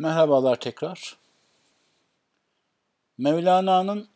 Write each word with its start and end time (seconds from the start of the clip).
Merhabalar 0.00 0.60
tekrar. 0.60 1.16
Mevlana'nın 3.18 4.08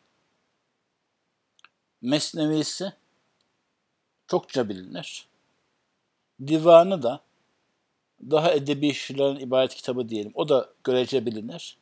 Mesnevisi 2.01 2.93
çokça 4.27 4.69
bilinir. 4.69 5.27
Divanı 6.47 7.03
da 7.03 7.21
daha 8.21 8.51
edebi 8.51 8.93
şiirlerin 8.93 9.39
ibaret 9.39 9.75
kitabı 9.75 10.09
diyelim. 10.09 10.31
O 10.35 10.49
da 10.49 10.69
görece 10.83 11.25
bilinir. 11.25 11.77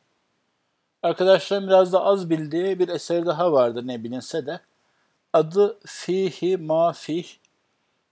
Arkadaşlarım 1.02 1.66
biraz 1.66 1.92
da 1.92 2.04
az 2.04 2.30
bildiği 2.30 2.78
bir 2.78 2.88
eser 2.88 3.26
daha 3.26 3.52
vardı 3.52 3.86
ne 3.86 4.04
bilinse 4.04 4.46
de. 4.46 4.60
Adı 5.32 5.78
Fihi 5.86 6.56
Mafih. 6.56 7.26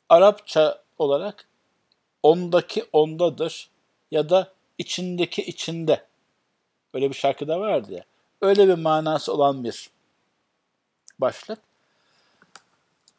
Arapça 0.08 0.82
olarak 0.98 1.48
ondaki 2.22 2.84
ondadır 2.92 3.70
ya 4.10 4.28
da 4.28 4.52
içindeki 4.78 5.42
içinde. 5.42 6.06
Öyle 6.94 7.10
bir 7.10 7.14
şarkı 7.14 7.48
da 7.48 7.60
vardı 7.60 7.92
ya. 7.92 8.04
Öyle 8.40 8.68
bir 8.68 8.74
manası 8.74 9.32
olan 9.32 9.64
bir 9.64 9.90
başlık. 11.18 11.58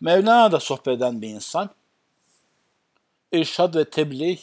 Mevlana 0.02 0.52
da 0.52 0.60
sohbet 0.60 0.98
eden 0.98 1.22
bir 1.22 1.30
insan. 1.30 1.70
İrşad 3.32 3.76
ve 3.76 3.90
tebliğ 3.90 4.40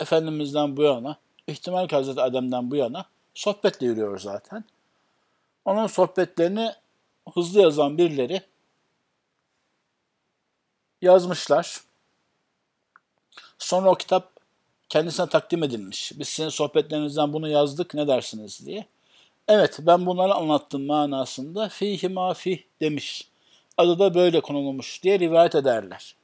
Efendimiz'den 0.00 0.76
bu 0.76 0.82
yana, 0.82 1.16
ihtimal 1.46 1.88
ki 1.88 1.96
Hazreti 1.96 2.20
Adem'den 2.20 2.70
bu 2.70 2.76
yana 2.76 3.06
sohbetle 3.34 3.86
yürüyor 3.86 4.18
zaten. 4.18 4.64
Onun 5.64 5.86
sohbetlerini 5.86 6.72
hızlı 7.34 7.60
yazan 7.60 7.98
birileri 7.98 8.42
yazmışlar. 11.02 11.80
Sonra 13.58 13.90
o 13.90 13.94
kitap 13.94 14.33
kendisine 14.94 15.28
takdim 15.28 15.62
edilmiş. 15.62 16.12
Biz 16.18 16.28
sizin 16.28 16.48
sohbetlerinizden 16.48 17.32
bunu 17.32 17.48
yazdık 17.48 17.94
ne 17.94 18.08
dersiniz 18.08 18.66
diye. 18.66 18.86
Evet 19.48 19.78
ben 19.80 20.06
bunları 20.06 20.34
anlattım 20.34 20.86
manasında 20.86 21.68
fihi 21.68 22.08
ma 22.08 22.34
fih 22.34 22.58
demiş. 22.80 23.28
Adı 23.78 23.98
da 23.98 24.14
böyle 24.14 24.40
konulmuş 24.40 25.02
diye 25.02 25.18
rivayet 25.18 25.54
ederler. 25.54 26.16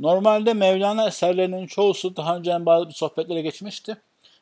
Normalde 0.00 0.54
Mevlana 0.54 1.06
eserlerinin 1.06 1.66
çoğusu 1.66 2.16
daha 2.16 2.36
önce 2.36 2.66
bazı 2.66 2.92
sohbetlere 2.92 3.42
geçmişti. 3.42 3.96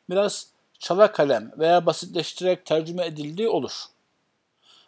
Biraz 0.09 0.47
çala 0.79 1.11
kalem 1.11 1.51
veya 1.57 1.85
basitleştirerek 1.85 2.65
tercüme 2.65 3.05
edildiği 3.05 3.49
olur. 3.49 3.83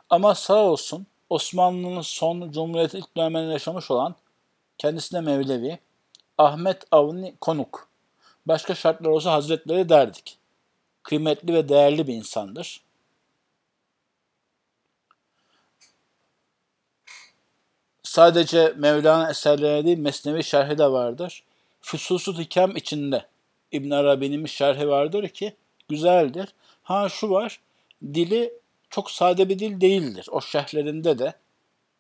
Ama 0.09 0.35
sağ 0.35 0.63
olsun 0.63 1.07
Osmanlı'nın 1.29 2.01
son 2.01 2.51
Cumhuriyet 2.51 2.93
ilk 2.93 3.17
döneminde 3.17 3.51
yaşamış 3.53 3.91
olan 3.91 4.15
kendisine 4.77 5.21
Mevlevi, 5.21 5.79
Ahmet 6.37 6.83
Avni 6.91 7.35
Konuk 7.41 7.94
başka 8.45 8.75
şartlar 8.75 9.09
olsa 9.09 9.31
hazretleri 9.31 9.89
derdik. 9.89 10.37
Kıymetli 11.03 11.53
ve 11.53 11.69
değerli 11.69 12.07
bir 12.07 12.13
insandır. 12.13 12.81
Sadece 18.03 18.73
Mevlana 18.77 19.29
eserleri 19.29 19.85
değil, 19.85 19.97
Mesnevi 19.97 20.43
şerhi 20.43 20.77
de 20.77 20.91
vardır. 20.91 21.43
Füsusut 21.81 22.39
Hikam 22.39 22.75
içinde 22.75 23.25
İbn 23.71 23.91
Arabi'nin 23.91 24.45
şerhi 24.45 24.87
vardır 24.87 25.27
ki 25.27 25.55
güzeldir. 25.89 26.53
Ha 26.83 27.09
şu 27.09 27.29
var, 27.29 27.59
dili 28.03 28.53
çok 28.89 29.11
sade 29.11 29.49
bir 29.49 29.59
dil 29.59 29.81
değildir. 29.81 30.27
O 30.31 30.41
şerhlerinde 30.41 31.19
de, 31.19 31.33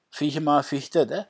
fihi 0.09 0.39
mafihte 0.39 1.09
de 1.09 1.25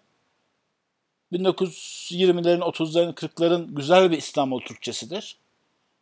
1920'lerin, 1.36 2.60
30'ların, 2.60 3.14
40'ların 3.14 3.76
güzel 3.76 4.12
bir 4.12 4.18
İstanbul 4.18 4.62
Türkçesidir. 4.62 5.38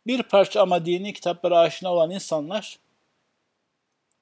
Bir 0.06 0.22
parça 0.22 0.62
ama 0.62 0.86
dini 0.86 1.12
kitaplara 1.12 1.58
aşina 1.58 1.92
olan 1.92 2.10
insanlar 2.10 2.78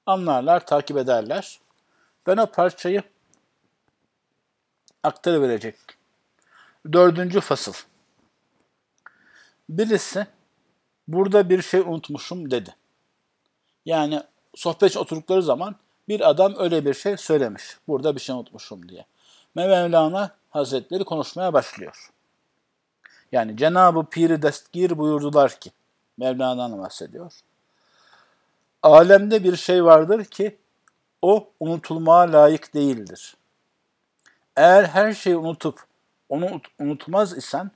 anlarlar, 0.05 0.65
takip 0.65 0.97
ederler. 0.97 1.59
Ben 2.27 2.37
o 2.37 2.45
parçayı 2.45 3.03
aktarıverecek. 5.03 5.75
Dördüncü 6.93 7.41
fasıl. 7.41 7.73
Birisi 9.69 10.27
burada 11.07 11.49
bir 11.49 11.61
şey 11.61 11.79
unutmuşum 11.79 12.51
dedi. 12.51 12.75
Yani 13.85 14.21
sohbet 14.55 14.97
oturdukları 14.97 15.43
zaman 15.43 15.75
bir 16.07 16.29
adam 16.29 16.53
öyle 16.57 16.85
bir 16.85 16.93
şey 16.93 17.17
söylemiş. 17.17 17.63
Burada 17.87 18.15
bir 18.15 18.21
şey 18.21 18.35
unutmuşum 18.35 18.89
diye. 18.89 19.05
Mevlana 19.55 20.35
Hazretleri 20.53 21.03
konuşmaya 21.03 21.53
başlıyor. 21.53 22.11
Yani 23.31 23.57
Cenab-ı 23.57 24.05
Piri 24.05 24.41
Destgir 24.41 24.97
buyurdular 24.97 25.59
ki, 25.59 25.71
Mevlana'dan 26.17 26.79
bahsediyor. 26.79 27.33
Alemde 28.83 29.43
bir 29.43 29.55
şey 29.55 29.85
vardır 29.85 30.25
ki 30.25 30.57
o 31.21 31.49
unutulmaya 31.59 32.33
layık 32.33 32.73
değildir. 32.73 33.37
Eğer 34.55 34.83
her 34.83 35.13
şeyi 35.13 35.37
unutup 35.37 35.83
onu 36.29 36.61
unutmaz 36.79 37.37
isen 37.37 37.71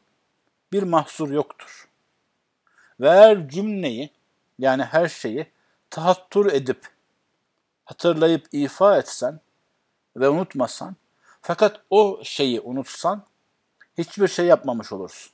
bir 0.71 0.83
mahsur 0.83 1.29
yoktur. 1.29 1.89
Ve 2.99 3.09
eğer 3.09 3.49
cümleyi 3.49 4.09
yani 4.59 4.83
her 4.83 5.07
şeyi 5.07 5.51
tahattur 5.89 6.45
edip 6.45 6.87
hatırlayıp 7.85 8.47
ifa 8.51 8.97
etsen 8.97 9.39
ve 10.15 10.29
unutmasan 10.29 10.95
fakat 11.47 11.81
o 11.89 12.19
şeyi 12.23 12.61
unutsan 12.61 13.25
hiçbir 13.97 14.27
şey 14.27 14.45
yapmamış 14.45 14.91
olursun. 14.91 15.31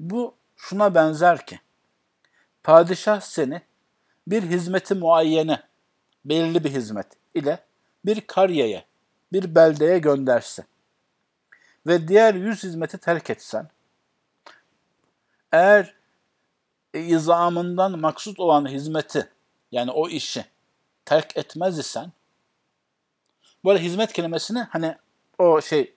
Bu 0.00 0.34
şuna 0.56 0.94
benzer 0.94 1.46
ki 1.46 1.60
padişah 2.62 3.20
seni 3.20 3.62
bir 4.26 4.42
hizmeti 4.42 4.94
muayyene, 4.94 5.62
belirli 6.24 6.64
bir 6.64 6.70
hizmet 6.70 7.06
ile 7.34 7.64
bir 8.04 8.20
kariyeye, 8.20 8.84
bir 9.32 9.54
beldeye 9.54 9.98
gönderse 9.98 10.64
ve 11.86 12.08
diğer 12.08 12.34
yüz 12.34 12.62
hizmeti 12.62 12.98
terk 12.98 13.30
etsen, 13.30 13.68
eğer 15.52 15.94
izamından 16.92 17.98
maksut 17.98 18.40
olan 18.40 18.68
hizmeti 18.68 19.30
yani 19.72 19.90
o 19.90 20.08
işi 20.08 20.44
terk 21.04 21.36
etmez 21.36 21.78
isen 21.78 22.12
bu 23.64 23.70
arada 23.70 23.82
hizmet 23.82 24.12
kelimesini 24.12 24.58
hani 24.70 24.96
o 25.38 25.60
şey 25.60 25.94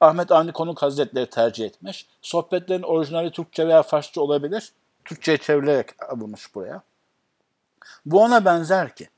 Ahmet 0.00 0.32
Avni 0.32 0.52
Konuk 0.52 0.82
Hazretleri 0.82 1.30
tercih 1.30 1.66
etmiş. 1.66 2.06
Sohbetlerin 2.22 2.82
orijinali 2.82 3.30
Türkçe 3.30 3.68
veya 3.68 3.82
Farsça 3.82 4.20
olabilir. 4.20 4.72
Türkçe'ye 5.04 5.38
çevrilerek 5.38 6.02
alınmış 6.02 6.54
buraya. 6.54 6.82
Bu 8.06 8.20
ona 8.22 8.44
benzer 8.44 8.94
ki, 8.94 9.08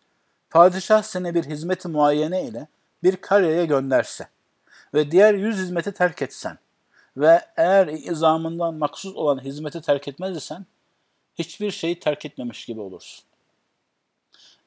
padişah 0.50 1.03
seni 1.03 1.34
bir 1.34 1.44
hizmeti 1.44 1.88
muayyene 1.88 2.44
ile 2.44 2.66
bir 3.03 3.16
kareye 3.16 3.66
gönderse 3.66 4.28
ve 4.94 5.10
diğer 5.10 5.34
yüz 5.34 5.56
hizmeti 5.56 5.93
terk 5.93 6.22
etsen 6.22 6.59
ve 7.16 7.41
eğer 7.56 7.87
izamından 7.87 8.75
maksuz 8.75 9.16
olan 9.16 9.44
hizmeti 9.44 9.81
terk 9.81 10.09
etmez 10.09 10.37
isen 10.37 10.66
hiçbir 11.34 11.70
şeyi 11.70 12.00
terk 12.00 12.25
etmemiş 12.25 12.64
gibi 12.64 12.81
olursun. 12.81 13.25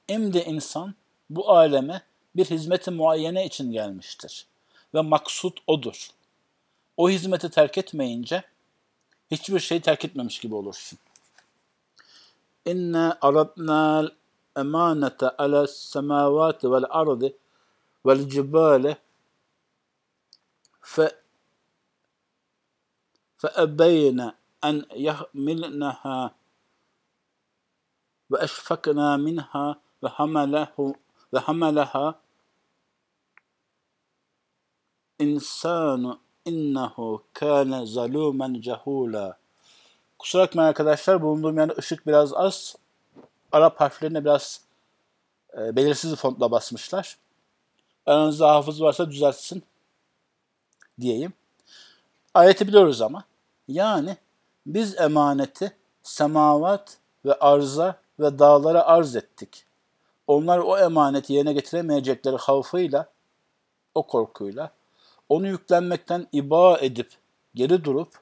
Emdi 0.09 0.38
insan 0.38 0.96
bu 1.30 1.52
aleme 1.52 2.02
bir 2.37 2.44
hizmeti 2.44 2.91
muayyene 2.91 3.47
için 3.47 3.72
gelmiştir. 3.72 4.47
Ve 4.94 5.00
maksut 5.00 5.59
odur. 5.66 6.10
O 6.97 7.10
hizmeti 7.10 7.50
terk 7.50 7.78
etmeyince 7.78 8.43
hiçbir 9.31 9.60
şeyi 9.60 9.81
terk 9.81 10.04
etmemiş 10.04 10.38
gibi 10.38 10.54
olursun. 10.54 10.98
İnne 12.66 13.12
aradnal 13.21 14.09
emanete 14.56 15.28
ala 15.28 15.66
semavati 15.66 16.72
vel 16.72 16.84
ardı 16.91 17.32
vel 18.06 18.28
cibale 18.28 18.97
fe 20.81 21.21
فأبين 23.41 24.21
أن 24.65 24.84
يحملنها 24.92 26.34
وأشفقنا 28.30 29.16
منها 29.16 29.80
وحمله 30.03 30.95
وحملها 31.33 32.21
insanu 35.20 36.20
innehu 36.46 37.23
kâne 37.34 37.85
zalûmen 37.85 38.62
cehûlâ. 38.62 39.35
Kusura 40.20 40.44
bakmayın 40.44 40.70
arkadaşlar 40.70 41.22
bulunduğum 41.22 41.58
yerde 41.58 41.73
ışık 41.78 42.08
biraz 42.08 42.34
az. 42.34 42.76
Arap 43.52 43.82
harflerine 43.82 44.26
biraz 44.26 44.62
e, 45.58 45.76
belirsiz 45.76 46.16
fontla 46.16 46.52
basmışlar. 46.52 47.17
Aranızda 48.06 48.56
hafız 48.56 48.82
varsa 48.82 49.12
düzeltsin 49.12 49.64
diyeyim. 51.00 51.34
Ayeti 52.34 52.68
biliyoruz 52.68 53.02
ama. 53.02 53.23
Yani 53.68 54.18
biz 54.66 54.97
emaneti 55.00 55.72
semavat 56.03 56.97
ve 57.26 57.34
arza 57.34 58.00
ve 58.20 58.40
dağlara 58.40 58.85
arz 58.85 59.16
ettik. 59.16 59.66
Onlar 60.28 60.59
o 60.59 60.78
emaneti 60.78 61.34
yerine 61.34 61.53
getiremeyecekleri 61.53 62.35
havfıyla, 62.35 63.09
o 63.96 64.08
korkuyla 64.08 64.72
onu 65.29 65.47
yüklenmekten 65.47 66.27
iba 66.31 66.77
edip 66.77 67.13
geri 67.55 67.83
durup 67.83 68.19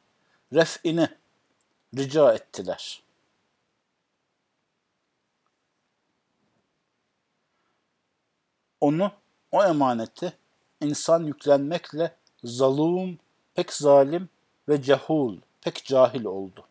ref'ini 0.53 1.07
rica 1.97 2.33
ettiler. 2.33 3.03
Onu, 8.81 9.11
o 9.51 9.63
emaneti 9.63 10.33
insan 10.81 11.23
yüklenmekle 11.23 12.15
zalum, 12.43 13.19
pek 13.53 13.73
zalim 13.73 14.29
ve 14.69 14.81
cehul, 14.81 15.37
pek 15.61 15.85
cahil 15.85 16.25
oldu. 16.25 16.65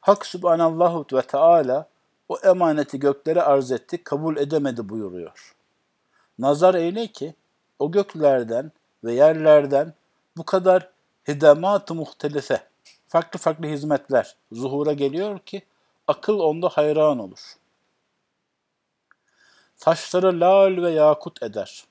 Hak 0.00 0.26
Subhanallahu 0.26 1.06
ve 1.12 1.22
Teala 1.22 1.88
o 2.28 2.38
emaneti 2.38 2.98
göklere 2.98 3.42
arz 3.42 3.72
etti, 3.72 4.04
kabul 4.04 4.36
edemedi 4.36 4.88
buyuruyor. 4.88 5.56
Nazar 6.38 6.74
eyle 6.74 7.06
ki 7.06 7.34
o 7.80 7.90
göklerden 7.90 8.72
ve 9.04 9.12
yerlerden 9.12 9.94
bu 10.36 10.44
kadar 10.44 10.90
hidemat-ı 11.28 11.94
muhtelife, 11.94 12.62
farklı 13.08 13.38
farklı 13.38 13.66
hizmetler 13.66 14.36
zuhura 14.52 14.92
geliyor 14.92 15.38
ki 15.38 15.62
akıl 16.06 16.38
onda 16.38 16.68
hayran 16.68 17.18
olur. 17.18 17.54
Taşları 19.78 20.40
lal 20.40 20.82
ve 20.82 20.90
yakut 20.90 21.42
eder. 21.42 21.84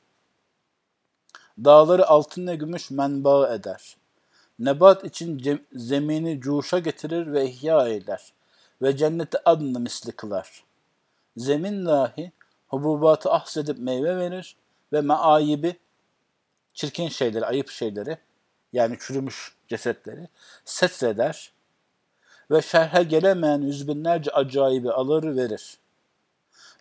Dağları 1.65 2.07
altın 2.07 2.47
ve 2.47 2.55
gümüş 2.55 2.91
menba 2.91 3.53
eder. 3.53 3.97
Nebat 4.59 5.05
için 5.05 5.65
zemini 5.73 6.41
cuşa 6.41 6.79
getirir 6.79 7.33
ve 7.33 7.45
ihya 7.45 7.87
eder. 7.87 8.33
Ve 8.81 8.97
cenneti 8.97 9.49
adını 9.49 9.79
misli 9.79 10.11
kılar. 10.11 10.63
Zemin 11.37 11.85
dahi 11.85 12.31
hububatı 12.67 13.31
ahsedip 13.31 13.79
meyve 13.79 14.17
verir 14.17 14.55
ve 14.92 15.00
meayibi 15.00 15.76
çirkin 16.74 17.08
şeyleri, 17.08 17.46
ayıp 17.46 17.70
şeyleri 17.70 18.18
yani 18.72 18.96
çürümüş 19.00 19.56
cesetleri 19.68 20.28
setreder 20.64 21.52
ve 22.50 22.62
şerhe 22.62 23.02
gelemeyen 23.02 23.60
yüz 23.60 23.88
binlerce 23.88 24.30
acayibi 24.30 24.92
alır 24.92 25.36
verir. 25.36 25.78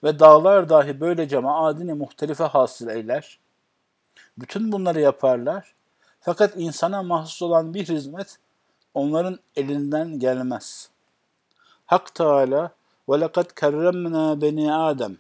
Ve 0.03 0.19
dağlar 0.19 0.69
dahi 0.69 0.99
böylece 1.01 1.39
maadini 1.39 1.93
muhtelife 1.93 2.43
hasıl 2.43 2.87
eyler. 2.87 3.39
Bütün 4.37 4.71
bunları 4.71 5.01
yaparlar. 5.01 5.73
Fakat 6.19 6.53
insana 6.55 7.03
mahsus 7.03 7.41
olan 7.41 7.73
bir 7.73 7.87
hizmet 7.87 8.37
onların 8.93 9.39
elinden 9.55 10.19
gelmez. 10.19 10.89
Hak 11.85 12.15
Teala 12.15 12.71
وَلَقَدْ 13.07 13.53
كَرَّمْنَا 13.53 14.41
beni 14.41 14.73
Adem 14.73 15.17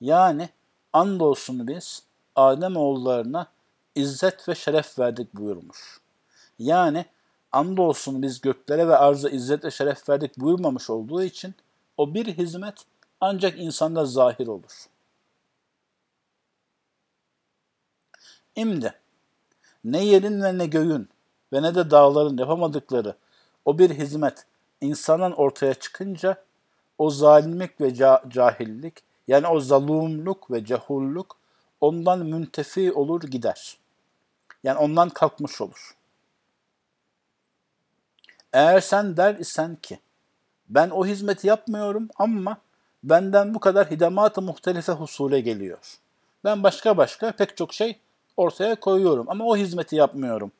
Yani 0.00 0.48
andolsun 0.92 1.68
biz 1.68 2.02
Adem 2.35 2.77
oğullarına 2.77 3.47
izzet 3.95 4.49
ve 4.49 4.55
şeref 4.55 4.99
verdik 4.99 5.33
buyurmuş. 5.33 6.01
Yani 6.59 7.05
andolsun 7.51 8.21
biz 8.21 8.41
göklere 8.41 8.87
ve 8.87 8.97
arza 8.97 9.29
izzet 9.29 9.65
ve 9.65 9.71
şeref 9.71 10.09
verdik 10.09 10.39
buyurmamış 10.39 10.89
olduğu 10.89 11.23
için 11.23 11.55
o 11.97 12.13
bir 12.13 12.25
hizmet 12.25 12.85
ancak 13.21 13.59
insanda 13.59 14.05
zahir 14.05 14.47
olur. 14.47 14.85
İmdi 18.55 18.93
ne 19.83 20.05
yerin 20.05 20.41
ve 20.41 20.57
ne 20.57 20.65
göğün 20.65 21.09
ve 21.53 21.61
ne 21.61 21.75
de 21.75 21.91
dağların 21.91 22.37
yapamadıkları 22.37 23.15
o 23.65 23.79
bir 23.79 23.89
hizmet 23.89 24.45
insanın 24.81 25.31
ortaya 25.31 25.73
çıkınca 25.73 26.43
o 26.97 27.09
zalimlik 27.09 27.81
ve 27.81 27.93
cahillik 28.29 29.03
yani 29.27 29.47
o 29.47 29.59
zalumluk 29.59 30.51
ve 30.51 30.65
cehulluk 30.65 31.40
ondan 31.81 32.19
müntefi 32.19 32.93
olur 32.93 33.21
gider. 33.21 33.77
Yani 34.63 34.77
ondan 34.77 35.09
kalkmış 35.09 35.61
olur. 35.61 35.95
Eğer 38.53 38.79
sen 38.79 39.17
der 39.17 39.35
isen 39.35 39.75
ki 39.75 39.99
ben 40.69 40.89
o 40.89 41.05
hizmeti 41.05 41.47
yapmıyorum 41.47 42.09
ama 42.15 42.57
benden 43.03 43.53
bu 43.53 43.59
kadar 43.59 43.91
hidemat-ı 43.91 44.41
muhtelife 44.41 44.91
husule 44.91 45.41
geliyor. 45.41 45.97
Ben 46.43 46.63
başka 46.63 46.97
başka 46.97 47.31
pek 47.31 47.57
çok 47.57 47.73
şey 47.73 47.99
ortaya 48.37 48.79
koyuyorum 48.79 49.25
ama 49.29 49.45
o 49.45 49.57
hizmeti 49.57 49.95
yapmıyorum 49.95 50.51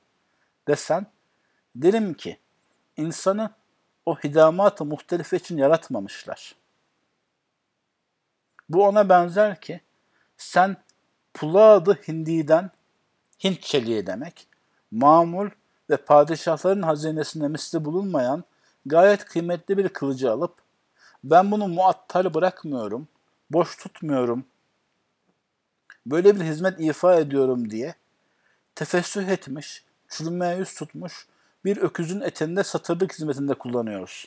desen 0.68 1.06
derim 1.76 2.14
ki 2.14 2.38
insanı 2.98 3.50
o 4.06 4.16
hidamat-ı 4.16 5.36
için 5.36 5.58
yaratmamışlar. 5.58 6.56
Bu 8.70 8.88
ona 8.88 9.10
benzer 9.10 9.62
ki 9.62 9.82
sen 10.38 10.78
Puladı 11.34 12.00
Hindi'den 12.08 12.72
Hint 13.44 13.62
çeliği 13.62 14.08
demek, 14.08 14.48
mamul 14.92 15.50
ve 15.90 15.98
padişahların 15.98 16.82
hazinesinde 16.82 17.48
misli 17.48 17.86
bulunmayan 17.86 18.44
gayet 18.86 19.26
kıymetli 19.26 19.78
bir 19.78 19.90
kılıcı 19.90 20.32
alıp 20.32 20.54
ben 21.24 21.52
bunu 21.52 21.68
muattal 21.68 22.34
bırakmıyorum, 22.34 23.08
boş 23.50 23.78
tutmuyorum, 23.78 24.46
böyle 26.06 26.36
bir 26.36 26.42
hizmet 26.46 26.80
ifa 26.80 27.16
ediyorum 27.16 27.70
diye 27.72 27.96
tefessüh 28.76 29.28
etmiş, 29.28 29.84
çürümeye 30.10 30.58
yüz 30.58 30.74
tutmuş 30.74 31.28
bir 31.66 31.78
öküzün 31.78 32.22
etinde 32.22 32.64
satırlık 32.64 33.14
hizmetinde 33.14 33.54
kullanıyoruz. 33.54 34.26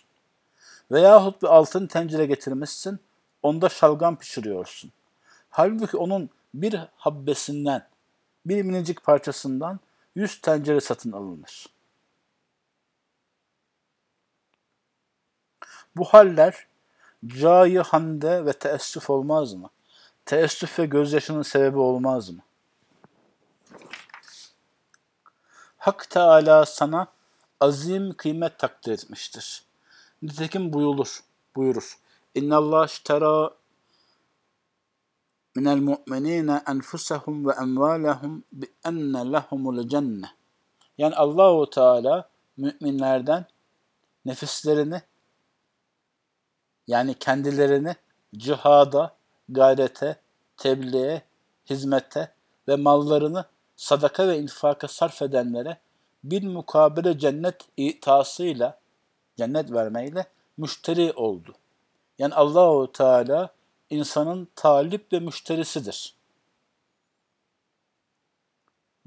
Veyahut 0.92 1.42
bir 1.42 1.46
altın 1.46 1.86
tencere 1.86 2.26
getirmişsin, 2.26 2.98
onda 3.42 3.68
şalgam 3.68 4.16
pişiriyorsun. 4.16 4.92
Halbuki 5.50 5.96
onun 5.96 6.30
bir 6.54 6.80
habbesinden, 6.96 7.88
bir 8.46 8.62
minicik 8.62 9.04
parçasından 9.04 9.80
yüz 10.14 10.40
tencere 10.40 10.80
satın 10.80 11.12
alınır. 11.12 11.66
Bu 15.96 16.04
haller 16.04 16.66
cayı 17.26 17.80
hande 17.80 18.46
ve 18.46 18.52
teessüf 18.52 19.10
olmaz 19.10 19.54
mı? 19.54 19.70
Teessüf 20.24 20.78
ve 20.78 20.86
gözyaşının 20.86 21.42
sebebi 21.42 21.78
olmaz 21.78 22.30
mı? 22.30 22.40
Hak 25.76 26.10
Teala 26.10 26.66
sana 26.66 27.06
azim 27.60 28.14
kıymet 28.16 28.58
takdir 28.58 28.92
etmiştir. 28.92 29.64
Nitekim 30.22 30.72
buyulur, 30.72 31.20
buyurur. 31.56 31.98
İnna 32.34 32.56
Allah 32.56 32.84
iştera 32.84 33.50
enfusahum 36.68 37.48
ve 37.48 37.52
emvalahum 37.52 38.44
bi 38.52 38.66
enne 38.86 39.32
lehumul 39.32 39.88
cenne. 39.88 40.26
Yani 40.98 41.14
Allahu 41.14 41.70
Teala 41.70 42.28
müminlerden 42.56 43.46
nefislerini 44.24 45.02
yani 46.86 47.14
kendilerini 47.14 47.96
cihada, 48.36 49.16
gayrete, 49.48 50.16
tebliğe, 50.56 51.22
hizmete 51.70 52.32
ve 52.68 52.76
mallarını 52.76 53.44
sadaka 53.76 54.28
ve 54.28 54.38
infaka 54.38 54.88
sarf 54.88 55.22
edenlere 55.22 55.78
bir 56.24 56.42
mukabele 56.42 57.18
cennet 57.18 57.56
itasıyla, 57.76 58.78
cennet 59.36 59.72
vermeyle 59.72 60.26
müşteri 60.56 61.12
oldu. 61.12 61.54
Yani 62.18 62.34
Allahu 62.34 62.92
Teala 62.92 63.53
insanın 63.90 64.48
talip 64.56 65.12
ve 65.12 65.20
müşterisidir. 65.20 66.14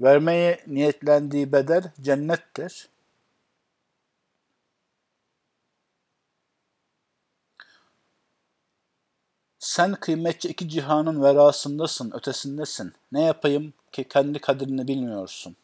Vermeye 0.00 0.64
niyetlendiği 0.66 1.52
bedel 1.52 1.92
cennettir. 2.00 2.88
Sen 9.58 9.94
kıymetçi 9.94 10.48
iki 10.48 10.68
cihanın 10.68 11.22
verasındasın, 11.22 12.10
ötesindesin. 12.10 12.92
Ne 13.12 13.22
yapayım 13.22 13.74
ki 13.92 14.08
kendi 14.08 14.38
kadrini 14.38 14.88
bilmiyorsun. 14.88 15.56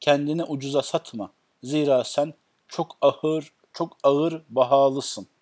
Kendini 0.00 0.44
ucuza 0.44 0.82
satma. 0.82 1.32
Zira 1.62 2.04
sen 2.04 2.34
çok 2.68 2.96
ağır, 3.00 3.52
çok 3.72 3.96
ağır 4.02 4.42
bahalısın.'' 4.48 5.39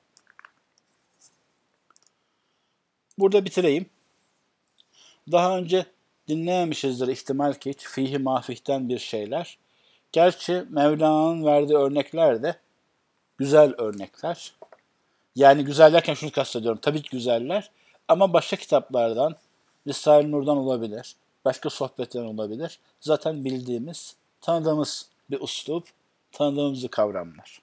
Burada 3.19 3.45
bitireyim. 3.45 3.87
Daha 5.33 5.59
önce 5.59 5.87
dinlememişizdir 6.29 7.09
ihtimal 7.09 7.53
ki 7.53 7.71
hiç 7.71 7.87
fihi 7.87 8.19
mafihten 8.19 8.89
bir 8.89 8.99
şeyler. 8.99 9.59
Gerçi 10.13 10.65
Mevlana'nın 10.71 11.45
verdiği 11.45 11.77
örnekler 11.77 12.43
de 12.43 12.57
güzel 13.39 13.75
örnekler. 13.79 14.53
Yani 15.37 15.65
güzel 15.65 15.93
derken 15.93 16.15
şunu 16.15 16.33
kastediyorum. 16.33 16.79
Tabii 16.83 17.03
ki 17.03 17.09
güzeller 17.11 17.71
ama 18.09 18.33
başka 18.33 18.57
kitaplardan, 18.57 19.37
Risale-i 19.87 20.33
Nur'dan 20.33 20.57
olabilir, 20.57 21.17
başka 21.45 21.71
sohbetten 21.71 22.23
olabilir. 22.23 22.79
Zaten 23.01 23.45
bildiğimiz, 23.45 24.17
tanıdığımız 24.41 25.09
bir 25.31 25.41
uslup, 25.41 25.89
tanıdığımız 26.33 26.83
bir 26.83 26.89
kavramlar. 26.89 27.63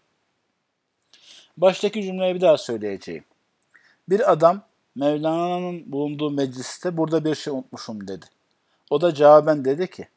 Baştaki 1.57 2.03
cümleyi 2.03 2.35
bir 2.35 2.41
daha 2.41 2.57
söyleyeceğim. 2.57 3.23
Bir 4.09 4.31
adam 4.31 4.63
Mevlana'nın 4.95 5.91
bulunduğu 5.91 6.31
mecliste 6.31 6.97
burada 6.97 7.25
bir 7.25 7.35
şey 7.35 7.53
unutmuşum 7.53 8.07
dedi. 8.07 8.25
O 8.89 9.01
da 9.01 9.13
cevaben 9.13 9.65
dedi 9.65 9.89
ki, 9.89 10.07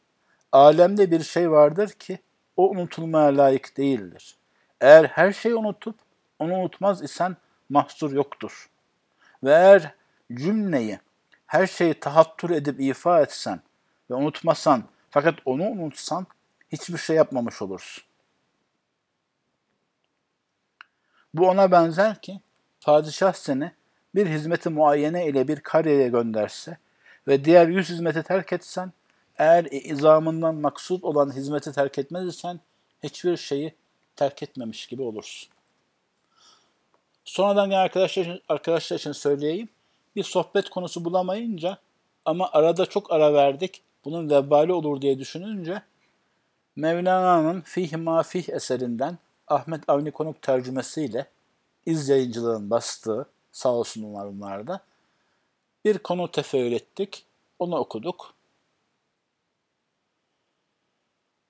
alemde 0.52 1.10
bir 1.10 1.22
şey 1.22 1.50
vardır 1.50 1.88
ki 1.88 2.18
o 2.56 2.70
unutulmaya 2.70 3.36
layık 3.36 3.76
değildir. 3.76 4.36
Eğer 4.80 5.04
her 5.04 5.32
şeyi 5.32 5.54
unutup 5.54 5.94
onu 6.38 6.54
unutmaz 6.54 7.02
isen 7.02 7.36
mahsur 7.68 8.12
yoktur. 8.12 8.70
Ve 9.44 9.50
eğer 9.50 9.94
cümleyi 10.34 10.98
her 11.46 11.66
şeyi 11.66 12.00
tahattür 12.00 12.50
edip 12.50 12.80
ifa 12.80 13.20
etsen 13.20 13.60
ve 14.10 14.14
unutmasan 14.14 14.84
fakat 15.10 15.34
onu 15.44 15.64
unutsan 15.64 16.26
hiçbir 16.68 16.98
şey 16.98 17.16
yapmamış 17.16 17.62
olursun. 17.62 18.04
Bu 21.34 21.48
ona 21.48 21.70
benzer 21.70 22.20
ki 22.20 22.40
padişah 22.80 23.32
seni 23.32 23.72
bir 24.14 24.26
hizmeti 24.26 24.68
muayyene 24.68 25.26
ile 25.26 25.48
bir 25.48 25.60
karyeye 25.60 26.08
gönderse 26.08 26.76
ve 27.28 27.44
diğer 27.44 27.68
yüz 27.68 27.88
hizmeti 27.88 28.22
terk 28.22 28.52
etsen, 28.52 28.92
eğer 29.38 29.64
izamından 29.70 30.54
maksud 30.54 31.02
olan 31.02 31.36
hizmeti 31.36 31.72
terk 31.72 31.98
etmez 31.98 32.26
isen 32.28 32.60
hiçbir 33.02 33.36
şeyi 33.36 33.74
terk 34.16 34.42
etmemiş 34.42 34.86
gibi 34.86 35.02
olursun. 35.02 35.48
Sonradan 37.24 37.70
gelen 37.70 37.80
arkadaşlar 37.80 38.22
için, 38.22 38.40
arkadaşlar 38.48 38.96
için 38.96 39.12
söyleyeyim. 39.12 39.68
Bir 40.16 40.22
sohbet 40.22 40.70
konusu 40.70 41.04
bulamayınca 41.04 41.78
ama 42.24 42.50
arada 42.52 42.86
çok 42.86 43.12
ara 43.12 43.34
verdik. 43.34 43.82
Bunun 44.04 44.30
vebali 44.30 44.72
olur 44.72 45.00
diye 45.00 45.18
düşününce 45.18 45.82
Mevlana'nın 46.76 47.60
Fih 47.60 47.96
Ma 47.96 48.24
eserinden 48.34 49.18
Ahmet 49.48 49.88
Avni 49.88 50.10
Konuk 50.10 50.42
tercümesiyle 50.42 51.26
İz 51.86 52.08
Yayıncılığın 52.08 52.70
bastığı 52.70 53.26
sağ 53.52 53.68
olsunlar 53.68 54.28
bunlar 54.28 54.66
da 54.66 54.84
bir 55.84 55.98
konu 55.98 56.30
tefeül 56.30 56.72
ettik. 56.72 57.24
Onu 57.58 57.76
okuduk. 57.76 58.34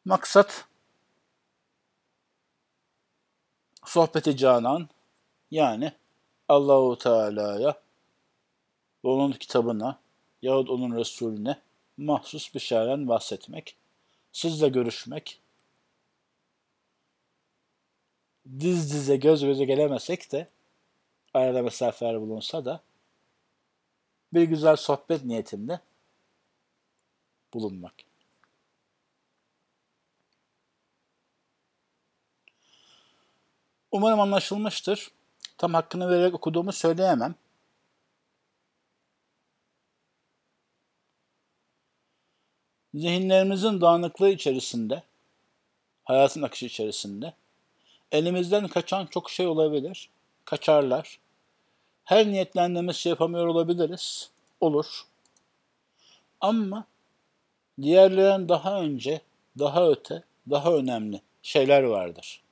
Maksat 0.05 0.65
sohbeti 3.85 4.37
canan 4.37 4.89
yani 5.51 5.93
Allahu 6.49 6.99
Teala'ya 6.99 7.81
ve 9.05 9.09
onun 9.09 9.33
kitabına 9.33 9.99
yahut 10.43 10.71
onun 10.71 10.97
Resulüne 10.97 11.61
mahsus 11.97 12.55
bir 12.55 12.61
şeylerden 12.61 13.09
bahsetmek, 13.09 13.77
sizle 14.33 14.69
görüşmek, 14.69 15.41
diz 18.61 18.93
dize 18.93 19.17
göz 19.17 19.45
göze 19.45 19.65
gelemesek 19.65 20.33
de 20.33 20.49
arada 21.39 21.63
mesafeler 21.63 22.21
bulunsa 22.21 22.65
da 22.65 22.81
bir 24.33 24.43
güzel 24.43 24.77
sohbet 24.77 25.25
niyetinde 25.25 25.81
bulunmak. 27.55 27.95
Umarım 33.93 34.21
anlaşılmıştır. 34.21 35.11
Tam 35.59 35.75
hakkını 35.75 36.11
vererek 36.11 36.35
okuduğumu 36.35 36.73
söyleyemem. 36.73 37.35
Zihinlerimizin 42.95 43.81
dağınıklığı 43.81 44.31
içerisinde, 44.31 45.03
hayatın 46.05 46.43
akışı 46.43 46.67
içerisinde 46.67 47.35
elimizden 48.13 48.69
kaçan 48.69 49.07
çok 49.07 49.31
şey 49.31 49.47
olabilir. 49.47 50.11
Kaçarlar. 50.45 51.19
Her 52.09 52.27
niyetlendiğimiz 52.27 52.97
şey 52.97 53.11
yapamıyor 53.11 53.47
olabiliriz. 53.47 54.31
Olur. 54.61 55.03
Ama 56.41 56.85
diğerlerinden 57.83 58.49
daha 58.49 58.81
önce, 58.81 59.21
daha 59.59 59.89
öte, 59.89 60.23
daha 60.51 60.75
önemli 60.75 61.21
şeyler 61.43 61.83
vardır. 61.83 62.43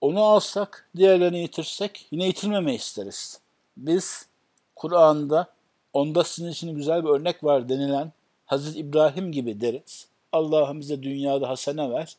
Onu 0.00 0.22
alsak, 0.22 0.90
diğerlerini 0.96 1.38
yitirsek 1.38 2.06
yine 2.10 2.26
yitirmemeyi 2.26 2.78
isteriz. 2.78 3.40
Biz 3.76 4.28
Kur'an'da 4.76 5.52
onda 5.92 6.24
sizin 6.24 6.50
için 6.50 6.76
güzel 6.76 7.04
bir 7.04 7.08
örnek 7.10 7.44
var 7.44 7.68
denilen 7.68 8.12
Hazreti 8.46 8.78
İbrahim 8.78 9.32
gibi 9.32 9.60
deriz. 9.60 10.08
Allah'ım 10.32 10.80
bize 10.80 11.02
dünyada 11.02 11.48
hasene 11.48 11.90
ver, 11.90 12.16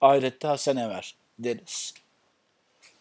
ahirette 0.00 0.48
hasene 0.48 0.88
ver 0.88 1.14
deriz. 1.38 1.94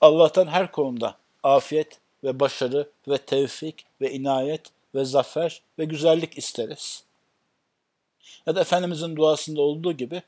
Allah'tan 0.02 0.48
her 0.48 0.72
konuda 0.72 1.18
afiyet 1.44 2.00
ve 2.24 2.40
başarı 2.40 2.90
ve 3.08 3.18
tevfik 3.18 3.86
ve 4.02 4.12
inayet 4.12 4.62
ve 4.96 5.06
zafer 5.06 5.62
ve 5.80 5.86
güzellik 5.86 6.38
isteriz. 6.38 7.04
Ya 8.46 8.56
da 8.56 8.62
Efendimizin 8.62 9.16
duasında 9.16 9.62
olduğu 9.62 9.94
gibi 9.94 10.22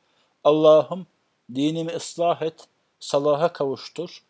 Allah'ım 0.44 1.08
dinimi 1.56 1.92
ıslah 1.92 2.42
et, 2.42 2.68
salaha 3.00 3.54
kavuştur. 3.54 4.24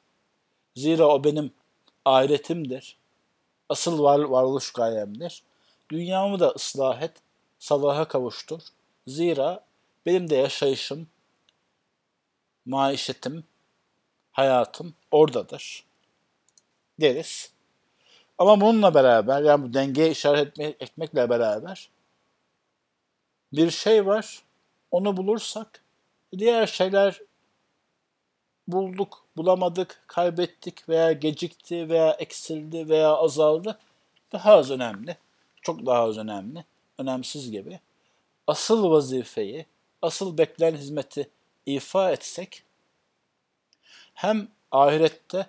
Zira 0.76 1.08
o 1.08 1.24
benim 1.24 1.52
ahiretimdir. 2.06 2.98
Asıl 3.70 4.04
var, 4.04 4.20
varoluş 4.20 4.74
gayemdir. 4.74 5.44
Dünyamı 5.90 6.40
da 6.40 6.50
ıslah 6.50 7.02
et, 7.02 7.12
salaha 7.60 8.08
kavuştur. 8.08 8.62
Zira 9.08 9.64
benim 10.06 10.30
de 10.30 10.36
yaşayışım, 10.36 11.08
maişetim, 12.66 13.44
hayatım 14.38 14.94
oradadır 15.12 15.84
deriz. 17.02 17.52
Ama 18.38 18.62
bununla 18.62 18.94
beraber 18.94 19.42
yani 19.42 19.64
bu 19.64 19.74
dengeye 19.74 20.12
işaret 20.12 20.48
etme, 20.48 20.66
etmekle 20.66 21.30
beraber 21.30 21.90
bir 23.54 23.70
şey 23.72 24.06
var. 24.06 24.42
Onu 24.92 25.18
bulursak 25.18 25.84
diğer 26.38 26.68
şeyler 26.68 27.22
bulduk, 28.68 29.26
bulamadık, 29.38 30.04
kaybettik 30.08 30.90
veya 30.90 31.12
gecikti 31.12 31.90
veya 31.90 32.12
eksildi 32.12 32.90
veya 32.90 33.16
azaldı. 33.16 33.80
Daha 34.32 34.54
az 34.54 34.72
önemli. 34.72 35.18
Çok 35.62 35.86
daha 35.86 36.04
az 36.04 36.18
önemli. 36.18 36.66
Önemsiz 36.98 37.52
gibi. 37.52 37.80
Asıl 38.48 38.92
vazifeyi, 38.92 39.66
asıl 40.02 40.38
beklenen 40.38 40.78
hizmeti 40.78 41.30
ifa 41.66 42.12
etsek 42.12 42.67
hem 44.18 44.48
ahirette 44.72 45.46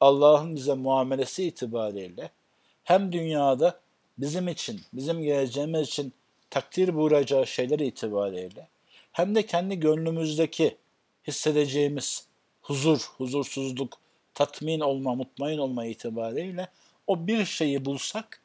Allah'ın 0.00 0.56
bize 0.56 0.74
muamelesi 0.74 1.44
itibariyle 1.44 2.30
hem 2.84 3.12
dünyada 3.12 3.80
bizim 4.18 4.48
için, 4.48 4.80
bizim 4.92 5.22
geleceğimiz 5.22 5.88
için 5.88 6.12
takdir 6.50 6.94
buyuracağı 6.94 7.46
şeyler 7.46 7.78
itibariyle 7.78 8.68
hem 9.12 9.34
de 9.34 9.46
kendi 9.46 9.80
gönlümüzdeki 9.80 10.76
hissedeceğimiz 11.26 12.26
huzur, 12.62 13.10
huzursuzluk, 13.18 13.98
tatmin 14.34 14.80
olma, 14.80 15.14
mutmain 15.14 15.58
olma 15.58 15.84
itibariyle 15.84 16.68
o 17.06 17.26
bir 17.26 17.44
şeyi 17.44 17.84
bulsak, 17.84 18.42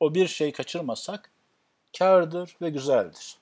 o 0.00 0.14
bir 0.14 0.28
şeyi 0.28 0.52
kaçırmasak 0.52 1.30
kârdır 1.98 2.56
ve 2.62 2.70
güzeldir. 2.70 3.36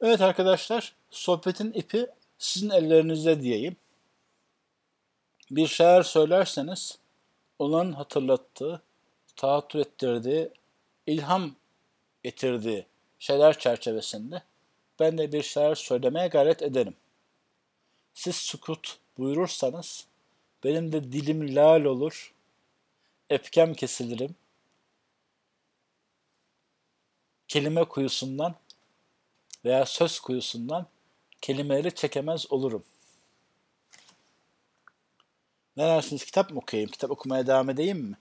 Evet 0.00 0.20
arkadaşlar, 0.20 0.94
sohbetin 1.10 1.72
ipi 1.72 2.06
sizin 2.38 2.70
ellerinizde 2.70 3.42
diyeyim. 3.42 3.76
Bir 5.50 5.66
şair 5.66 6.02
söylerseniz, 6.02 6.98
onun 7.58 7.92
hatırlattığı, 7.92 8.82
tahattür 9.36 9.78
ettirdiği, 9.78 10.50
ilham 11.06 11.54
getirdiği 12.24 12.86
şeyler 13.18 13.58
çerçevesinde 13.58 14.42
ben 15.00 15.18
de 15.18 15.32
bir 15.32 15.42
şeyler 15.42 15.74
söylemeye 15.74 16.28
gayret 16.28 16.62
ederim. 16.62 16.94
Siz 18.14 18.36
sukut 18.36 18.98
buyurursanız 19.18 20.06
benim 20.64 20.92
de 20.92 21.12
dilim 21.12 21.56
lal 21.56 21.84
olur, 21.84 22.34
epkem 23.30 23.74
kesilirim. 23.74 24.34
Kelime 27.48 27.84
kuyusundan 27.84 28.54
veya 29.66 29.86
söz 29.86 30.20
kuyusundan 30.20 30.86
kelimeleri 31.40 31.94
çekemez 31.94 32.52
olurum. 32.52 32.84
Ne 35.76 35.82
dersiniz 35.84 36.24
kitap 36.24 36.50
mı 36.50 36.58
okuyayım? 36.58 36.90
Kitap 36.90 37.10
okumaya 37.10 37.46
devam 37.46 37.70
edeyim 37.70 37.98
mi? 37.98 38.16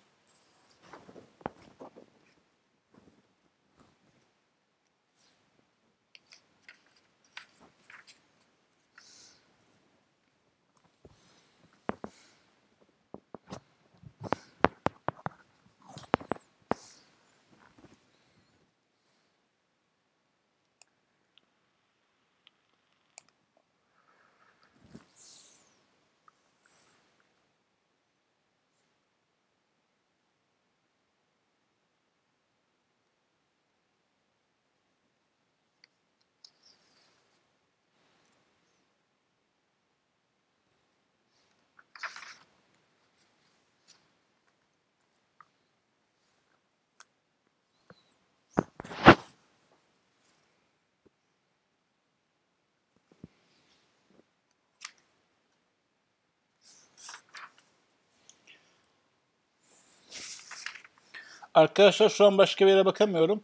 Arkadaşlar 61.56 62.10
şu 62.10 62.26
an 62.26 62.38
başka 62.38 62.66
bir 62.66 62.72
yere 62.72 62.86
bakamıyorum. 62.86 63.44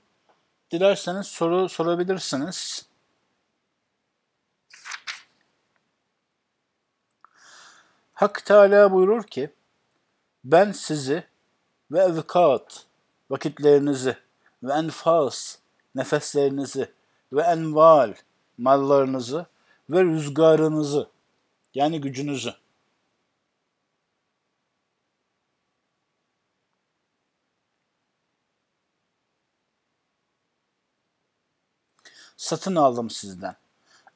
Dilerseniz 0.72 1.28
soru 1.28 1.70
sorabilirsiniz. 1.70 2.86
Hak 8.14 8.46
Teala 8.46 8.92
buyurur 8.92 9.24
ki 9.24 9.50
ben 10.44 10.72
sizi 10.72 11.24
ve 11.92 12.00
evkat 12.00 12.86
vakitlerinizi 13.30 14.18
ve 14.64 14.74
enfas 14.74 15.58
nefeslerinizi 15.96 16.92
ve 17.34 17.42
enval 17.42 18.14
mallarınızı 18.58 19.46
ve 19.90 20.04
rüzgarınızı 20.04 21.10
yani 21.76 22.02
gücünüzü 22.02 22.54
satın 32.42 32.76
aldım 32.76 33.10
sizden. 33.10 33.56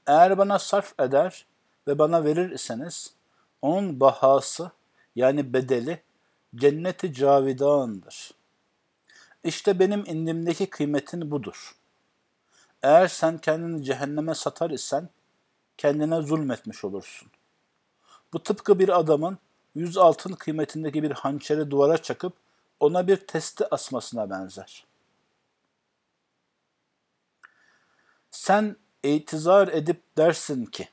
Eğer 0.08 0.38
bana 0.38 0.60
sarf 0.60 1.00
eder 1.00 1.46
ve 1.88 2.00
bana 2.00 2.24
verir 2.24 2.52
iseniz 2.52 3.14
onun 3.62 4.00
bahası 4.00 4.72
yani 5.16 5.54
bedeli 5.54 6.02
cenneti 6.56 7.14
cavidandır. 7.14 8.32
İşte 9.44 9.80
benim 9.80 10.04
indimdeki 10.06 10.70
kıymetin 10.70 11.32
budur. 11.32 11.76
Eğer 12.84 13.08
sen 13.08 13.38
kendini 13.38 13.84
cehenneme 13.84 14.36
satar 14.36 14.70
isen 14.70 15.10
kendine 15.78 16.22
zulmetmiş 16.22 16.86
olursun. 16.86 17.28
Bu 18.34 18.44
tıpkı 18.44 18.80
bir 18.80 19.00
adamın 19.00 19.38
yüz 19.76 19.98
altın 19.98 20.34
kıymetindeki 20.34 21.04
bir 21.04 21.12
hançeri 21.12 21.72
duvara 21.72 21.98
çakıp 21.98 22.34
ona 22.80 23.08
bir 23.08 23.18
testi 23.18 23.66
asmasına 23.72 24.30
benzer. 24.30 24.86
Sen 28.36 28.76
itizar 29.04 29.68
edip 29.68 30.18
dersin 30.18 30.66
ki, 30.66 30.90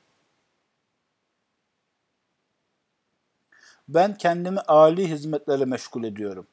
ben 3.87 4.17
kendimi 4.17 4.59
âli 4.59 5.09
hizmetlere 5.09 5.65
meşgul 5.65 6.03
ediyorum. 6.03 6.47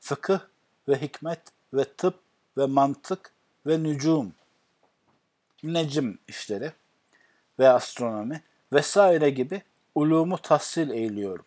Fıkıh 0.00 0.40
ve 0.88 1.00
hikmet 1.00 1.40
ve 1.74 1.84
tıp 1.84 2.20
ve 2.58 2.66
mantık 2.66 3.32
ve 3.66 3.82
nücum, 3.82 4.32
necim 5.62 6.18
işleri 6.28 6.72
ve 7.58 7.68
astronomi 7.68 8.42
vesaire 8.72 9.30
gibi 9.30 9.62
ulumu 9.94 10.38
tahsil 10.38 10.90
eğiliyorum. 10.90 11.44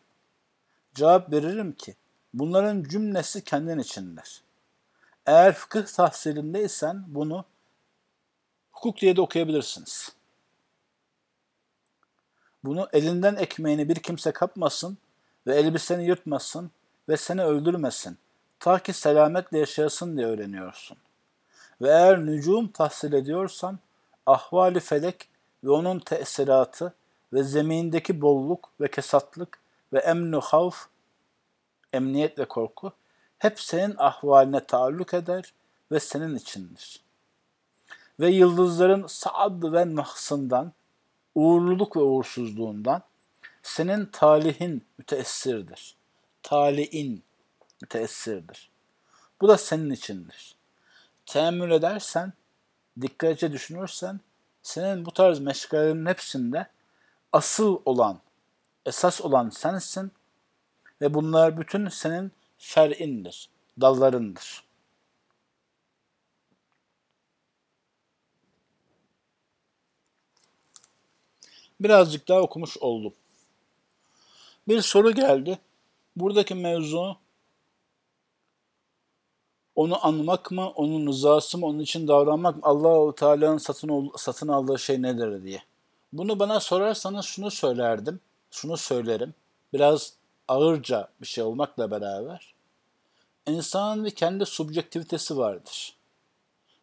Cevap 0.93 1.31
veririm 1.31 1.71
ki 1.71 1.95
bunların 2.33 2.83
cümlesi 2.83 3.43
kendin 3.43 3.79
içindir. 3.79 4.43
Eğer 5.25 5.53
fıkıh 5.53 5.85
tahsilindeysen 5.85 7.03
bunu 7.07 7.45
hukuk 8.71 8.97
diye 8.97 9.15
de 9.15 9.21
okuyabilirsiniz. 9.21 10.11
Bunu 12.63 12.89
elinden 12.93 13.35
ekmeğini 13.35 13.89
bir 13.89 13.95
kimse 13.95 14.31
kapmasın 14.31 14.97
ve 15.47 15.55
elbiseni 15.55 16.05
yırtmasın 16.05 16.71
ve 17.09 17.17
seni 17.17 17.43
öldürmesin. 17.43 18.17
Ta 18.59 18.79
ki 18.79 18.93
selametle 18.93 19.59
yaşayasın 19.59 20.17
diye 20.17 20.27
öğreniyorsun. 20.27 20.97
Ve 21.81 21.89
eğer 21.89 22.25
nücum 22.25 22.67
tahsil 22.67 23.13
ediyorsan 23.13 23.79
ahvali 24.25 24.79
felek 24.79 25.29
ve 25.63 25.69
onun 25.69 25.99
tesiratı 25.99 26.93
ve 27.33 27.43
zemindeki 27.43 28.21
bolluk 28.21 28.69
ve 28.81 28.91
kesatlık 28.91 29.59
ve 29.93 29.99
emnu 29.99 30.41
havf, 30.41 30.85
emniyet 31.93 32.39
ve 32.39 32.45
korku 32.45 32.93
hep 33.39 33.59
senin 33.59 33.95
ahvaline 33.97 34.65
taalluk 34.65 35.13
eder 35.13 35.53
ve 35.91 35.99
senin 35.99 36.35
içindir. 36.35 37.01
Ve 38.21 38.29
yıldızların 38.29 39.07
saad 39.07 39.73
ve 39.73 39.95
nahsından, 39.95 40.73
uğurluluk 41.35 41.97
ve 41.97 41.99
uğursuzluğundan 41.99 43.01
senin 43.63 44.05
talihin 44.05 44.85
müteessirdir. 44.97 45.95
Taliin 46.43 47.23
müteessirdir. 47.81 48.69
Bu 49.41 49.47
da 49.47 49.57
senin 49.57 49.89
içindir. 49.89 50.55
Teemmül 51.25 51.71
edersen, 51.71 52.33
dikkatlice 53.01 53.51
düşünürsen, 53.51 54.19
senin 54.63 55.05
bu 55.05 55.11
tarz 55.11 55.39
meşgalelerin 55.39 56.05
hepsinde 56.05 56.67
asıl 57.31 57.81
olan, 57.85 58.19
esas 58.85 59.21
olan 59.21 59.49
sensin 59.49 60.11
ve 61.01 61.13
bunlar 61.13 61.57
bütün 61.57 61.87
senin 61.87 62.31
fer'indir, 62.57 63.49
dallarındır. 63.81 64.70
Birazcık 71.81 72.27
daha 72.27 72.39
okumuş 72.39 72.77
oldum. 72.77 73.13
Bir 74.67 74.81
soru 74.81 75.11
geldi. 75.11 75.59
Buradaki 76.15 76.55
mevzu 76.55 77.17
onu 79.75 80.05
anmak 80.05 80.51
mı, 80.51 80.69
onun 80.69 81.07
rızası 81.07 81.57
mı, 81.57 81.65
onun 81.65 81.79
için 81.79 82.07
davranmak 82.07 82.55
mı, 82.55 82.61
Allah-u 82.65 83.15
Teala'nın 83.15 83.57
satın, 83.57 84.11
satın 84.17 84.47
aldığı 84.47 84.79
şey 84.79 85.01
nedir 85.01 85.43
diye. 85.43 85.63
Bunu 86.13 86.39
bana 86.39 86.59
sorarsanız 86.59 87.25
şunu 87.25 87.51
söylerdim, 87.51 88.19
şunu 88.51 88.77
söylerim. 88.77 89.33
Biraz 89.73 90.13
ağırca 90.47 91.07
bir 91.21 91.27
şey 91.27 91.43
olmakla 91.43 91.91
beraber. 91.91 92.53
İnsanın 93.47 94.05
bir 94.05 94.11
kendi 94.11 94.45
subjektivitesi 94.45 95.37
vardır. 95.37 95.95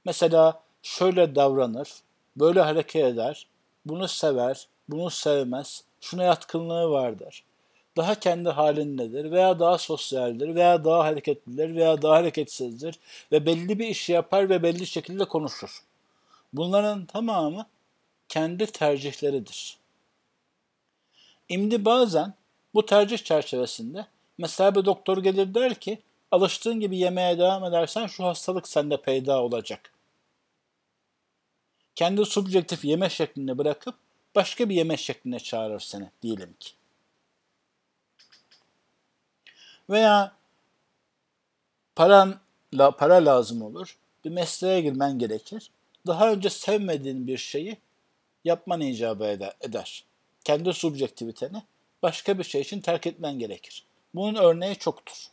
Mesela 0.05 0.63
şöyle 0.83 1.35
davranır, 1.35 1.93
böyle 2.37 2.61
hareket 2.61 3.05
eder, 3.05 3.47
bunu 3.87 4.09
sever, 4.09 4.69
bunu 4.89 5.11
sevmez, 5.11 5.85
şuna 6.01 6.23
yatkınlığı 6.23 6.91
vardır 6.91 7.45
daha 7.99 8.15
kendi 8.15 8.49
halindedir 8.49 9.31
veya 9.31 9.59
daha 9.59 9.79
sosyaldir 9.79 10.55
veya 10.55 10.85
daha 10.85 11.05
hareketlidir 11.05 11.75
veya 11.75 12.03
daha 12.03 12.17
hareketsizdir 12.17 12.99
ve 13.33 13.47
belli 13.47 13.79
bir 13.79 13.89
işi 13.89 14.13
yapar 14.13 14.49
ve 14.49 14.63
belli 14.63 14.87
şekilde 14.87 15.25
konuşur. 15.25 15.83
Bunların 16.53 17.07
tamamı 17.07 17.67
kendi 18.29 18.67
tercihleridir. 18.67 19.79
İmdi 21.49 21.85
bazen 21.85 22.35
bu 22.75 22.87
tercih 22.87 23.19
çerçevesinde 23.19 24.07
mesela 24.39 24.75
bir 24.75 24.85
doktor 24.85 25.19
gelir 25.19 25.55
der 25.55 25.75
ki 25.75 25.99
alıştığın 26.31 26.81
gibi 26.81 26.99
yemeye 26.99 27.39
devam 27.39 27.65
edersen 27.65 28.07
şu 28.07 28.25
hastalık 28.25 28.69
sende 28.69 29.03
peyda 29.03 29.43
olacak. 29.43 29.93
Kendi 31.95 32.25
subjektif 32.25 32.85
yeme 32.85 33.11
şeklini 33.11 33.59
bırakıp 33.59 33.95
başka 34.35 34.69
bir 34.69 34.75
yeme 34.75 34.97
şekline 34.97 35.41
çağırır 35.41 35.81
seni 35.81 36.11
diyelim 36.23 36.57
ki. 36.61 36.71
Veya 39.91 40.33
paran, 41.97 42.41
la, 42.75 42.91
para 42.91 43.15
lazım 43.15 43.63
olur. 43.63 43.99
Bir 44.25 44.31
mesleğe 44.31 44.81
girmen 44.81 45.19
gerekir. 45.19 45.71
Daha 46.07 46.33
önce 46.33 46.51
sevmediğin 46.51 47.27
bir 47.27 47.39
şeyi 47.39 47.77
yapman 48.45 48.81
icabı 48.81 49.25
eder. 49.61 50.05
Kendi 50.45 50.75
subjektiviteni 50.75 51.63
başka 52.03 52.39
bir 52.39 52.45
şey 52.45 52.61
için 52.61 52.81
terk 52.81 53.07
etmen 53.07 53.39
gerekir. 53.39 53.85
Bunun 54.15 54.35
örneği 54.35 54.77
çoktur. 54.77 55.27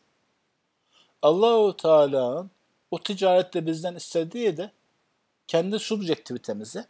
Allahu 1.21 1.77
Teala'nın 1.77 2.51
o 2.91 3.03
ticarette 3.03 3.65
bizden 3.65 3.95
istediği 3.95 4.57
de 4.57 4.71
kendi 5.47 5.79
subjektivitemizi 5.79 6.85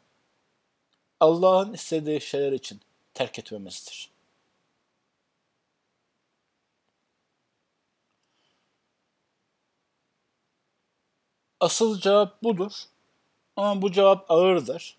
Allah'ın 1.20 1.74
istediği 1.74 2.22
şeyler 2.22 2.52
için 2.52 2.82
terk 3.14 3.40
etmemizdir. 3.40 4.10
Asıl 11.60 12.00
cevap 12.00 12.44
budur. 12.44 12.72
Ama 13.58 13.82
bu 13.82 13.92
cevap 13.92 14.32
ağırdır. 14.32 14.98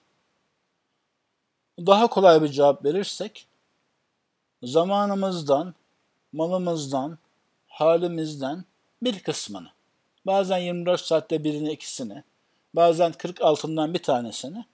Daha 1.78 2.06
kolay 2.06 2.42
bir 2.42 2.48
cevap 2.48 2.84
verirsek, 2.84 3.46
zamanımızdan, 4.62 5.74
malımızdan, 6.32 7.18
halimizden 7.68 8.64
bir 9.02 9.22
kısmını, 9.22 9.68
bazen 10.26 10.58
24 10.58 11.00
saatte 11.00 11.44
birini 11.44 11.72
ikisini, 11.72 12.24
bazen 12.74 13.12
40 13.12 13.40
altından 13.40 13.94
bir 13.94 14.02
tanesini, 14.02 14.64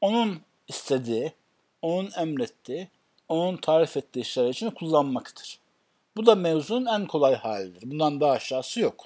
onun 0.00 0.42
istediği, 0.68 1.32
onun 1.82 2.10
emrettiği, 2.16 2.88
onun 3.28 3.56
tarif 3.56 3.96
ettiği 3.96 4.24
şeyler 4.24 4.50
için 4.50 4.70
kullanmaktır. 4.70 5.58
Bu 6.16 6.26
da 6.26 6.34
mevzunun 6.34 6.86
en 6.86 7.06
kolay 7.06 7.34
halidir. 7.34 7.90
Bundan 7.90 8.20
daha 8.20 8.32
aşağısı 8.32 8.80
yok. 8.80 9.04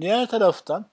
Diğer 0.00 0.28
taraftan 0.28 0.86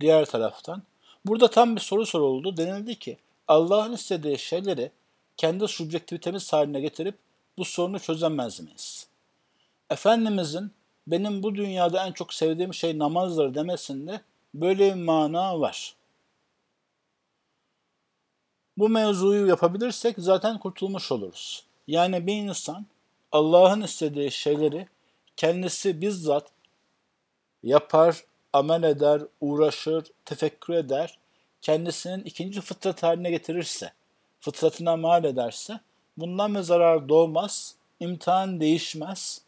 diğer 0.00 0.24
taraftan 0.24 0.82
burada 1.26 1.50
tam 1.50 1.76
bir 1.76 1.80
soru 1.80 2.06
soruldu. 2.06 2.56
Denildi 2.56 2.98
ki 2.98 3.18
Allah'ın 3.48 3.92
istediği 3.92 4.38
şeyleri 4.38 4.90
kendi 5.36 5.68
subjektivitemiz 5.68 6.52
haline 6.52 6.80
getirip 6.80 7.18
bu 7.58 7.64
sorunu 7.64 8.00
çözemez 8.00 8.60
miyiz? 8.60 9.06
Efendimizin 9.90 10.72
benim 11.06 11.42
bu 11.42 11.54
dünyada 11.54 12.06
en 12.06 12.12
çok 12.12 12.34
sevdiğim 12.34 12.74
şey 12.74 12.98
namazdır 12.98 13.54
demesinde 13.54 14.20
böyle 14.54 14.94
bir 14.94 15.02
mana 15.02 15.60
var. 15.60 15.94
Bu 18.76 18.88
mevzuyu 18.88 19.46
yapabilirsek 19.46 20.14
zaten 20.18 20.58
kurtulmuş 20.58 21.12
oluruz. 21.12 21.64
Yani 21.88 22.26
bir 22.26 22.34
insan 22.34 22.86
Allah'ın 23.32 23.82
istediği 23.82 24.30
şeyleri 24.30 24.88
kendisi 25.36 26.00
bizzat 26.00 26.50
yapar, 27.62 28.24
amel 28.52 28.82
eder, 28.82 29.22
uğraşır, 29.40 30.06
tefekkür 30.24 30.74
eder, 30.74 31.18
kendisinin 31.62 32.22
ikinci 32.24 32.60
fıtrat 32.60 33.02
haline 33.02 33.30
getirirse, 33.30 33.92
fıtratına 34.40 34.96
mal 34.96 35.24
ederse 35.24 35.80
bundan 36.16 36.54
bir 36.54 36.60
zarar 36.60 37.08
doğmaz, 37.08 37.74
imtihan 38.00 38.60
değişmez. 38.60 39.42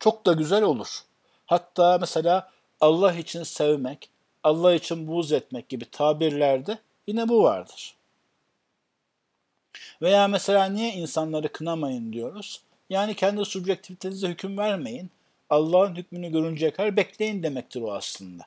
Çok 0.00 0.26
da 0.26 0.32
güzel 0.32 0.62
olur. 0.62 1.04
Hatta 1.46 1.98
mesela 1.98 2.50
Allah 2.80 3.14
için 3.14 3.42
sevmek, 3.42 4.10
Allah 4.42 4.74
için 4.74 5.08
buğz 5.08 5.32
etmek 5.32 5.68
gibi 5.68 5.84
tabirlerde 5.84 6.78
yine 7.06 7.28
bu 7.28 7.42
vardır. 7.42 7.96
Veya 10.02 10.28
mesela 10.28 10.64
niye 10.64 10.92
insanları 10.92 11.52
kınamayın 11.52 12.12
diyoruz? 12.12 12.62
Yani 12.90 13.14
kendi 13.14 13.44
subjektivitenize 13.44 14.28
hüküm 14.28 14.58
vermeyin. 14.58 15.10
Allah'ın 15.50 15.94
hükmünü 15.94 16.32
görünceye 16.32 16.72
kadar 16.72 16.96
bekleyin 16.96 17.42
demektir 17.42 17.82
o 17.82 17.92
aslında. 17.92 18.42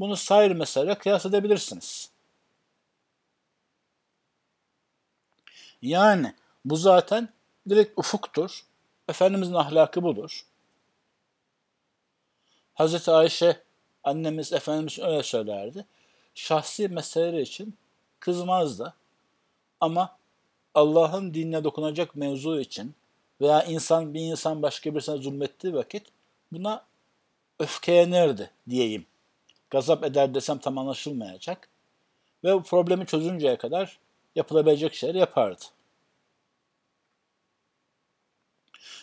Bunu 0.00 0.16
sair 0.16 0.50
mesela 0.50 0.98
kıyas 0.98 1.26
edebilirsiniz. 1.26 2.10
Yani 5.82 6.34
bu 6.64 6.76
zaten 6.76 7.28
direkt 7.68 7.98
ufuktur. 7.98 8.64
Efendimizin 9.08 9.54
ahlakı 9.54 10.02
budur. 10.02 10.44
Hazreti 12.78 13.10
Ayşe 13.10 13.62
annemiz 14.04 14.52
Efendimiz 14.52 14.98
öyle 14.98 15.22
söylerdi. 15.22 15.86
Şahsi 16.34 16.88
meseleler 16.88 17.38
için 17.38 17.76
kızmazdı. 18.20 18.94
Ama 19.80 20.16
Allah'ın 20.74 21.34
dinine 21.34 21.64
dokunacak 21.64 22.16
mevzu 22.16 22.60
için 22.60 22.94
veya 23.40 23.62
insan 23.62 24.14
bir 24.14 24.20
insan 24.20 24.62
başka 24.62 24.94
birisine 24.94 25.16
zulmettiği 25.16 25.74
vakit 25.74 26.06
buna 26.52 26.84
öfkelenirdi 27.58 28.50
diyeyim. 28.68 29.06
Gazap 29.70 30.04
eder 30.04 30.34
desem 30.34 30.58
tam 30.58 30.78
anlaşılmayacak. 30.78 31.68
Ve 32.44 32.54
bu 32.54 32.62
problemi 32.62 33.06
çözünceye 33.06 33.58
kadar 33.58 33.98
yapılabilecek 34.34 34.94
şeyler 34.94 35.14
yapardı. 35.14 35.64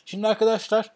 Şimdi 0.06 0.28
arkadaşlar 0.28 0.92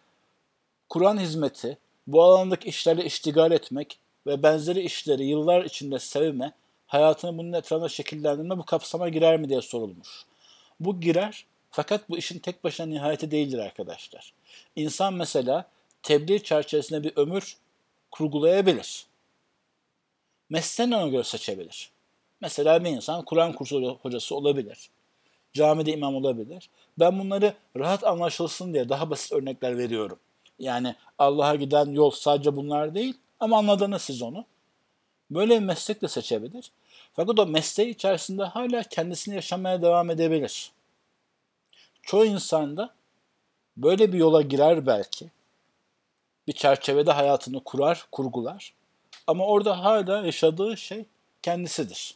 Kur'an 0.88 1.18
hizmeti, 1.18 1.78
bu 2.12 2.22
alandaki 2.22 2.68
işlerle 2.68 3.04
iştigal 3.04 3.52
etmek 3.52 3.98
ve 4.26 4.42
benzeri 4.42 4.80
işleri 4.80 5.24
yıllar 5.24 5.64
içinde 5.64 5.98
sevme, 5.98 6.52
hayatını 6.86 7.38
bunun 7.38 7.52
etrafında 7.52 7.88
şekillendirme 7.88 8.58
bu 8.58 8.64
kapsama 8.64 9.08
girer 9.08 9.36
mi 9.36 9.48
diye 9.48 9.62
sorulmuş. 9.62 10.24
Bu 10.80 11.00
girer 11.00 11.46
fakat 11.70 12.08
bu 12.08 12.18
işin 12.18 12.38
tek 12.38 12.64
başına 12.64 12.86
nihayeti 12.86 13.30
değildir 13.30 13.58
arkadaşlar. 13.58 14.32
İnsan 14.76 15.14
mesela 15.14 15.68
tebliğ 16.02 16.42
çerçevesinde 16.42 17.02
bir 17.02 17.12
ömür 17.16 17.56
kurgulayabilir. 18.10 19.06
Mesleğini 20.50 20.96
ona 20.96 21.08
göre 21.08 21.24
seçebilir. 21.24 21.90
Mesela 22.40 22.84
bir 22.84 22.90
insan 22.90 23.24
Kur'an 23.24 23.52
kursu 23.52 23.98
hocası 24.02 24.34
olabilir. 24.34 24.90
Camide 25.52 25.92
imam 25.92 26.14
olabilir. 26.14 26.70
Ben 26.98 27.18
bunları 27.18 27.54
rahat 27.76 28.04
anlaşılsın 28.04 28.74
diye 28.74 28.88
daha 28.88 29.10
basit 29.10 29.32
örnekler 29.32 29.78
veriyorum. 29.78 30.18
Yani 30.60 30.94
Allah'a 31.18 31.54
giden 31.54 31.86
yol 31.86 32.10
sadece 32.10 32.56
bunlar 32.56 32.94
değil 32.94 33.14
ama 33.40 33.58
anladınız 33.58 34.02
siz 34.02 34.22
onu. 34.22 34.44
Böyle 35.30 35.60
bir 35.60 35.64
meslek 35.64 36.02
de 36.02 36.08
seçebilir. 36.08 36.70
Fakat 37.12 37.38
o 37.38 37.46
mesleği 37.46 37.90
içerisinde 37.90 38.44
hala 38.44 38.82
kendisini 38.82 39.34
yaşamaya 39.34 39.82
devam 39.82 40.10
edebilir. 40.10 40.72
Çoğu 42.02 42.24
insan 42.24 42.76
da 42.76 42.90
böyle 43.76 44.12
bir 44.12 44.18
yola 44.18 44.42
girer 44.42 44.86
belki. 44.86 45.30
Bir 46.46 46.52
çerçevede 46.52 47.12
hayatını 47.12 47.64
kurar, 47.64 48.06
kurgular. 48.12 48.74
Ama 49.26 49.46
orada 49.46 49.84
hala 49.84 50.26
yaşadığı 50.26 50.76
şey 50.76 51.04
kendisidir. 51.42 52.14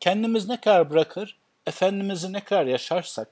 Kendimiz 0.00 0.48
ne 0.48 0.60
kadar 0.60 0.90
bırakır, 0.90 1.36
Efendimiz'i 1.66 2.32
ne 2.32 2.44
kadar 2.44 2.66
yaşarsak, 2.66 3.28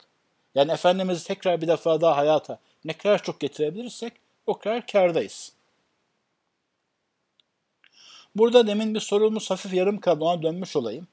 yani 0.54 0.72
Efendimiz'i 0.72 1.26
tekrar 1.26 1.60
bir 1.60 1.68
defa 1.68 2.00
daha 2.00 2.16
hayata 2.16 2.58
ne 2.88 2.92
kadar 2.92 3.22
çok 3.22 3.40
getirebilirsek 3.40 4.12
o 4.46 4.58
kadar 4.58 4.86
kardayız. 4.86 5.52
Burada 8.36 8.66
demin 8.66 8.94
bir 8.94 9.00
sorumuz 9.00 9.50
hafif 9.50 9.74
yarım 9.74 10.00
kaldı 10.00 10.24
ona 10.24 10.42
dönmüş 10.42 10.76
olayım. 10.76 11.08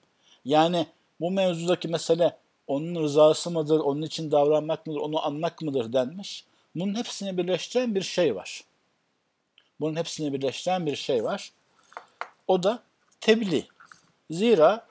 Yani 0.46 0.88
bu 1.22 1.32
mevzudaki 1.32 1.88
mesele 1.88 2.38
onun 2.68 3.04
rızası 3.04 3.52
mıdır, 3.52 3.80
onun 3.80 4.02
için 4.02 4.32
davranmak 4.32 4.88
mıdır, 4.88 5.00
onu 5.00 5.26
anmak 5.26 5.62
mıdır 5.62 5.94
denmiş. 5.94 6.46
Bunun 6.76 6.96
hepsini 6.96 7.38
birleştiren 7.38 7.96
bir 7.96 8.02
şey 8.02 8.36
var. 8.36 8.64
Bunun 9.80 9.96
hepsini 9.96 10.34
birleştiren 10.34 10.86
bir 10.86 10.96
şey 10.96 11.24
var. 11.24 11.52
O 12.48 12.64
da 12.64 12.84
tebliğ. 13.22 13.68
Zira 14.30 14.88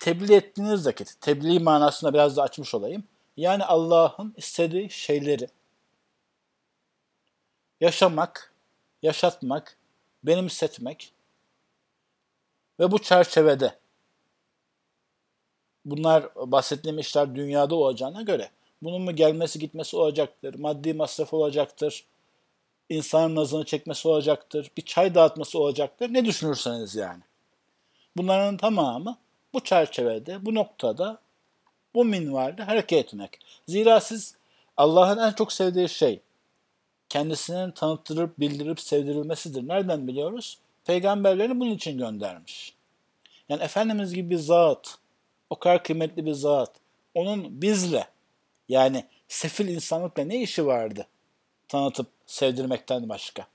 tebliğ 0.00 0.34
ettiğiniz 0.34 0.86
vakit, 0.86 1.20
tebliğ 1.20 1.58
manasında 1.58 2.14
biraz 2.14 2.36
da 2.36 2.42
açmış 2.42 2.74
olayım. 2.74 3.04
Yani 3.36 3.64
Allah'ın 3.64 4.34
istediği 4.36 4.90
şeyleri 4.90 5.48
yaşamak, 7.82 8.52
yaşatmak, 9.02 9.76
benimsetmek 10.24 11.12
ve 12.80 12.90
bu 12.90 12.98
çerçevede 12.98 13.78
bunlar 15.84 16.28
bahsettiğim 16.36 16.98
işler 16.98 17.34
dünyada 17.34 17.74
olacağına 17.74 18.22
göre 18.22 18.50
bunun 18.82 19.02
mu 19.02 19.16
gelmesi 19.16 19.58
gitmesi 19.58 19.96
olacaktır, 19.96 20.54
maddi 20.54 20.94
masraf 20.94 21.34
olacaktır, 21.34 22.04
insanın 22.88 23.36
nazını 23.36 23.64
çekmesi 23.64 24.08
olacaktır, 24.08 24.70
bir 24.76 24.82
çay 24.82 25.14
dağıtması 25.14 25.58
olacaktır. 25.58 26.12
Ne 26.12 26.24
düşünürseniz 26.24 26.94
yani. 26.94 27.22
Bunların 28.16 28.56
tamamı 28.56 29.18
bu 29.54 29.64
çerçevede, 29.64 30.46
bu 30.46 30.54
noktada, 30.54 31.18
bu 31.94 32.04
minvalde 32.04 32.62
hareket 32.62 33.06
etmek. 33.06 33.38
Zira 33.68 34.00
siz 34.00 34.36
Allah'ın 34.76 35.18
en 35.18 35.32
çok 35.32 35.52
sevdiği 35.52 35.88
şey 35.88 36.20
kendisinin 37.12 37.70
tanıttırıp, 37.70 38.40
bildirip, 38.40 38.80
sevdirilmesidir. 38.80 39.68
Nereden 39.68 40.08
biliyoruz? 40.08 40.58
Peygamberlerini 40.84 41.60
bunun 41.60 41.70
için 41.70 41.98
göndermiş. 41.98 42.74
Yani 43.48 43.62
Efendimiz 43.62 44.14
gibi 44.14 44.30
bir 44.30 44.36
zat, 44.36 44.98
o 45.50 45.58
kadar 45.58 45.84
kıymetli 45.84 46.26
bir 46.26 46.32
zat, 46.32 46.70
onun 47.14 47.62
bizle, 47.62 48.06
yani 48.68 49.04
sefil 49.28 49.68
insanlıkla 49.68 50.24
ne 50.24 50.42
işi 50.42 50.66
vardı 50.66 51.06
tanıtıp 51.68 52.06
sevdirmekten 52.26 53.08
başka? 53.08 53.46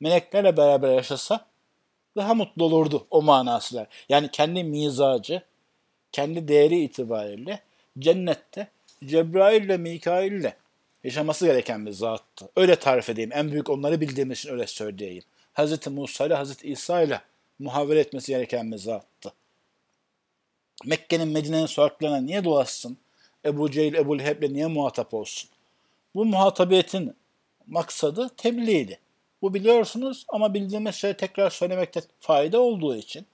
Meleklerle 0.00 0.56
beraber 0.56 0.94
yaşasa 0.94 1.46
daha 2.16 2.34
mutlu 2.34 2.64
olurdu 2.64 3.06
o 3.10 3.22
manasıyla. 3.22 3.86
Yani 4.08 4.30
kendi 4.30 4.64
mizacı, 4.64 5.42
kendi 6.12 6.48
değeri 6.48 6.80
itibariyle 6.80 7.60
cennette 7.98 8.68
Cebrail 9.04 9.64
ile 9.64 9.76
Mikail 9.76 10.32
ile 10.32 10.56
yaşaması 11.04 11.46
gereken 11.46 11.86
bir 11.86 11.92
zattı. 11.92 12.48
Öyle 12.56 12.76
tarif 12.76 13.10
edeyim. 13.10 13.30
En 13.34 13.52
büyük 13.52 13.70
onları 13.70 14.00
bildiğim 14.00 14.30
için 14.30 14.50
öyle 14.50 14.66
söyleyeyim. 14.66 15.24
Hz. 15.54 15.86
Musa 15.86 16.26
ile 16.26 16.36
Hz. 16.36 16.64
İsa 16.64 17.02
ile 17.02 17.20
muhavere 17.58 18.00
etmesi 18.00 18.32
gereken 18.32 18.72
bir 18.72 18.76
zattı. 18.76 19.32
Mekke'nin 20.84 21.28
Medine'nin 21.28 21.66
sokaklarına 21.66 22.20
niye 22.20 22.44
dolaşsın? 22.44 22.98
Ebu 23.44 23.70
Cehil, 23.70 23.94
Ebu 23.94 24.18
Leheb'le 24.18 24.52
niye 24.52 24.66
muhatap 24.66 25.14
olsun? 25.14 25.50
Bu 26.14 26.24
muhatabiyetin 26.24 27.14
maksadı 27.66 28.30
tebliğdi. 28.36 28.98
Bu 29.42 29.54
biliyorsunuz 29.54 30.24
ama 30.28 30.54
bildiğimiz 30.54 30.94
şeyi 30.94 31.14
tekrar 31.14 31.50
söylemekte 31.50 32.00
fayda 32.18 32.60
olduğu 32.60 32.96
için 32.96 33.26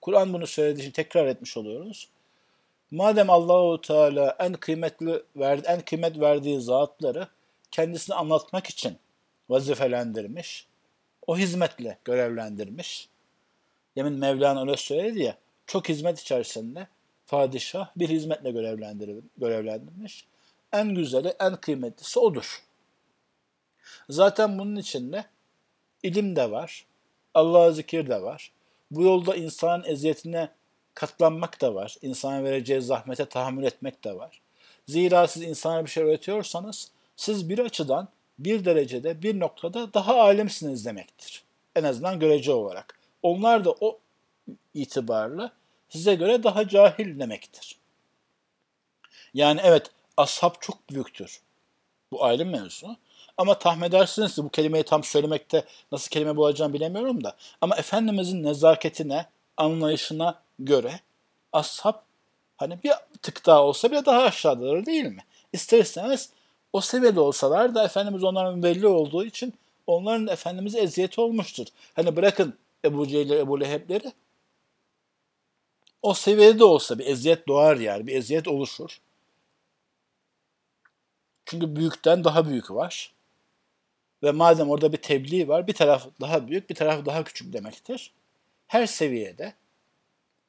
Kur'an 0.00 0.32
bunu 0.32 0.46
söylediği 0.46 0.82
için 0.82 0.92
tekrar 0.92 1.26
etmiş 1.26 1.56
oluyoruz. 1.56 2.08
Madem 2.92 3.30
Allahu 3.30 3.80
Teala 3.80 4.36
en 4.38 4.52
kıymetli 4.52 5.22
verdi, 5.36 5.66
en 5.68 5.80
kıymet 5.80 6.20
verdiği 6.20 6.60
zatları 6.60 7.28
kendisini 7.70 8.14
anlatmak 8.16 8.66
için 8.66 8.96
vazifelendirmiş, 9.48 10.66
o 11.26 11.38
hizmetle 11.38 11.98
görevlendirmiş. 12.04 13.08
Demin 13.96 14.12
Mevlana 14.12 14.60
öyle 14.60 14.76
söyledi 14.76 15.22
ya, 15.22 15.36
çok 15.66 15.88
hizmet 15.88 16.20
içerisinde 16.20 16.86
padişah 17.26 17.90
bir 17.96 18.08
hizmetle 18.08 18.50
görevlendirmiş. 19.36 20.26
En 20.72 20.94
güzeli, 20.94 21.34
en 21.40 21.56
kıymetlisi 21.56 22.18
odur. 22.20 22.62
Zaten 24.08 24.58
bunun 24.58 24.76
içinde 24.76 25.24
ilim 26.02 26.36
de 26.36 26.50
var, 26.50 26.86
Allah'a 27.34 27.72
zikir 27.72 28.08
de 28.08 28.22
var. 28.22 28.52
Bu 28.90 29.02
yolda 29.02 29.36
insanın 29.36 29.84
eziyetine 29.84 30.48
katlanmak 30.94 31.60
da 31.60 31.74
var. 31.74 31.96
İnsana 32.02 32.44
vereceği 32.44 32.82
zahmete 32.82 33.24
tahammül 33.24 33.64
etmek 33.64 34.04
de 34.04 34.16
var. 34.16 34.40
Zira 34.88 35.28
siz 35.28 35.42
insana 35.42 35.84
bir 35.84 35.90
şey 35.90 36.04
öğretiyorsanız 36.04 36.90
siz 37.16 37.48
bir 37.48 37.58
açıdan 37.58 38.08
bir 38.38 38.64
derecede 38.64 39.22
bir 39.22 39.40
noktada 39.40 39.94
daha 39.94 40.20
alimsiniz 40.20 40.86
demektir. 40.86 41.42
En 41.76 41.84
azından 41.84 42.20
görece 42.20 42.52
olarak. 42.52 42.98
Onlar 43.22 43.64
da 43.64 43.70
o 43.80 43.98
itibarla 44.74 45.52
size 45.88 46.14
göre 46.14 46.42
daha 46.42 46.68
cahil 46.68 47.18
demektir. 47.20 47.78
Yani 49.34 49.60
evet 49.64 49.90
ashab 50.16 50.54
çok 50.60 50.90
büyüktür. 50.90 51.40
Bu 52.12 52.24
ayrı 52.24 52.46
mevzu. 52.46 52.96
Ama 53.36 53.58
tahmin 53.58 53.86
edersiniz 53.86 54.34
ki 54.34 54.44
bu 54.44 54.48
kelimeyi 54.48 54.84
tam 54.84 55.04
söylemekte 55.04 55.64
nasıl 55.92 56.10
kelime 56.10 56.36
bulacağımı 56.36 56.74
bilemiyorum 56.74 57.24
da. 57.24 57.36
Ama 57.60 57.76
Efendimizin 57.76 58.42
nezaketine, 58.42 59.26
anlayışına 59.56 60.42
göre 60.58 61.00
ashab 61.52 61.94
hani 62.56 62.78
bir 62.84 62.92
tık 63.22 63.46
daha 63.46 63.64
olsa 63.64 63.90
bile 63.90 64.04
daha 64.04 64.22
aşağıdadır 64.22 64.86
değil 64.86 65.04
mi? 65.04 65.24
İster 65.52 65.78
istemez 65.78 66.30
o 66.72 66.80
seviyede 66.80 67.20
olsalar 67.20 67.74
da 67.74 67.84
Efendimiz 67.84 68.24
onların 68.24 68.62
belli 68.62 68.86
olduğu 68.86 69.24
için 69.24 69.54
onların 69.86 70.26
Efendimiz'e 70.26 70.80
eziyeti 70.80 71.20
olmuştur. 71.20 71.66
Hani 71.94 72.16
bırakın 72.16 72.54
Ebu 72.84 73.08
Cehil'leri, 73.08 73.38
Ebu 73.38 73.60
Leheb'leri 73.60 74.12
o 76.02 76.14
seviyede 76.14 76.64
olsa 76.64 76.98
bir 76.98 77.06
eziyet 77.06 77.48
doğar 77.48 77.76
yani. 77.76 78.06
Bir 78.06 78.16
eziyet 78.16 78.48
oluşur. 78.48 79.00
Çünkü 81.44 81.76
büyükten 81.76 82.24
daha 82.24 82.48
büyük 82.48 82.70
var. 82.70 83.12
Ve 84.22 84.30
madem 84.30 84.70
orada 84.70 84.92
bir 84.92 84.96
tebliğ 84.96 85.48
var, 85.48 85.66
bir 85.66 85.72
taraf 85.72 86.06
daha 86.20 86.48
büyük, 86.48 86.70
bir 86.70 86.74
taraf 86.74 87.06
daha 87.06 87.24
küçük 87.24 87.52
demektir. 87.52 88.12
Her 88.72 88.86
seviyede 88.86 89.54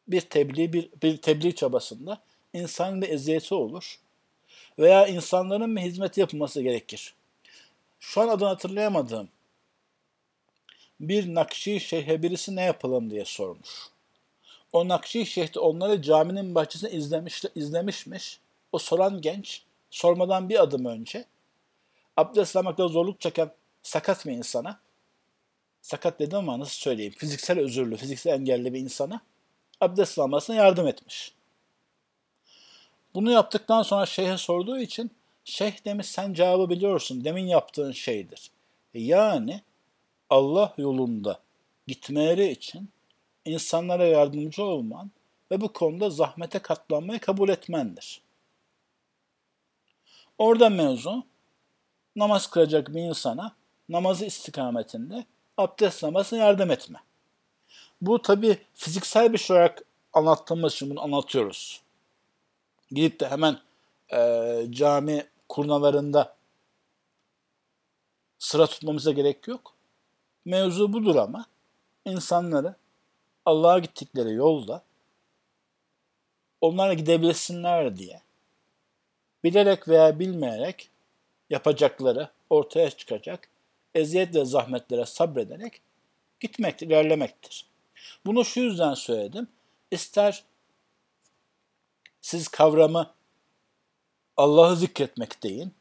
bir 0.08 0.22
tebliğ, 0.22 0.74
bir, 0.74 0.90
bir 1.04 1.18
tebliğ 1.18 1.56
çabasında 1.56 2.22
insanın 2.54 3.02
bir 3.02 3.10
eziyeti 3.10 3.56
olur. 3.56 4.00
Veya 4.80 5.08
insanların 5.08 5.76
bir 5.76 5.82
hizmet 5.82 6.18
yapılması 6.18 6.62
gerekir. 6.62 7.16
Şu 8.00 8.22
an 8.22 8.28
adını 8.28 8.48
hatırlayamadığım 8.48 9.30
bir 11.00 11.36
Nakşi 11.36 11.80
Şeyh'e 11.80 12.24
birisi 12.24 12.56
ne 12.56 12.62
yapalım 12.62 13.10
diye 13.10 13.26
sormuş. 13.26 13.70
O 14.74 14.88
Nakşi 14.88 15.26
Şeyh 15.26 15.56
de 15.56 15.60
onları 15.60 16.02
caminin 16.02 16.56
bahçesinde 16.56 16.92
izlemiş, 16.92 17.44
izlemişmiş. 17.56 18.40
O 18.72 18.78
soran 18.78 19.22
genç 19.22 19.64
sormadan 19.90 20.50
bir 20.50 20.64
adım 20.64 20.86
önce 20.86 21.26
abdest 22.18 22.56
almakta 22.56 22.88
zorluk 22.88 23.22
çeken 23.22 23.52
sakat 23.82 24.26
bir 24.26 24.32
insana 24.32 24.83
sakat 25.84 26.20
dedim 26.20 26.38
ama 26.38 26.60
nasıl 26.60 26.82
söyleyeyim 26.82 27.14
fiziksel 27.18 27.60
özürlü, 27.60 27.98
fiziksel 27.98 28.32
engelli 28.32 28.74
bir 28.74 28.80
insana 28.80 29.22
abdest 29.82 30.20
almasına 30.20 30.56
yardım 30.56 30.88
etmiş. 30.88 31.34
Bunu 33.14 33.32
yaptıktan 33.32 33.84
sonra 33.84 34.06
şeyhe 34.06 34.38
sorduğu 34.38 34.80
için 34.80 35.12
şeyh 35.46 35.86
demiş 35.86 36.08
sen 36.08 36.34
cevabı 36.34 36.70
biliyorsun 36.70 37.24
demin 37.24 37.48
yaptığın 37.48 37.92
şeydir. 37.92 38.52
E 38.94 39.02
yani 39.02 39.62
Allah 40.30 40.74
yolunda 40.78 41.40
gitmeleri 41.88 42.52
için 42.52 42.90
insanlara 43.46 44.06
yardımcı 44.06 44.64
olman 44.64 45.12
ve 45.52 45.62
bu 45.62 45.74
konuda 45.74 46.10
zahmete 46.10 46.60
katlanmayı 46.60 47.20
kabul 47.20 47.50
etmendir. 47.50 48.22
Orada 50.38 50.70
mevzu 50.70 51.24
namaz 52.16 52.48
kılacak 52.50 52.96
bir 52.96 53.02
insana 53.02 53.56
namazı 53.90 54.26
istikametinde 54.26 55.26
abdest 55.58 56.04
almasına 56.04 56.40
yardım 56.40 56.72
etme. 56.72 57.00
Bu 58.02 58.22
tabi 58.22 58.58
fiziksel 58.74 59.34
bir 59.34 59.38
şey 59.38 59.56
olarak 59.56 59.82
anlattığımız 60.14 60.74
için 60.74 60.90
bunu 60.90 61.02
anlatıyoruz. 61.02 61.82
Gidip 62.92 63.20
de 63.20 63.30
hemen 63.30 63.60
e, 64.14 64.68
cami 64.70 65.28
kurnalarında 65.50 66.36
sıra 68.40 68.68
tutmamıza 68.68 69.12
gerek 69.12 69.48
yok. 69.48 69.74
Mevzu 70.46 70.94
budur 70.94 71.16
ama 71.16 71.46
insanları 72.06 72.76
Allah'a 73.46 73.80
gittikleri 73.80 74.34
yolda 74.34 74.84
onlara 76.62 76.94
gidebilsinler 76.94 77.98
diye 77.98 78.22
bilerek 79.44 79.88
veya 79.88 80.20
bilmeyerek 80.20 80.90
yapacakları 81.50 82.30
ortaya 82.50 82.90
çıkacak 82.90 83.50
eziyet 83.96 84.36
ve 84.36 84.46
zahmetlere 84.46 85.06
sabrederek 85.06 85.82
gitmektir, 86.40 86.88
ilerlemektir. 86.88 87.66
Bunu 88.26 88.46
şu 88.46 88.60
yüzden 88.60 88.94
söyledim. 88.94 89.48
İster 89.92 90.44
siz 92.22 92.48
kavramı 92.48 93.12
Allah'ı 94.38 94.76
zikretmek 94.76 95.44
deyin, 95.44 95.74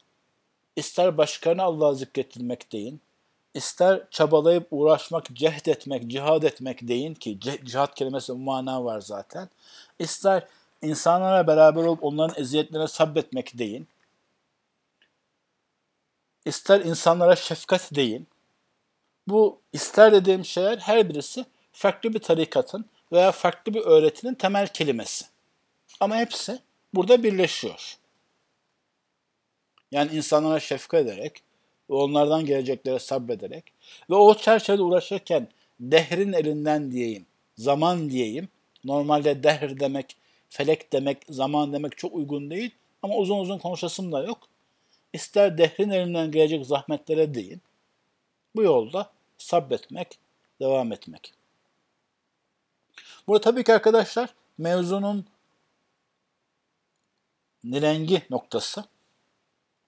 ister 0.75 1.17
başkalarına 1.17 1.63
Allah'ı 1.63 1.95
zikrettirmek 1.95 2.71
deyin, 2.71 3.01
ister 3.53 4.03
çabalayıp 4.11 4.67
uğraşmak, 4.71 5.35
cehd 5.35 5.65
etmek, 5.65 6.07
cihad 6.07 6.43
etmek 6.43 6.87
deyin 6.87 7.13
ki 7.13 7.39
cihad 7.65 7.93
kelimesi 7.95 8.33
mana 8.33 8.83
var 8.83 9.01
zaten. 9.01 9.49
İster 9.99 10.47
insanlara 10.81 11.47
beraber 11.47 11.83
olup 11.83 12.03
onların 12.03 12.41
eziyetlerine 12.41 12.87
sabretmek 12.87 13.57
deyin. 13.57 13.87
İster 16.45 16.81
insanlara 16.81 17.35
şefkat 17.35 17.95
deyin. 17.95 18.27
Bu 19.27 19.61
ister 19.73 20.11
dediğim 20.11 20.45
şeyler 20.45 20.77
her 20.77 21.09
birisi 21.09 21.45
farklı 21.71 22.13
bir 22.13 22.19
tarikatın 22.19 22.85
veya 23.11 23.31
farklı 23.31 23.73
bir 23.73 23.81
öğretinin 23.81 24.33
temel 24.33 24.67
kelimesi. 24.67 25.25
Ama 25.99 26.17
hepsi 26.17 26.59
burada 26.93 27.23
birleşiyor. 27.23 27.97
Yani 29.91 30.11
insanlara 30.15 30.59
şefkat 30.59 31.01
ederek 31.01 31.43
onlardan 31.89 32.45
geleceklere 32.45 32.99
sabrederek 32.99 33.63
ve 34.09 34.15
o 34.15 34.37
çerçevede 34.37 34.81
uğraşırken 34.81 35.47
dehrin 35.79 36.33
elinden 36.33 36.91
diyeyim, 36.91 37.25
zaman 37.57 38.09
diyeyim. 38.09 38.49
Normalde 38.83 39.43
dehr 39.43 39.79
demek, 39.79 40.15
felek 40.49 40.93
demek, 40.93 41.17
zaman 41.29 41.73
demek 41.73 41.97
çok 41.97 42.15
uygun 42.15 42.49
değil 42.49 42.71
ama 43.01 43.15
uzun 43.15 43.39
uzun 43.39 43.57
konuşasım 43.57 44.11
da 44.11 44.23
yok. 44.23 44.37
İster 45.13 45.57
dehrin 45.57 45.89
elinden 45.89 46.31
gelecek 46.31 46.65
zahmetlere 46.65 47.33
deyin. 47.33 47.61
Bu 48.55 48.63
yolda 48.63 49.11
sabretmek, 49.37 50.19
devam 50.59 50.91
etmek. 50.91 51.33
Burada 53.27 53.41
tabii 53.41 53.63
ki 53.63 53.73
arkadaşlar 53.73 54.33
mevzunun 54.57 55.25
nirengi 57.63 58.23
noktası, 58.29 58.85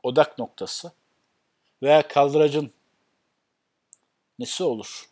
odak 0.04 0.40
noktası 0.40 0.92
veya 1.84 2.08
kaldıracın 2.08 2.72
nesi 4.40 4.64
olur? 4.64 5.10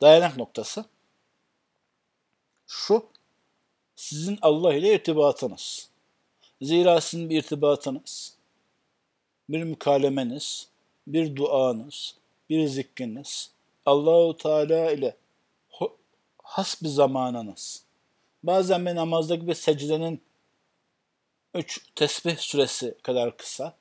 Dayanak 0.00 0.36
noktası 0.36 0.84
şu, 2.66 3.06
sizin 3.96 4.38
Allah 4.42 4.74
ile 4.74 4.94
irtibatınız. 4.94 5.89
Zira 6.62 7.00
sizin 7.00 7.30
bir 7.30 7.38
irtibatınız, 7.38 8.34
bir 9.48 9.64
mükalemeniz, 9.64 10.68
bir 11.06 11.36
duanız, 11.36 12.14
bir 12.50 12.66
zikriniz, 12.66 13.50
Allahu 13.86 14.36
Teala 14.36 14.90
ile 14.90 15.16
has 16.42 16.82
bir 16.82 16.88
zamanınız. 16.88 17.84
Bazen 18.42 18.86
bir 18.86 18.94
namazdaki 18.94 19.46
bir 19.46 19.54
secdenin 19.54 20.20
üç 21.54 21.86
tesbih 21.94 22.36
süresi 22.36 22.94
kadar 23.02 23.36
kısa, 23.36 23.74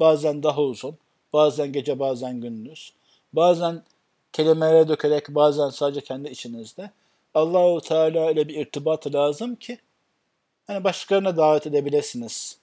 bazen 0.00 0.42
daha 0.42 0.62
uzun, 0.62 0.98
bazen 1.32 1.72
gece 1.72 1.98
bazen 1.98 2.40
gündüz, 2.40 2.92
bazen 3.32 3.82
kelimelere 4.32 4.88
dökerek 4.88 5.28
bazen 5.28 5.70
sadece 5.70 6.00
kendi 6.00 6.28
içinizde 6.28 6.90
Allahu 7.34 7.80
Teala 7.80 8.30
ile 8.30 8.48
bir 8.48 8.54
irtibat 8.54 9.14
lazım 9.14 9.56
ki 9.56 9.78
hani 10.66 10.84
başkalarına 10.84 11.36
davet 11.36 11.66
edebilirsiniz. 11.66 12.58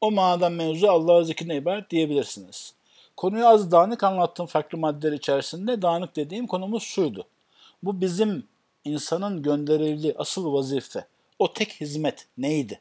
O 0.00 0.10
manadan 0.10 0.52
mevzu 0.52 0.88
Allah'a 0.88 1.24
zikrine 1.24 1.56
ibaret 1.56 1.90
diyebilirsiniz. 1.90 2.74
Konuyu 3.16 3.46
az 3.46 3.70
dağınık 3.70 4.04
anlattığım 4.04 4.46
farklı 4.46 4.78
maddeler 4.78 5.12
içerisinde 5.12 5.82
dağınık 5.82 6.16
dediğim 6.16 6.46
konumuz 6.46 6.82
şuydu. 6.82 7.26
Bu 7.82 8.00
bizim 8.00 8.46
insanın 8.84 9.42
gönderildiği 9.42 10.14
asıl 10.18 10.52
vazife, 10.52 11.06
o 11.38 11.52
tek 11.52 11.80
hizmet 11.80 12.26
neydi? 12.38 12.80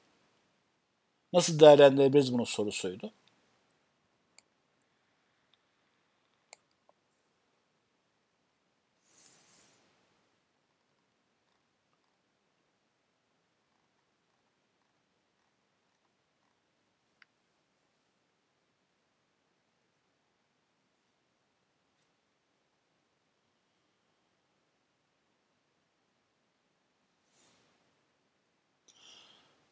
Nasıl 1.33 1.59
değerlendirebiliriz 1.59 2.33
bunu 2.33 2.45
sorusuydu. 2.45 3.11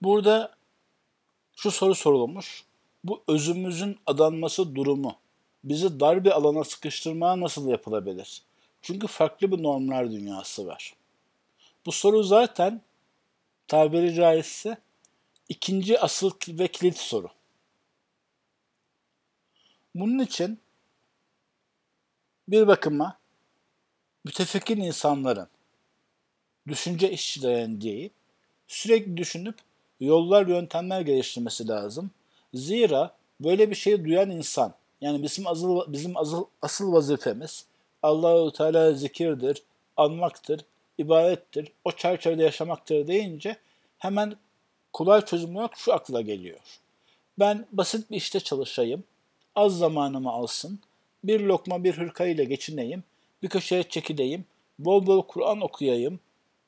Burada 0.02 0.56
şu 1.56 1.72
soru 1.72 1.96
sorulmuş. 1.96 2.66
Bu 3.04 3.24
özümüzün 3.28 4.00
adanması 4.06 4.76
durumu 4.76 5.16
bizi 5.64 6.00
dar 6.00 6.26
bir 6.26 6.32
alana 6.32 6.64
sıkıştırmaya 6.64 7.40
nasıl 7.40 7.70
yapılabilir? 7.70 8.44
Çünkü 8.82 9.08
farklı 9.08 9.52
bir 9.52 9.64
normlar 9.64 10.12
dünyası 10.12 10.68
var. 10.68 10.94
Bu 11.86 11.92
soru 11.92 12.24
zaten 12.24 12.82
tabiri 13.68 14.14
caizse 14.14 14.78
ikinci 15.50 16.00
asıl 16.00 16.32
ve 16.48 16.68
kilit 16.68 16.98
soru. 16.98 17.30
Bunun 19.96 20.20
için 20.20 20.60
bir 22.48 22.68
bakıma 22.68 23.20
mütefekkin 24.26 24.82
insanların, 24.82 25.48
düşünce 26.68 27.12
işçilerin 27.12 27.82
değil, 27.82 28.10
sürekli 28.68 29.18
düşünüp 29.18 29.56
yollar, 30.00 30.48
yöntemler 30.48 31.02
geliştirmesi 31.02 31.68
lazım. 31.68 32.12
Zira 32.54 33.16
böyle 33.40 33.70
bir 33.70 33.76
şeyi 33.76 34.06
duyan 34.06 34.30
insan, 34.30 34.74
yani 35.02 35.24
bizim 35.24 35.48
asıl, 35.48 35.94
bizim 35.94 36.18
asıl, 36.18 36.46
asıl 36.62 36.94
vazifemiz 36.94 37.66
Allahu 38.04 38.52
Teala 38.52 38.94
zikirdir, 38.94 39.64
anmaktır, 39.98 40.62
ibadettir, 40.98 41.72
o 41.86 41.92
çerçevede 41.92 42.44
yaşamaktır 42.44 43.08
deyince 43.08 43.58
hemen 43.98 44.36
kolay 44.94 45.26
çözüm 45.26 45.56
olarak 45.56 45.78
şu 45.78 45.94
akla 45.94 46.22
geliyor. 46.22 46.60
Ben 47.40 47.66
basit 47.72 48.12
bir 48.12 48.18
işte 48.18 48.40
çalışayım, 48.40 49.04
az 49.56 49.78
zamanımı 49.78 50.30
alsın, 50.30 50.80
bir 51.24 51.40
lokma 51.40 51.84
bir 51.84 51.98
hırka 51.98 52.26
ile 52.26 52.44
geçineyim, 52.44 53.04
bir 53.44 53.50
köşeye 53.50 53.84
çekileyim, 53.84 54.46
bol 54.80 55.06
bol 55.06 55.22
Kur'an 55.22 55.62
okuyayım, 55.62 56.20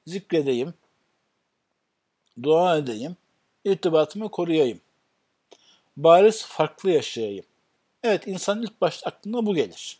zikredeyim, 0.08 0.74
dua 2.44 2.78
edeyim, 2.78 3.16
irtibatımı 3.66 4.32
koruyayım. 4.32 4.82
Bariz 5.98 6.46
farklı 6.46 6.92
yaşayayım. 6.92 7.46
Evet 8.04 8.28
insan 8.28 8.62
ilk 8.62 8.82
başta 8.82 9.10
aklına 9.10 9.46
bu 9.46 9.56
gelir. 9.56 9.98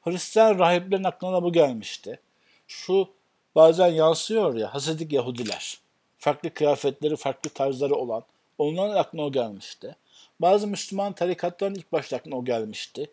Hristiyan 0.00 0.58
rahiplerin 0.58 1.04
aklına 1.04 1.42
bu 1.42 1.52
gelmişti. 1.52 2.20
Şu 2.66 3.08
bazen 3.54 3.88
yansıyor 3.88 4.54
ya 4.54 4.74
Hasidik 4.74 5.12
Yahudiler. 5.12 5.78
Farklı 6.18 6.54
kıyafetleri, 6.54 7.16
farklı 7.16 7.50
tarzları 7.50 7.94
olan. 7.94 8.22
Onların 8.58 8.96
aklına 8.96 9.22
o 9.22 9.32
gelmişti. 9.32 9.96
Bazı 10.40 10.66
Müslüman 10.66 11.12
tarikatların 11.12 11.74
ilk 11.74 11.92
başta 11.92 12.16
aklına 12.16 12.36
o 12.36 12.44
gelmişti. 12.44 13.10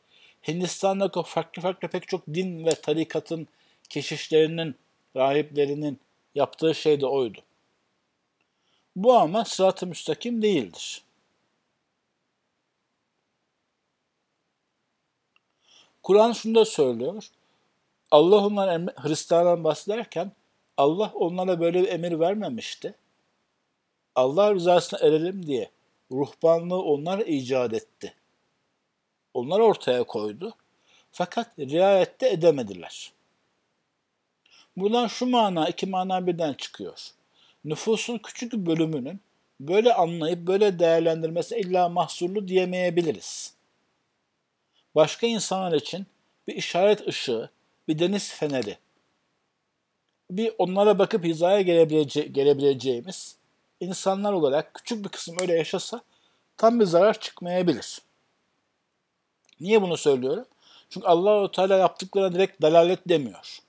Hindistan'daki 0.48 1.20
o 1.20 1.24
farklı 1.24 1.62
farklı 1.62 1.88
pek 1.88 2.08
çok 2.08 2.28
din 2.28 2.66
ve 2.66 2.70
tarikatın 2.70 3.48
keşişlerinin, 3.90 4.76
rahiplerinin 5.16 6.00
yaptığı 6.36 6.76
şey 6.76 7.02
de 7.02 7.06
oydu. 7.06 7.40
Bu 8.96 9.14
ama 9.14 9.46
sırat-ı 9.46 9.88
müstakim 9.88 10.42
değildir. 10.42 11.04
Kur'an 16.04 16.32
şunu 16.32 16.56
da 16.56 16.66
söylüyor. 16.66 17.30
Allah 18.12 18.46
onlara 18.46 18.80
Hristiyanlar 18.96 19.64
bahsederken 19.64 20.32
Allah 20.78 21.12
onlara 21.16 21.60
böyle 21.60 21.84
bir 21.84 21.88
emir 21.88 22.20
vermemişti. 22.20 22.96
Allah 24.16 24.54
rızasına 24.54 25.00
erelim 25.00 25.48
diye 25.48 25.72
ruhbanlığı 26.12 26.82
onlar 26.82 27.20
icat 27.20 27.74
etti. 27.74 28.16
Onlar 29.34 29.60
ortaya 29.60 30.04
koydu. 30.04 30.54
Fakat 31.12 31.60
riayette 31.60 32.30
edemediler. 32.30 33.14
Buradan 34.78 35.08
şu 35.08 35.26
mana, 35.26 35.70
iki 35.70 35.86
mana 35.86 36.28
birden 36.28 36.54
çıkıyor. 36.54 37.12
Nüfusun 37.66 38.18
küçük 38.18 38.54
bir 38.54 38.66
bölümünün 38.66 39.22
böyle 39.60 39.94
anlayıp 39.94 40.48
böyle 40.48 40.80
değerlendirmesi 40.80 41.56
illa 41.58 41.90
mahsurlu 41.90 42.48
diyemeyebiliriz. 42.48 43.54
Başka 44.96 45.28
insanlar 45.28 45.74
için 45.74 46.06
bir 46.48 46.56
işaret 46.56 47.08
ışığı, 47.08 47.50
bir 47.88 48.00
deniz 48.00 48.34
feneri, 48.34 48.78
bir 50.32 50.54
onlara 50.58 51.00
bakıp 51.00 51.24
hizaya 51.24 51.62
gelebilece 51.62 52.22
gelebileceğimiz 52.22 53.38
insanlar 53.80 54.34
olarak 54.34 54.74
küçük 54.74 55.06
bir 55.06 55.10
kısım 55.10 55.36
öyle 55.42 55.54
yaşasa 55.54 56.02
tam 56.58 56.80
bir 56.80 56.86
zarar 56.86 57.20
çıkmayabilir. 57.20 58.02
Niye 59.60 59.82
bunu 59.82 59.98
söylüyorum? 59.98 60.46
Çünkü 60.90 61.08
Allahu 61.08 61.52
Teala 61.52 61.78
yaptıklarına 61.78 62.36
direkt 62.36 62.62
dalalet 62.62 63.10
demiyor. 63.10 63.60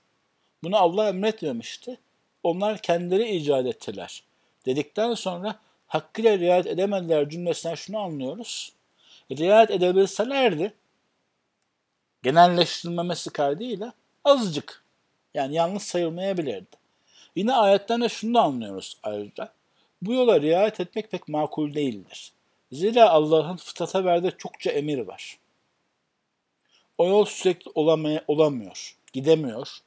Bunu 0.63 0.77
Allah 0.77 1.09
emretmemişti. 1.09 1.97
Onlar 2.45 2.77
kendileri 2.77 3.35
icat 3.35 3.65
ettiler. 3.65 4.23
Dedikten 4.65 5.13
sonra 5.13 5.59
hakkıyla 5.87 6.39
riayet 6.39 6.67
edemediler 6.67 7.29
cümlesinden 7.29 7.75
şunu 7.75 7.99
anlıyoruz. 7.99 8.71
Riayet 9.31 9.71
edebilselerdi 9.71 10.73
genelleştirilmemesi 12.23 13.29
kaydıyla 13.29 13.93
azıcık 14.23 14.83
yani 15.33 15.55
yalnız 15.55 15.83
sayılmayabilirdi. 15.83 16.75
Yine 17.35 17.53
ayetten 17.53 18.01
de 18.01 18.09
şunu 18.09 18.33
da 18.33 18.41
anlıyoruz 18.41 18.97
ayrıca. 19.03 19.51
Bu 20.01 20.13
yola 20.13 20.41
riayet 20.41 20.79
etmek 20.79 21.11
pek 21.11 21.27
makul 21.27 21.73
değildir. 21.73 22.31
Zira 22.71 23.09
Allah'ın 23.09 23.57
fıtrata 23.57 24.05
verdiği 24.05 24.33
çokça 24.37 24.71
emir 24.71 24.99
var. 24.99 25.39
O 26.97 27.07
yol 27.07 27.25
sürekli 27.25 27.71
olamay- 27.71 28.23
olamıyor, 28.27 28.95
gidemiyor. 29.13 29.81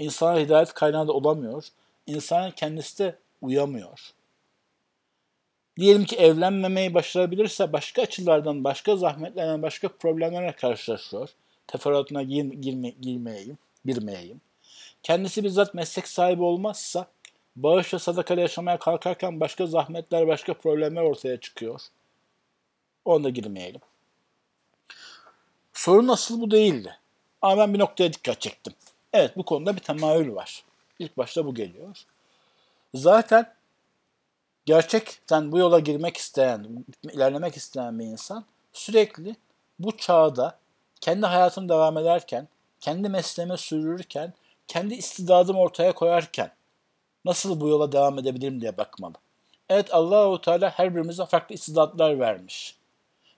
İnsana 0.00 0.38
hidayet 0.38 0.74
kaynağı 0.74 1.08
da 1.08 1.12
olamıyor. 1.12 1.64
İnsanın 2.06 2.50
kendisi 2.50 2.98
de 2.98 3.18
uyamıyor. 3.42 4.12
Diyelim 5.78 6.04
ki 6.04 6.16
evlenmemeyi 6.16 6.94
başarabilirse 6.94 7.72
başka 7.72 8.02
açılardan, 8.02 8.64
başka 8.64 8.96
zahmetlerden, 8.96 9.62
başka 9.62 9.88
problemlerle 9.88 10.52
karşılaşıyor. 10.52 11.28
Teferruatına 11.66 12.22
girme, 12.22 12.54
girmeyeyim, 12.90 13.58
girmeyeyim. 13.84 14.40
Kendisi 15.02 15.44
bizzat 15.44 15.74
meslek 15.74 16.08
sahibi 16.08 16.42
olmazsa 16.42 17.06
bağış 17.56 17.94
ve 17.94 17.98
sadakayla 17.98 18.40
yaşamaya 18.40 18.78
kalkarken 18.78 19.40
başka 19.40 19.66
zahmetler, 19.66 20.28
başka 20.28 20.54
problemler 20.54 21.02
ortaya 21.02 21.36
çıkıyor. 21.40 21.80
Ona 23.04 23.24
da 23.24 23.28
girmeyelim. 23.28 23.80
Sorun 25.72 26.08
asıl 26.08 26.40
bu 26.40 26.50
değildi. 26.50 26.96
Ama 27.42 27.62
ben 27.62 27.74
bir 27.74 27.78
noktaya 27.78 28.12
dikkat 28.12 28.40
çektim. 28.40 28.72
Evet 29.12 29.36
bu 29.36 29.42
konuda 29.42 29.76
bir 29.76 29.80
temayül 29.80 30.34
var. 30.34 30.64
İlk 30.98 31.18
başta 31.18 31.46
bu 31.46 31.54
geliyor. 31.54 32.04
Zaten 32.94 33.54
gerçekten 34.66 35.52
bu 35.52 35.58
yola 35.58 35.78
girmek 35.78 36.16
isteyen, 36.16 36.84
ilerlemek 37.12 37.56
isteyen 37.56 37.98
bir 37.98 38.04
insan 38.04 38.44
sürekli 38.72 39.36
bu 39.78 39.96
çağda 39.96 40.58
kendi 41.00 41.26
hayatını 41.26 41.68
devam 41.68 41.98
ederken, 41.98 42.48
kendi 42.80 43.08
mesleğimi 43.08 43.58
sürdürürken, 43.58 44.32
kendi 44.68 44.94
istidadımı 44.94 45.60
ortaya 45.60 45.92
koyarken 45.92 46.52
nasıl 47.24 47.60
bu 47.60 47.68
yola 47.68 47.92
devam 47.92 48.18
edebilirim 48.18 48.60
diye 48.60 48.76
bakmalı. 48.76 49.14
Evet 49.68 49.94
Allahu 49.94 50.40
Teala 50.40 50.70
her 50.70 50.94
birimize 50.94 51.26
farklı 51.26 51.54
istidatlar 51.54 52.18
vermiş. 52.18 52.76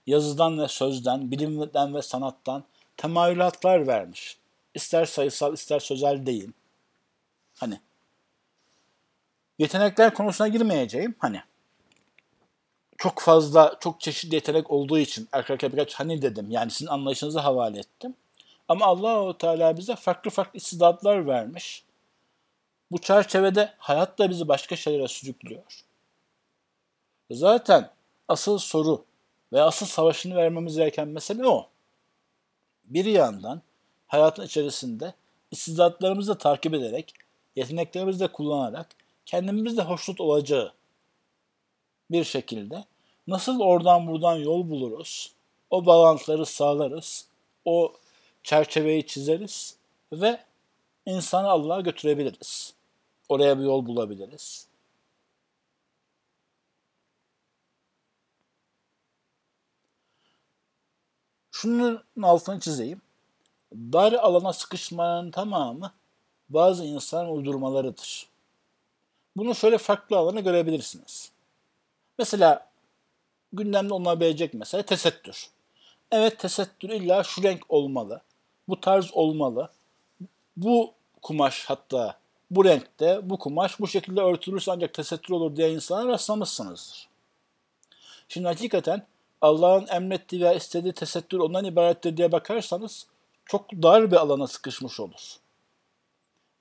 Yazıdan 0.06 0.58
ve 0.58 0.68
sözden, 0.68 1.30
bilimden 1.30 1.94
ve 1.94 2.02
sanattan 2.02 2.64
temayülatlar 2.96 3.86
vermiş. 3.86 4.38
İster 4.74 5.04
sayısal 5.04 5.54
ister 5.54 5.80
sözel 5.80 6.26
değil. 6.26 6.52
Hani 7.54 7.80
yetenekler 9.58 10.14
konusuna 10.14 10.48
girmeyeceğim. 10.48 11.14
Hani 11.18 11.42
çok 12.98 13.20
fazla, 13.20 13.76
çok 13.80 14.00
çeşitli 14.00 14.34
yetenek 14.34 14.70
olduğu 14.70 14.98
için 14.98 15.28
arka 15.32 15.72
birkaç 15.72 15.94
hani 15.94 16.22
dedim. 16.22 16.50
Yani 16.50 16.70
sizin 16.70 16.86
anlayışınızı 16.86 17.38
havale 17.38 17.78
ettim. 17.78 18.14
Ama 18.68 18.86
Allahu 18.86 19.38
Teala 19.38 19.76
bize 19.76 19.96
farklı 19.96 20.30
farklı 20.30 20.56
istidatlar 20.56 21.26
vermiş. 21.26 21.84
Bu 22.90 22.98
çerçevede 22.98 23.74
hayat 23.78 24.18
da 24.18 24.30
bizi 24.30 24.48
başka 24.48 24.76
şeylere 24.76 25.08
sürüklüyor. 25.08 25.84
Zaten 27.30 27.90
asıl 28.28 28.58
soru 28.58 29.04
ve 29.52 29.62
asıl 29.62 29.86
savaşını 29.86 30.36
vermemiz 30.36 30.76
gereken 30.76 31.08
mesele 31.08 31.46
o. 31.46 31.68
Bir 32.84 33.04
yandan 33.04 33.62
hayatın 34.12 34.44
içerisinde 34.44 35.14
istidatlarımızı 35.50 36.38
takip 36.38 36.74
ederek, 36.74 37.14
yeteneklerimizi 37.56 38.20
de 38.20 38.32
kullanarak 38.32 38.88
kendimiz 39.26 39.76
de 39.76 39.82
hoşnut 39.82 40.20
olacağı 40.20 40.72
bir 42.10 42.24
şekilde 42.24 42.84
nasıl 43.26 43.60
oradan 43.60 44.06
buradan 44.06 44.36
yol 44.36 44.70
buluruz, 44.70 45.32
o 45.70 45.86
bağlantıları 45.86 46.46
sağlarız, 46.46 47.26
o 47.64 47.92
çerçeveyi 48.42 49.06
çizeriz 49.06 49.76
ve 50.12 50.40
insanı 51.06 51.48
Allah'a 51.48 51.80
götürebiliriz. 51.80 52.74
Oraya 53.28 53.58
bir 53.58 53.64
yol 53.64 53.86
bulabiliriz. 53.86 54.66
Şunun 61.50 62.04
altını 62.22 62.60
çizeyim. 62.60 63.02
Dar 63.74 64.12
alana 64.12 64.52
sıkışmanın 64.52 65.30
tamamı 65.30 65.92
bazı 66.48 66.84
insan 66.84 67.30
uydurmalarıdır. 67.30 68.26
Bunu 69.36 69.54
şöyle 69.54 69.78
farklı 69.78 70.16
alana 70.16 70.40
görebilirsiniz. 70.40 71.32
Mesela 72.18 72.70
gündemde 73.52 73.94
olunabilecek 73.94 74.54
mesele 74.54 74.82
tesettür. 74.82 75.50
Evet 76.10 76.38
tesettür 76.38 76.88
illa 76.88 77.24
şu 77.24 77.42
renk 77.42 77.62
olmalı. 77.68 78.20
Bu 78.68 78.80
tarz 78.80 79.12
olmalı. 79.12 79.70
Bu 80.56 80.92
kumaş 81.22 81.64
hatta 81.64 82.18
bu 82.50 82.64
renkte 82.64 83.30
bu 83.30 83.38
kumaş 83.38 83.80
bu 83.80 83.88
şekilde 83.88 84.20
örtülürse 84.20 84.72
ancak 84.72 84.94
tesettür 84.94 85.34
olur 85.34 85.56
diye 85.56 85.72
insana 85.72 86.08
rastlamışsınızdır. 86.08 87.08
Şimdi 88.28 88.46
hakikaten 88.46 89.06
Allah'ın 89.40 89.86
emrettiği 89.86 90.42
veya 90.42 90.52
istediği 90.52 90.92
tesettür 90.92 91.38
ondan 91.38 91.64
ibarettir 91.64 92.16
diye 92.16 92.32
bakarsanız 92.32 93.06
çok 93.46 93.72
dar 93.72 94.10
bir 94.10 94.16
alana 94.16 94.46
sıkışmış 94.46 95.00
olur. 95.00 95.36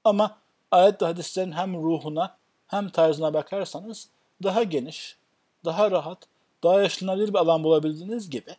Ama 0.04 0.38
ayet 0.72 1.02
ve 1.02 1.06
hadislerin 1.06 1.52
hem 1.52 1.84
ruhuna 1.84 2.38
hem 2.68 2.90
tarzına 2.90 3.34
bakarsanız 3.34 4.10
daha 4.44 4.64
geniş, 4.64 5.18
daha 5.66 5.92
rahat, 5.92 6.18
daha 6.64 6.82
yaşanabilir 6.82 7.30
bir 7.30 7.40
alan 7.40 7.64
bulabildiğiniz 7.64 8.30
gibi 8.30 8.56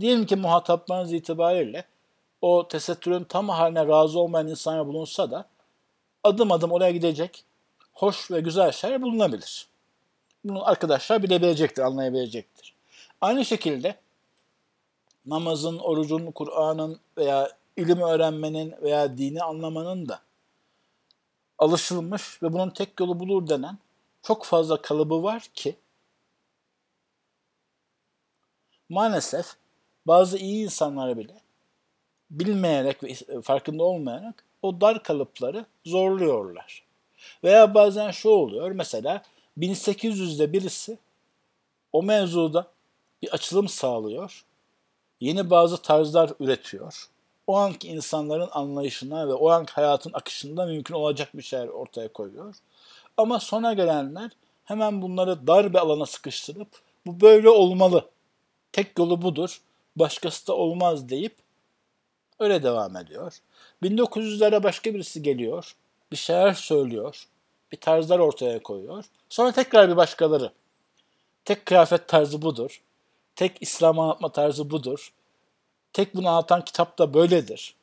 diyelim 0.00 0.26
ki 0.26 0.36
muhataplarınız 0.36 1.12
itibariyle 1.12 1.84
o 2.42 2.68
tesettürün 2.68 3.24
tam 3.24 3.48
haline 3.48 3.86
razı 3.86 4.18
olmayan 4.18 4.48
insanlar 4.48 4.86
bulunsa 4.86 5.30
da 5.30 5.48
adım 6.24 6.52
adım 6.52 6.72
oraya 6.72 6.90
gidecek 6.90 7.44
hoş 7.92 8.30
ve 8.30 8.40
güzel 8.40 8.72
şeyler 8.72 9.02
bulunabilir. 9.02 9.66
Bunu 10.44 10.68
arkadaşlar 10.68 11.22
bilebilecektir, 11.22 11.82
anlayabilecektir. 11.82 12.74
Aynı 13.20 13.44
şekilde 13.44 13.94
namazın, 15.26 15.78
orucun, 15.78 16.32
Kur'an'ın 16.32 17.00
veya 17.18 17.50
ilim 17.76 18.00
öğrenmenin 18.00 18.74
veya 18.82 19.18
dini 19.18 19.42
anlamanın 19.42 20.08
da 20.08 20.20
alışılmış 21.58 22.42
ve 22.42 22.52
bunun 22.52 22.70
tek 22.70 23.00
yolu 23.00 23.20
bulur 23.20 23.48
denen 23.48 23.78
çok 24.22 24.44
fazla 24.44 24.82
kalıbı 24.82 25.22
var 25.22 25.48
ki 25.54 25.76
maalesef 28.88 29.56
bazı 30.06 30.38
iyi 30.38 30.64
insanlar 30.64 31.18
bile 31.18 31.34
bilmeyerek 32.30 33.04
ve 33.04 33.40
farkında 33.42 33.84
olmayarak 33.84 34.44
o 34.62 34.80
dar 34.80 35.02
kalıpları 35.02 35.66
zorluyorlar. 35.84 36.84
Veya 37.44 37.74
bazen 37.74 38.10
şu 38.10 38.28
oluyor 38.28 38.70
mesela 38.70 39.22
1800'de 39.58 40.52
birisi 40.52 40.98
o 41.92 42.02
mevzuda 42.02 42.66
bir 43.22 43.34
açılım 43.34 43.68
sağlıyor. 43.68 44.44
Yeni 45.22 45.50
bazı 45.50 45.82
tarzlar 45.82 46.30
üretiyor. 46.40 47.08
O 47.46 47.56
anki 47.56 47.88
insanların 47.88 48.48
anlayışına 48.52 49.28
ve 49.28 49.34
o 49.34 49.50
anki 49.50 49.72
hayatın 49.72 50.12
akışında 50.12 50.66
mümkün 50.66 50.94
olacak 50.94 51.28
bir 51.34 51.42
şeyler 51.42 51.68
ortaya 51.68 52.12
koyuyor. 52.12 52.54
Ama 53.16 53.40
sonra 53.40 53.72
gelenler 53.72 54.30
hemen 54.64 55.02
bunları 55.02 55.46
dar 55.46 55.72
bir 55.72 55.78
alana 55.78 56.06
sıkıştırıp 56.06 56.68
bu 57.06 57.20
böyle 57.20 57.48
olmalı. 57.48 58.08
Tek 58.72 58.98
yolu 58.98 59.22
budur. 59.22 59.60
Başkası 59.96 60.46
da 60.46 60.56
olmaz 60.56 61.08
deyip 61.08 61.36
öyle 62.38 62.62
devam 62.62 62.96
ediyor. 62.96 63.38
1900'lere 63.82 64.62
başka 64.62 64.94
birisi 64.94 65.22
geliyor. 65.22 65.76
Bir 66.12 66.16
şeyler 66.16 66.52
söylüyor. 66.54 67.26
Bir 67.72 67.80
tarzlar 67.80 68.18
ortaya 68.18 68.62
koyuyor. 68.62 69.04
Sonra 69.28 69.52
tekrar 69.52 69.90
bir 69.90 69.96
başkaları. 69.96 70.52
Tek 71.44 71.66
kıyafet 71.66 72.08
tarzı 72.08 72.42
budur. 72.42 72.82
Tek 73.36 73.56
İslam 73.60 73.98
anlatma 73.98 74.32
tarzı 74.32 74.70
budur. 74.70 75.12
Tek 75.92 76.14
bunu 76.14 76.28
anlatan 76.28 76.64
kitap 76.64 76.98
da 76.98 77.14
böyledir. 77.14 77.74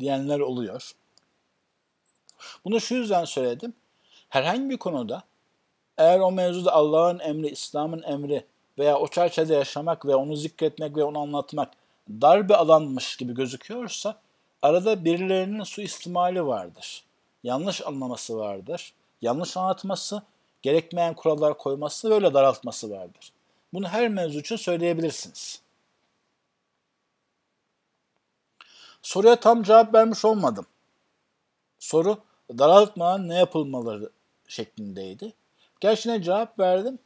Diyenler 0.00 0.40
oluyor. 0.40 0.92
Bunu 2.64 2.80
şu 2.80 2.94
yüzden 2.94 3.24
söyledim. 3.24 3.74
Herhangi 4.28 4.70
bir 4.70 4.76
konuda 4.76 5.22
eğer 5.98 6.18
o 6.18 6.32
mevzuda 6.32 6.72
Allah'ın 6.72 7.18
emri, 7.18 7.48
İslam'ın 7.48 8.02
emri 8.02 8.46
veya 8.78 8.98
o 8.98 9.08
çerçevede 9.08 9.54
yaşamak 9.54 10.06
ve 10.06 10.14
onu 10.14 10.36
zikretmek 10.36 10.96
ve 10.96 11.04
onu 11.04 11.18
anlatmak 11.18 11.72
dar 12.08 12.48
bir 12.48 12.54
alanmış 12.54 13.16
gibi 13.16 13.34
gözüküyorsa 13.34 14.20
arada 14.62 15.04
birilerinin 15.04 15.62
suistimali 15.62 16.46
vardır. 16.46 17.04
Yanlış 17.42 17.86
anlaması 17.86 18.36
vardır. 18.36 18.92
Yanlış 19.22 19.56
anlatması, 19.56 20.22
gerekmeyen 20.62 21.14
kurallar 21.14 21.58
koyması 21.58 22.10
ve 22.10 22.14
öyle 22.14 22.34
daraltması 22.34 22.90
vardır. 22.90 23.32
Bunu 23.72 23.88
her 23.88 24.08
mevzu 24.08 24.38
için 24.38 24.56
söyleyebilirsiniz. 24.56 25.62
Soruya 29.02 29.40
tam 29.40 29.62
cevap 29.62 29.94
vermiş 29.94 30.24
olmadım. 30.24 30.66
Soru 31.78 32.18
daraltmadan 32.58 33.28
ne 33.28 33.34
yapılmaları 33.34 34.10
şeklindeydi. 34.48 35.32
Gerçine 35.80 36.22
cevap 36.22 36.58
verdim. 36.58 36.98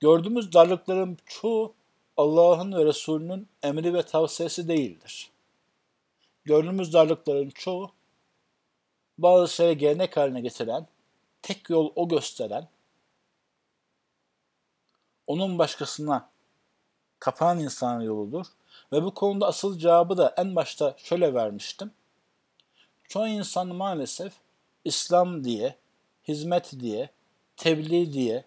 Gördüğümüz 0.00 0.52
darlıkların 0.52 1.18
çoğu 1.26 1.74
Allah'ın 2.16 2.72
ve 2.72 2.84
Resulünün 2.84 3.48
emri 3.62 3.94
ve 3.94 4.02
tavsiyesi 4.02 4.68
değildir. 4.68 5.30
Gördüğümüz 6.44 6.92
darlıkların 6.92 7.50
çoğu 7.50 7.90
bazı 9.18 9.54
şeyleri 9.54 9.78
gelenek 9.78 10.16
haline 10.16 10.40
getiren, 10.40 10.86
tek 11.42 11.70
yol 11.70 11.92
o 11.96 12.08
gösteren, 12.08 12.68
onun 15.26 15.58
başkasına 15.58 16.30
kapanan 17.18 17.60
insanın 17.60 18.00
yoludur. 18.00 18.46
Ve 18.92 19.02
bu 19.02 19.14
konuda 19.14 19.46
asıl 19.46 19.78
cevabı 19.78 20.16
da 20.16 20.34
en 20.36 20.56
başta 20.56 20.94
şöyle 20.98 21.34
vermiştim. 21.34 21.90
Çoğu 23.08 23.26
insan 23.26 23.68
maalesef 23.68 24.32
İslam 24.84 25.44
diye, 25.44 25.76
hizmet 26.28 26.72
diye, 26.80 27.10
tebliğ 27.56 28.12
diye, 28.12 28.44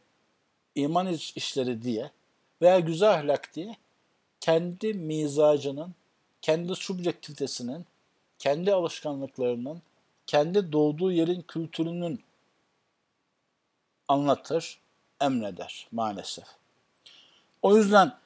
iman 0.76 1.08
işleri 1.36 1.82
diye 1.82 2.12
veya 2.62 2.80
güzel 2.80 3.14
ahlak 3.14 3.56
diye 3.56 3.76
kendi 4.40 4.94
mizacının, 4.94 5.96
kendi 6.42 6.76
subjektivitesinin, 6.76 7.86
kendi 8.40 8.74
alışkanlıklarının, 8.74 9.82
kendi 10.28 10.72
doğduğu 10.72 11.12
yerin 11.12 11.42
kültürünün 11.42 12.24
anlatır, 14.08 14.80
emreder 15.22 15.88
maalesef. 15.92 16.46
O 17.62 17.78
yüzden 17.78 18.18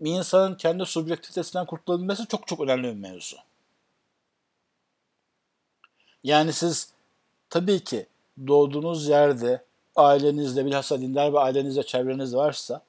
bir 0.00 0.10
insanın 0.10 0.54
kendi 0.54 0.86
subjektivitesinden 0.86 1.66
kurtulabilmesi 1.66 2.26
çok 2.28 2.46
çok 2.46 2.60
önemli 2.60 2.88
bir 2.88 3.00
mevzu. 3.00 3.36
Yani 6.24 6.52
siz 6.52 6.92
tabii 7.50 7.84
ki 7.84 8.06
doğduğunuz 8.46 9.08
yerde 9.08 9.64
ailenizde 9.96 10.66
bilhassa 10.66 11.00
dindar 11.00 11.32
bir 11.32 11.38
ailenizde 11.38 11.82
çevreniz 11.82 12.34
varsa 12.34 12.82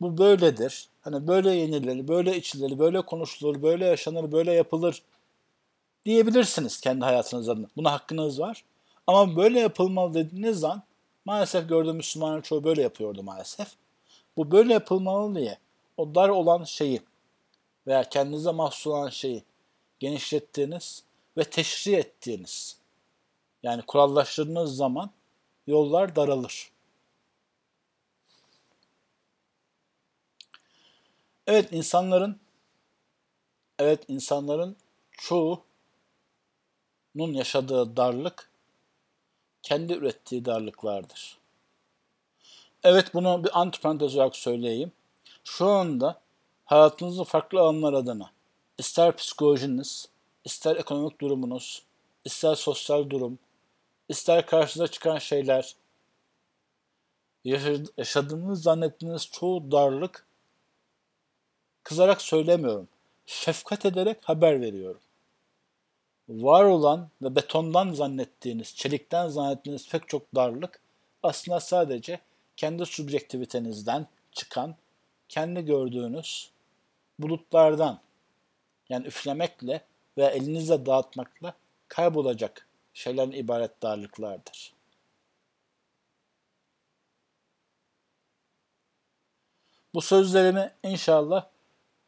bu 0.00 0.18
böyledir. 0.18 0.88
Hani 1.00 1.26
böyle 1.26 1.50
yenilir, 1.50 2.08
böyle 2.08 2.36
içilir, 2.36 2.78
böyle 2.78 3.02
konuşulur, 3.02 3.62
böyle 3.62 3.86
yaşanır, 3.86 4.32
böyle 4.32 4.52
yapılır 4.52 5.02
diyebilirsiniz 6.04 6.80
kendi 6.80 7.04
hayatınız 7.04 7.48
adına. 7.48 7.66
Buna 7.76 7.92
hakkınız 7.92 8.40
var. 8.40 8.64
Ama 9.06 9.36
böyle 9.36 9.60
yapılmalı 9.60 10.14
dediğiniz 10.14 10.60
zaman 10.60 10.82
maalesef 11.24 11.68
gördüğüm 11.68 11.96
Müslümanların 11.96 12.42
çoğu 12.42 12.64
böyle 12.64 12.82
yapıyordu 12.82 13.22
maalesef. 13.22 13.68
Bu 14.36 14.50
böyle 14.50 14.72
yapılmalı 14.72 15.34
diye 15.34 15.58
o 15.96 16.14
dar 16.14 16.28
olan 16.28 16.64
şeyi 16.64 17.02
veya 17.86 18.08
kendinize 18.08 18.50
mahsus 18.50 18.86
olan 18.86 19.08
şeyi 19.08 19.44
genişlettiğiniz 20.00 21.02
ve 21.36 21.44
teşri 21.44 21.94
ettiğiniz 21.94 22.76
yani 23.62 23.82
kurallaştırdığınız 23.82 24.76
zaman 24.76 25.10
yollar 25.66 26.16
daralır. 26.16 26.72
Evet 31.46 31.72
insanların 31.72 32.40
evet 33.78 34.04
insanların 34.08 34.76
çoğunun 35.10 35.62
yaşadığı 37.14 37.96
darlık 37.96 38.51
kendi 39.62 39.92
ürettiği 39.92 40.44
darlıklardır. 40.44 41.38
Evet 42.82 43.14
bunu 43.14 43.44
bir 43.44 43.60
antiparantez 43.60 44.16
olarak 44.16 44.36
söyleyeyim. 44.36 44.92
Şu 45.44 45.66
anda 45.66 46.20
hayatınızın 46.64 47.24
farklı 47.24 47.60
alanlar 47.60 47.92
adına 47.92 48.30
ister 48.78 49.16
psikolojiniz, 49.16 50.08
ister 50.44 50.76
ekonomik 50.76 51.20
durumunuz, 51.20 51.82
ister 52.24 52.54
sosyal 52.54 53.10
durum, 53.10 53.38
ister 54.08 54.46
karşınıza 54.46 54.88
çıkan 54.90 55.18
şeyler, 55.18 55.76
yaşadığınız 57.44 58.62
zannettiğiniz 58.62 59.30
çoğu 59.30 59.70
darlık 59.72 60.26
kızarak 61.82 62.22
söylemiyorum. 62.22 62.88
Şefkat 63.26 63.86
ederek 63.86 64.18
haber 64.22 64.60
veriyorum 64.60 65.00
var 66.28 66.64
olan 66.64 67.10
ve 67.22 67.36
betondan 67.36 67.92
zannettiğiniz, 67.92 68.74
çelikten 68.76 69.28
zannettiğiniz 69.28 69.88
pek 69.88 70.08
çok 70.08 70.34
darlık 70.34 70.80
aslında 71.22 71.60
sadece 71.60 72.20
kendi 72.56 72.86
subjektivitenizden 72.86 74.06
çıkan, 74.32 74.76
kendi 75.28 75.64
gördüğünüz 75.64 76.50
bulutlardan 77.18 78.00
yani 78.88 79.06
üflemekle 79.06 79.84
veya 80.18 80.30
elinizle 80.30 80.86
dağıtmakla 80.86 81.54
kaybolacak 81.88 82.68
şeylerin 82.94 83.32
ibaret 83.32 83.82
darlıklardır. 83.82 84.72
Bu 89.94 90.00
sözlerimi 90.00 90.72
inşallah 90.82 91.46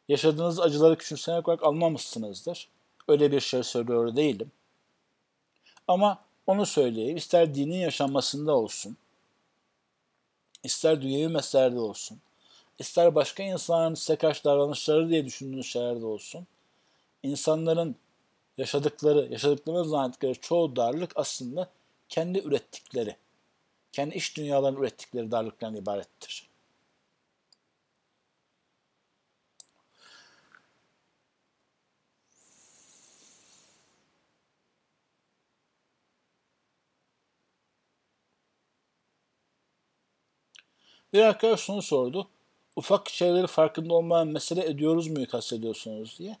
yaşadığınız 0.07 0.59
acıları 0.59 0.97
küçümsemek 0.97 1.47
olarak 1.47 1.63
almamışsınızdır. 1.63 2.74
Öyle 3.07 3.31
bir 3.31 3.39
şey 3.39 3.63
söylüyor 3.63 4.15
değilim. 4.15 4.51
Ama 5.87 6.23
onu 6.47 6.65
söyleyeyim. 6.65 7.17
İster 7.17 7.55
dinin 7.55 7.77
yaşanmasında 7.77 8.55
olsun, 8.55 8.97
ister 10.63 11.01
dünyevi 11.01 11.27
meselelerde 11.27 11.79
olsun, 11.79 12.19
ister 12.79 13.15
başka 13.15 13.43
insanların 13.43 13.95
size 13.95 14.15
karşı 14.15 14.43
davranışları 14.43 15.09
diye 15.09 15.25
düşündüğünüz 15.25 15.65
şeylerde 15.65 16.05
olsun, 16.05 16.47
insanların 17.23 17.95
yaşadıkları, 18.57 19.27
yaşadıklarını 19.31 19.85
zannettikleri 19.85 20.35
çoğu 20.35 20.75
darlık 20.75 21.11
aslında 21.15 21.69
kendi 22.09 22.39
ürettikleri, 22.39 23.15
kendi 23.91 24.15
iş 24.15 24.37
dünyalarının 24.37 24.79
ürettikleri 24.79 25.31
darlıktan 25.31 25.75
ibarettir. 25.75 26.54
Bir 41.15 41.21
arkadaş 41.21 41.59
şunu 41.59 41.81
sordu. 41.81 42.27
Ufak 42.75 43.09
şeyleri 43.09 43.47
farkında 43.47 43.93
olmayan 43.93 44.27
mesele 44.27 44.65
ediyoruz 44.65 45.07
mu 45.07 45.27
kastediyorsunuz 45.27 46.19
diye. 46.19 46.37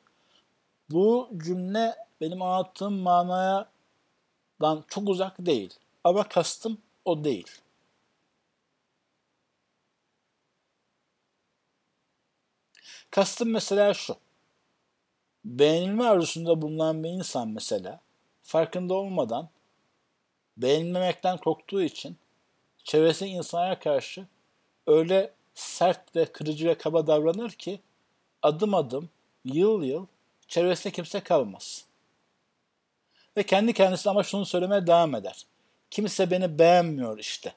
Bu 0.89 1.29
cümle 1.37 1.95
benim 2.21 2.41
anlattığım 2.41 2.93
manayadan 2.93 3.67
çok 4.87 5.09
uzak 5.09 5.35
değil. 5.39 5.73
Ama 6.03 6.29
kastım 6.29 6.77
o 7.05 7.23
değil. 7.23 7.47
Kastım 13.11 13.49
mesela 13.49 13.93
şu. 13.93 14.15
Beğenilme 15.45 16.03
arzusunda 16.03 16.61
bulunan 16.61 17.03
bir 17.03 17.09
insan 17.09 17.49
mesela 17.49 17.99
farkında 18.43 18.93
olmadan 18.93 19.49
beğenilmemekten 20.57 21.37
korktuğu 21.37 21.81
için 21.81 22.17
çevresi 22.83 23.25
insana 23.25 23.79
karşı 23.79 24.27
öyle 24.87 25.33
sert 25.55 26.15
ve 26.15 26.25
kırıcı 26.25 26.67
ve 26.67 26.77
kaba 26.77 27.07
davranır 27.07 27.51
ki 27.51 27.79
adım 28.41 28.73
adım, 28.73 29.09
yıl 29.45 29.83
yıl 29.83 30.05
çevresinde 30.47 30.93
kimse 30.93 31.19
kalmaz. 31.19 31.85
Ve 33.37 33.43
kendi 33.43 33.73
kendisine 33.73 34.11
ama 34.11 34.23
şunu 34.23 34.45
söylemeye 34.45 34.87
devam 34.87 35.15
eder. 35.15 35.45
Kimse 35.91 36.31
beni 36.31 36.59
beğenmiyor 36.59 37.19
işte. 37.19 37.55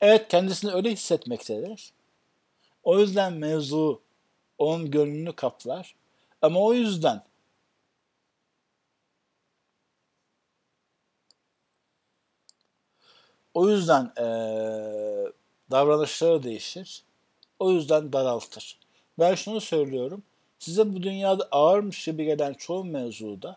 Evet 0.00 0.28
kendisini 0.28 0.72
öyle 0.72 0.90
hissetmektedir. 0.90 1.92
O 2.82 2.98
yüzden 2.98 3.32
mevzu 3.32 4.00
onun 4.58 4.90
gönlünü 4.90 5.32
kaplar. 5.32 5.94
Ama 6.42 6.60
o 6.60 6.74
yüzden 6.74 7.22
O 13.58 13.68
yüzden 13.68 14.12
e, 14.16 14.24
davranışları 15.70 16.42
değişir. 16.42 17.02
O 17.58 17.72
yüzden 17.72 18.12
daraltır. 18.12 18.78
Ben 19.18 19.34
şunu 19.34 19.60
söylüyorum. 19.60 20.22
Size 20.58 20.94
bu 20.94 21.02
dünyada 21.02 21.48
ağırmış 21.50 22.04
gibi 22.04 22.24
gelen 22.24 22.54
çoğu 22.54 22.84
mevzuda 22.84 23.56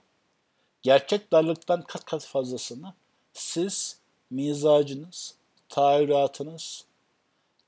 gerçek 0.82 1.32
darlıktan 1.32 1.82
kat 1.82 2.06
kat 2.06 2.26
fazlasını 2.26 2.94
siz 3.34 3.98
mizacınız, 4.30 5.36
tahayyüratınız, 5.70 6.86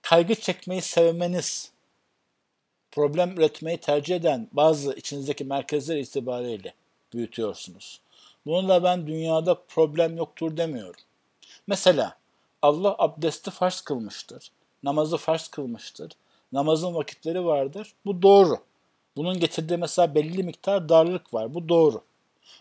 kaygı 0.02 0.36
çekmeyi 0.36 0.82
sevmeniz, 0.82 1.72
problem 2.92 3.32
üretmeyi 3.32 3.78
tercih 3.78 4.16
eden 4.16 4.48
bazı 4.52 4.94
içinizdeki 4.94 5.46
merkezler 5.46 5.98
itibariyle 5.98 6.74
büyütüyorsunuz. 7.14 8.00
Bununla 8.46 8.84
ben 8.84 9.08
dünyada 9.08 9.62
problem 9.68 10.18
yoktur 10.18 10.58
demiyorum. 10.58 11.02
Mesela 11.68 12.23
Allah 12.64 12.96
abdesti 12.98 13.52
farz 13.52 13.82
kılmıştır. 13.82 14.52
Namazı 14.84 15.18
farz 15.18 15.48
kılmıştır. 15.48 16.12
Namazın 16.52 16.96
vakitleri 16.96 17.46
vardır. 17.46 17.94
Bu 18.06 18.22
doğru. 18.22 18.58
Bunun 19.18 19.40
getirdiği 19.40 19.78
mesela 19.78 20.16
belli 20.16 20.44
miktar 20.44 20.90
darlık 20.90 21.34
var. 21.34 21.54
Bu 21.54 21.70
doğru. 21.70 22.02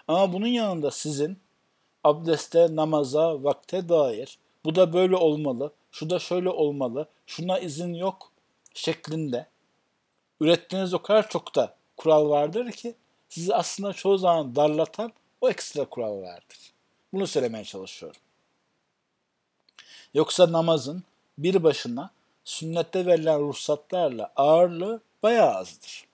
Ama 0.09 0.33
bunun 0.33 0.47
yanında 0.47 0.91
sizin 0.91 1.39
abdeste, 2.05 2.77
namaza, 2.77 3.45
vakte 3.45 3.89
dair 3.89 4.39
bu 4.65 4.75
da 4.75 4.93
böyle 4.93 5.17
olmalı, 5.17 5.73
şu 5.91 6.11
da 6.11 6.19
şöyle 6.19 6.49
olmalı, 6.49 7.09
şuna 7.27 7.59
izin 7.59 7.95
yok 7.95 8.33
şeklinde 8.75 9.47
ürettiğiniz 10.41 10.95
o 10.95 11.03
kadar 11.03 11.29
çok 11.29 11.55
da 11.55 11.75
kural 11.97 12.29
vardır 12.29 12.73
ki 12.73 12.95
sizi 13.29 13.55
aslında 13.55 13.93
çoğu 13.93 14.19
zaman 14.19 14.57
darlatan 14.57 15.13
o 15.41 15.51
ekstra 15.51 15.85
kurallardır. 15.85 16.73
Bunu 17.13 17.27
söylemeye 17.27 17.65
çalışıyorum. 17.65 18.21
Yoksa 20.15 20.53
namazın 20.53 21.03
bir 21.39 21.63
başına 21.63 22.11
sünnette 22.45 23.07
verilen 23.07 23.41
ruhsatlarla 23.41 24.33
ağırlığı 24.37 25.01
bayağı 25.23 25.55
azdır. 25.55 26.07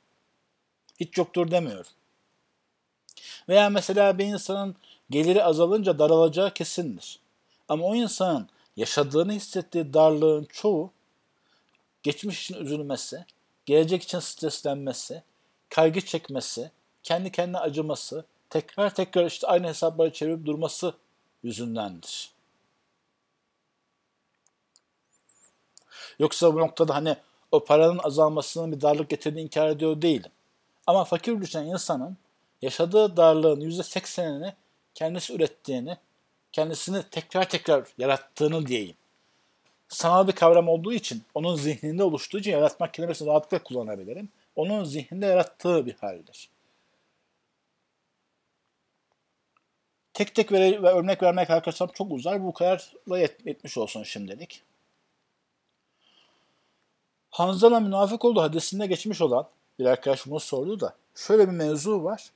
Hiç 1.00 1.18
yoktur 1.18 1.50
demiyorum. 1.50 1.90
Veya 3.48 3.70
mesela 3.70 4.18
bir 4.18 4.24
insanın 4.24 4.76
geliri 5.10 5.44
azalınca 5.44 5.98
daralacağı 5.98 6.54
kesindir. 6.54 7.20
Ama 7.68 7.84
o 7.84 7.94
insanın 7.94 8.48
yaşadığını 8.76 9.32
hissettiği 9.32 9.94
darlığın 9.94 10.44
çoğu 10.44 10.90
geçmiş 12.02 12.42
için 12.42 12.64
üzülmesi, 12.64 13.24
gelecek 13.66 14.02
için 14.02 14.18
streslenmesi, 14.18 15.22
kaygı 15.68 16.00
çekmesi, 16.00 16.70
kendi 17.02 17.32
kendine 17.32 17.58
acıması, 17.58 18.24
tekrar 18.50 18.94
tekrar 18.94 19.26
işte 19.26 19.46
aynı 19.46 19.66
hesapları 19.66 20.12
çevirip 20.12 20.46
durması 20.46 20.94
yüzündendir. 21.42 22.37
Yoksa 26.18 26.54
bu 26.54 26.58
noktada 26.58 26.94
hani 26.94 27.16
o 27.52 27.64
paranın 27.64 28.00
azalmasının 28.02 28.72
bir 28.72 28.80
darlık 28.80 29.10
getirdiğini 29.10 29.42
inkar 29.44 29.68
ediyor 29.68 30.02
değilim. 30.02 30.30
Ama 30.86 31.04
fakir 31.04 31.40
düşen 31.40 31.64
insanın 31.64 32.16
yaşadığı 32.62 33.16
darlığın 33.16 33.60
%80'ini 33.60 34.52
kendisi 34.94 35.34
ürettiğini, 35.34 35.96
kendisini 36.52 37.02
tekrar 37.10 37.48
tekrar 37.48 37.88
yarattığını 37.98 38.66
diyeyim. 38.66 38.96
Sanal 39.88 40.28
bir 40.28 40.32
kavram 40.32 40.68
olduğu 40.68 40.92
için, 40.92 41.22
onun 41.34 41.56
zihninde 41.56 42.04
oluştuğu 42.04 42.38
için 42.38 42.50
yaratmak 42.50 42.94
kelimesini 42.94 43.28
rahatlıkla 43.28 43.62
kullanabilirim. 43.62 44.28
Onun 44.56 44.84
zihninde 44.84 45.26
yarattığı 45.26 45.86
bir 45.86 45.94
haldir. 45.94 46.50
Tek 50.14 50.34
tek 50.34 50.52
ve 50.52 50.78
örnek 50.78 51.22
vermek 51.22 51.50
arkadaşlar 51.50 51.92
çok 51.92 52.12
uzar. 52.12 52.44
Bu 52.44 52.52
kadarla 52.52 53.18
yetmiş 53.18 53.78
olsun 53.78 54.02
şimdilik. 54.02 54.62
Hanzala 57.30 57.80
münafık 57.80 58.24
olduğu 58.24 58.42
hadisinde 58.42 58.86
geçmiş 58.86 59.20
olan 59.20 59.46
bir 59.78 59.86
arkadaş 59.86 60.26
bunu 60.26 60.40
sordu 60.40 60.80
da 60.80 60.94
şöyle 61.14 61.48
bir 61.48 61.52
mevzu 61.52 62.04
var. 62.04 62.30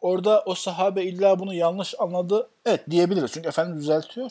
Orada 0.00 0.42
o 0.46 0.54
sahabe 0.54 1.04
illa 1.04 1.38
bunu 1.38 1.54
yanlış 1.54 1.94
anladı. 1.98 2.48
Evet 2.66 2.90
diyebiliriz. 2.90 3.32
Çünkü 3.32 3.48
Efendimiz 3.48 3.82
düzeltiyor. 3.82 4.30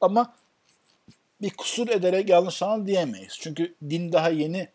Ama 0.00 0.34
bir 1.42 1.50
kusur 1.50 1.88
ederek 1.88 2.28
yanlış 2.28 2.62
anladı 2.62 2.86
diyemeyiz. 2.86 3.36
Çünkü 3.40 3.74
din 3.90 4.12
daha 4.12 4.28
yeni 4.28 4.68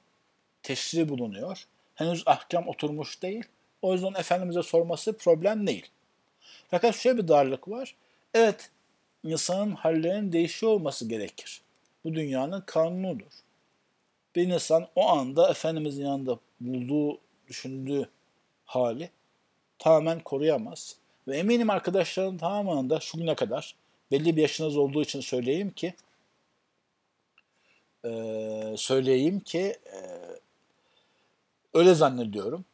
teşri 0.64 1.10
bulunuyor. 1.10 1.68
Henüz 1.96 2.24
ahkam 2.26 2.68
oturmuş 2.68 3.22
değil. 3.22 3.44
O 3.82 3.94
yüzden 3.94 4.14
Efendimiz'e 4.14 4.64
sorması 4.64 5.18
problem 5.18 5.68
değil. 5.68 5.88
Fakat 6.72 6.96
şöyle 6.96 7.18
bir 7.18 7.28
darlık 7.28 7.70
var. 7.70 7.96
Evet, 8.34 8.70
insanın 9.24 9.72
hallerinin 9.72 10.32
değişiyor 10.32 10.72
olması 10.72 11.08
gerekir. 11.10 11.62
Bu 12.04 12.14
dünyanın 12.14 12.62
kanunudur 12.62 13.43
bir 14.36 14.48
insan 14.48 14.88
o 14.96 15.08
anda 15.08 15.50
Efendimizin 15.50 16.06
yanında 16.06 16.40
bulduğu, 16.62 17.20
düşündüğü 17.48 18.10
hali 18.66 19.10
tamamen 19.80 20.20
koruyamaz. 20.20 20.96
Ve 21.28 21.38
eminim 21.38 21.70
arkadaşların 21.70 22.38
tamamının 22.38 22.90
da 22.90 23.00
şu 23.00 23.18
güne 23.18 23.36
kadar 23.36 23.76
belli 24.12 24.36
bir 24.36 24.42
yaşınız 24.42 24.78
olduğu 24.78 25.02
için 25.02 25.20
söyleyeyim 25.20 25.72
ki 25.72 25.94
e, 28.06 28.76
söyleyeyim 28.78 29.40
ki 29.40 29.60
e, 29.94 29.98
öyle 31.74 31.94
zannediyorum. 31.94 32.66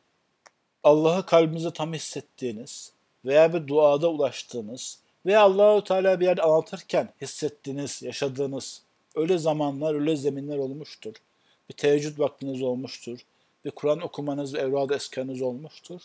Allah'ı 0.83 1.25
kalbinize 1.25 1.71
tam 1.71 1.93
hissettiğiniz 1.93 2.93
veya 3.25 3.53
bir 3.53 3.67
duada 3.67 4.09
ulaştığınız 4.09 4.99
veya 5.25 5.41
Allahu 5.41 5.83
Teala 5.83 6.19
bir 6.19 6.25
yerde 6.25 6.41
anlatırken 6.41 7.09
hissettiğiniz, 7.21 8.01
yaşadığınız 8.03 8.81
öyle 9.15 9.37
zamanlar, 9.37 9.93
öyle 9.95 10.15
zeminler 10.15 10.57
olmuştur 10.57 11.15
bir 11.69 11.73
teheccüd 11.73 12.19
vaktiniz 12.19 12.61
olmuştur. 12.61 13.19
Bir 13.65 13.71
Kur'an 13.71 14.01
okumanız 14.01 14.53
ve 14.53 14.59
evrad 14.59 14.89
eskanınız 14.89 15.41
olmuştur. 15.41 16.01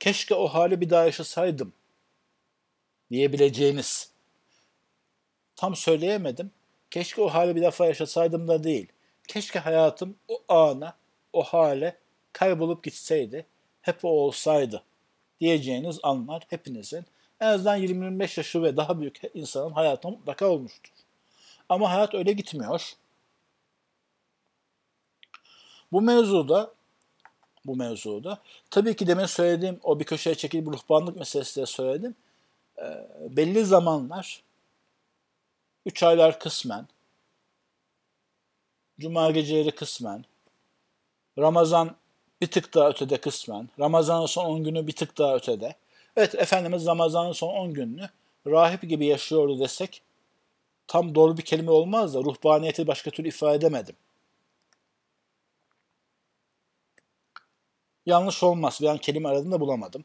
Keşke 0.00 0.34
o 0.34 0.48
hali 0.48 0.80
bir 0.80 0.90
daha 0.90 1.04
yaşasaydım 1.04 1.72
diyebileceğiniz. 3.10 4.10
Tam 5.56 5.76
söyleyemedim. 5.76 6.50
keşke 6.90 7.22
o 7.22 7.28
hali 7.28 7.56
bir 7.56 7.62
defa 7.62 7.86
yaşasaydım 7.86 8.48
da 8.48 8.64
değil. 8.64 8.86
Keşke 9.28 9.58
hayatım 9.58 10.16
o 10.28 10.42
ana, 10.48 10.96
o 11.32 11.42
hale 11.42 11.98
kaybolup 12.32 12.84
gitseydi, 12.84 13.46
hep 13.82 14.04
o 14.04 14.08
olsaydı 14.08 14.82
diyeceğiniz 15.40 15.98
anlar 16.02 16.46
hepinizin 16.48 17.04
en 17.40 17.46
azından 17.46 17.80
20-25 17.82 18.40
yaşı 18.40 18.62
ve 18.62 18.76
daha 18.76 19.00
büyük 19.00 19.20
insanın 19.34 19.70
hayatında 19.70 20.12
mutlaka 20.12 20.46
olmuştur. 20.46 20.92
Ama 21.68 21.90
hayat 21.90 22.14
öyle 22.14 22.32
gitmiyor. 22.32 22.94
Bu 25.94 26.02
mevzuda 26.02 26.74
bu 27.66 27.76
mevzuda 27.76 28.38
tabii 28.70 28.96
ki 28.96 29.06
demin 29.06 29.26
söylediğim 29.26 29.80
o 29.82 30.00
bir 30.00 30.04
köşeye 30.04 30.34
çekilip 30.34 30.66
ruhbanlık 30.66 31.16
meselesi 31.16 31.60
de 31.60 31.66
söyledim. 31.66 32.14
E, 32.78 32.84
belli 33.36 33.64
zamanlar 33.64 34.42
üç 35.86 36.02
aylar 36.02 36.38
kısmen 36.38 36.86
Cuma 39.00 39.30
geceleri 39.30 39.70
kısmen 39.70 40.24
Ramazan 41.38 41.96
bir 42.40 42.46
tık 42.46 42.74
daha 42.74 42.88
ötede 42.88 43.20
kısmen 43.20 43.68
Ramazan'ın 43.80 44.26
son 44.26 44.44
10 44.44 44.64
günü 44.64 44.86
bir 44.86 44.96
tık 44.96 45.18
daha 45.18 45.36
ötede 45.36 45.74
Evet 46.16 46.34
Efendimiz 46.34 46.86
Ramazan'ın 46.86 47.32
son 47.32 47.54
10 47.54 47.74
gününü 47.74 48.10
rahip 48.46 48.82
gibi 48.82 49.06
yaşıyordu 49.06 49.60
desek 49.60 50.02
tam 50.86 51.14
doğru 51.14 51.36
bir 51.36 51.42
kelime 51.42 51.70
olmaz 51.70 52.14
da 52.14 52.18
ruhbaniyeti 52.18 52.86
başka 52.86 53.10
türlü 53.10 53.28
ifade 53.28 53.56
edemedim. 53.56 53.96
Yanlış 58.06 58.42
olmaz. 58.42 58.78
Ben 58.82 58.98
kelime 58.98 59.28
aradım 59.28 59.52
da 59.52 59.60
bulamadım. 59.60 60.04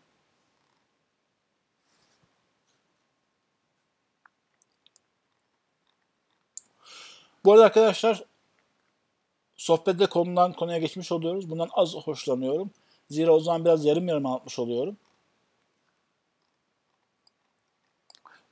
Bu 7.45 7.53
arada 7.53 7.65
arkadaşlar 7.65 8.23
sohbette 9.57 10.05
konudan 10.05 10.53
konuya 10.53 10.77
geçmiş 10.77 11.11
oluyoruz. 11.11 11.49
Bundan 11.49 11.69
az 11.73 11.95
hoşlanıyorum. 11.95 12.71
Zira 13.09 13.31
o 13.31 13.39
zaman 13.39 13.65
biraz 13.65 13.85
yarım 13.85 14.07
yarım 14.07 14.25
anlatmış 14.25 14.59
oluyorum. 14.59 14.97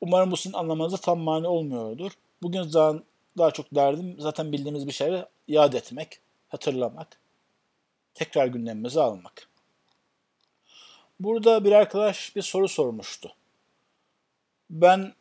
Umarım 0.02 0.32
bu 0.32 0.38
sizin 0.38 0.58
anlamanıza 0.58 0.98
tam 0.98 1.20
mani 1.20 1.48
olmuyordur. 1.48 2.12
Bugün 2.42 2.64
zaten 2.64 3.04
daha 3.38 3.52
çok 3.52 3.76
derdim 3.76 4.16
zaten 4.20 4.52
bildiğimiz 4.52 4.88
bir 4.88 4.92
şeyleri 4.92 5.26
yad 5.48 5.74
etmek, 5.74 6.20
hatırlamak, 6.50 7.20
tekrar 8.18 8.48
gündemimize 8.48 9.02
almak. 9.02 9.48
Burada 11.20 11.64
bir 11.64 11.72
arkadaş 11.72 12.36
bir 12.36 12.42
soru 12.42 12.68
sormuştu. 12.68 13.34
Ben 14.70 15.14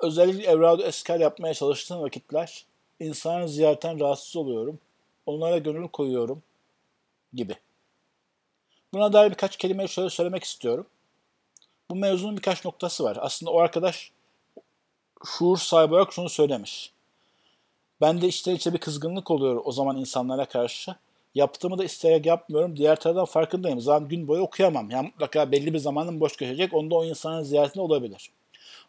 özellikle 0.00 0.44
evradu 0.44 0.82
eskar 0.82 1.20
yapmaya 1.20 1.54
çalıştığım 1.54 2.00
vakitler 2.00 2.64
insanı 3.00 3.48
ziyaretten 3.48 4.00
rahatsız 4.00 4.36
oluyorum. 4.36 4.78
Onlara 5.26 5.58
gönül 5.58 5.88
koyuyorum 5.88 6.42
gibi. 7.34 7.56
Buna 8.92 9.12
dair 9.12 9.30
birkaç 9.30 9.56
kelime 9.56 9.88
şöyle 9.88 10.10
söylemek 10.10 10.44
istiyorum. 10.44 10.86
Bu 11.90 11.94
mevzunun 11.94 12.36
birkaç 12.36 12.64
noktası 12.64 13.04
var. 13.04 13.18
Aslında 13.20 13.52
o 13.52 13.60
arkadaş 13.60 14.12
şuur 15.24 15.58
sahibi 15.58 15.94
olarak 15.94 16.12
şunu 16.12 16.28
söylemiş. 16.28 16.92
Ben 18.00 18.20
de 18.20 18.28
içten 18.28 18.54
içe 18.54 18.72
bir 18.72 18.78
kızgınlık 18.78 19.30
oluyor 19.30 19.62
o 19.64 19.72
zaman 19.72 19.96
insanlara 19.96 20.44
karşı. 20.44 20.96
Yaptığımı 21.34 21.78
da 21.78 21.84
isteyerek 21.84 22.26
yapmıyorum. 22.26 22.76
Diğer 22.76 22.96
taraftan 22.96 23.24
farkındayım. 23.24 23.80
Zaten 23.80 24.08
gün 24.08 24.28
boyu 24.28 24.42
okuyamam. 24.42 24.90
Yani 24.90 25.06
mutlaka 25.06 25.52
belli 25.52 25.74
bir 25.74 25.78
zamanın 25.78 26.20
boş 26.20 26.36
geçecek. 26.36 26.74
Onda 26.74 26.94
o 26.94 27.04
insanın 27.04 27.42
ziyaretinde 27.42 27.82
olabilir. 27.82 28.30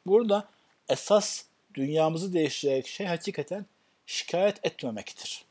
Burada 0.06 0.48
esas 0.90 1.44
dünyamızı 1.74 2.34
değiştirecek 2.34 2.88
şey 2.88 3.08
hakikaten 3.08 3.66
şikayet 4.06 4.66
etmemektir. 4.66 5.46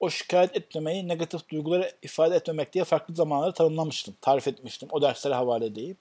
O 0.00 0.10
şikayet 0.10 0.56
etmemeyi 0.56 1.08
negatif 1.08 1.48
duyguları 1.48 1.92
ifade 2.02 2.36
etmemek 2.36 2.72
diye 2.72 2.84
farklı 2.84 3.14
zamanlarda 3.14 3.54
tanımlamıştım. 3.54 4.14
Tarif 4.20 4.48
etmiştim. 4.48 4.88
O 4.92 5.02
derslere 5.02 5.34
havale 5.34 5.66
edeyim. 5.66 5.96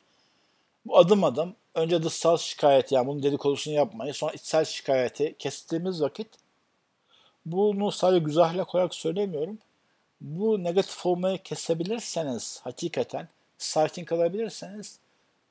Bu 0.86 0.98
adım 0.98 1.24
adım 1.24 1.56
önce 1.76 2.04
dışsal 2.04 2.38
şikayet 2.38 2.92
yani 2.92 3.08
bunun 3.08 3.24
dedikodusunu 3.24 3.74
yapmayı 3.74 4.14
sonra 4.14 4.34
içsel 4.34 4.66
şikayeti 4.66 5.36
kestiğimiz 5.40 6.02
vakit 6.02 6.28
bunu 7.46 7.92
sadece 7.92 8.26
güzel 8.26 8.44
ahlak 8.44 8.76
olarak 8.76 8.96
söylemiyorum. 8.96 9.58
Bu 10.22 10.64
negatif 10.64 11.06
olmayı 11.06 11.38
kesebilirseniz 11.38 12.62
hakikaten 12.64 13.28
sakin 13.58 14.06
kalabilirseniz 14.06 15.00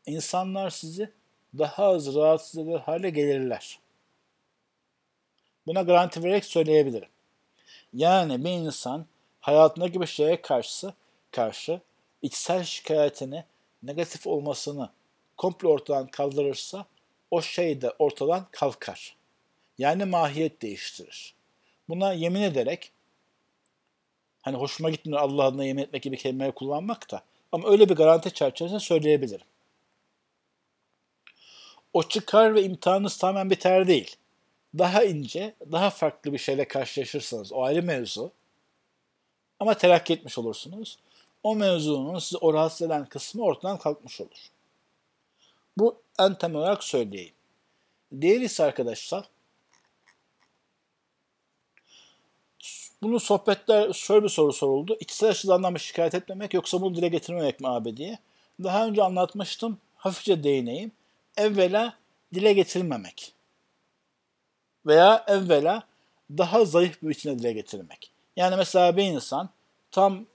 insanlar 0.06 0.70
sizi 0.70 1.10
daha 1.58 1.84
az 1.84 2.14
rahatsız 2.14 2.58
eder 2.58 2.78
hale 2.78 3.10
gelirler. 3.10 3.78
Buna 5.66 5.82
garanti 5.82 6.22
vererek 6.24 6.44
söyleyebilirim. 6.44 7.08
Yani 7.94 8.44
bir 8.44 8.50
insan 8.50 9.06
hayatındaki 9.40 10.00
bir 10.00 10.06
şeye 10.06 10.42
karşı 10.42 10.92
karşı 11.30 11.80
içsel 12.22 12.64
şikayetini 12.64 13.44
negatif 13.82 14.26
olmasını 14.26 14.90
komple 15.36 15.68
ortadan 15.68 16.06
kaldırırsa 16.06 16.86
o 17.30 17.42
şey 17.42 17.80
de 17.80 17.90
ortadan 17.98 18.46
kalkar. 18.50 19.16
Yani 19.78 20.04
mahiyet 20.04 20.62
değiştirir. 20.62 21.34
Buna 21.92 22.12
yemin 22.12 22.42
ederek 22.42 22.92
hani 24.42 24.56
hoşuma 24.56 24.90
gitmiyor 24.90 25.20
Allah 25.20 25.44
adına 25.44 25.64
yemin 25.64 25.82
etmek 25.82 26.02
gibi 26.02 26.16
kelimeleri 26.16 26.52
kullanmak 26.52 27.10
da 27.10 27.22
ama 27.52 27.68
öyle 27.68 27.88
bir 27.88 27.94
garanti 27.94 28.34
çerçevesinde 28.34 28.80
söyleyebilirim. 28.80 29.46
O 31.92 32.02
çıkar 32.02 32.54
ve 32.54 32.62
imtihanınız 32.62 33.16
tamamen 33.16 33.50
biter 33.50 33.86
değil. 33.86 34.16
Daha 34.78 35.04
ince, 35.04 35.54
daha 35.72 35.90
farklı 35.90 36.32
bir 36.32 36.38
şeyle 36.38 36.68
karşılaşırsanız 36.68 37.52
o 37.52 37.62
ayrı 37.62 37.82
mevzu. 37.82 38.32
Ama 39.60 39.74
terakki 39.74 40.12
etmiş 40.12 40.38
olursunuz. 40.38 40.98
O 41.42 41.56
mevzunun 41.56 42.18
sizi 42.18 42.36
o 42.36 42.54
rahatsız 42.54 42.86
eden 42.86 43.06
kısmı 43.06 43.42
ortadan 43.42 43.78
kalkmış 43.78 44.20
olur. 44.20 44.50
Bu 45.78 46.02
en 46.18 46.34
temel 46.34 46.56
olarak 46.56 46.84
söyleyeyim. 46.84 47.34
Diğer 48.20 48.40
ise 48.40 48.64
arkadaşlar 48.64 49.24
bunu 53.02 53.20
sohbetler 53.20 53.92
şöyle 53.92 54.24
bir 54.24 54.28
soru 54.28 54.52
soruldu. 54.52 54.96
İkisi 55.00 55.26
açıdan 55.26 55.72
mı 55.72 55.80
şikayet 55.80 56.14
etmemek 56.14 56.54
yoksa 56.54 56.80
bunu 56.80 56.94
dile 56.94 57.08
getirmemek 57.08 57.60
mi 57.60 57.68
abi 57.68 57.96
diye. 57.96 58.18
Daha 58.62 58.86
önce 58.86 59.02
anlatmıştım. 59.02 59.78
Hafifçe 59.96 60.44
değineyim. 60.44 60.92
Evvela 61.36 61.94
dile 62.34 62.52
getirmemek. 62.52 63.32
Veya 64.86 65.24
evvela 65.28 65.82
daha 66.30 66.64
zayıf 66.64 67.02
bir 67.02 67.08
biçimde 67.08 67.38
dile 67.38 67.52
getirmek. 67.52 68.10
Yani 68.36 68.56
mesela 68.56 68.96
bir 68.96 69.02
insan 69.02 69.50
tam 69.90 70.26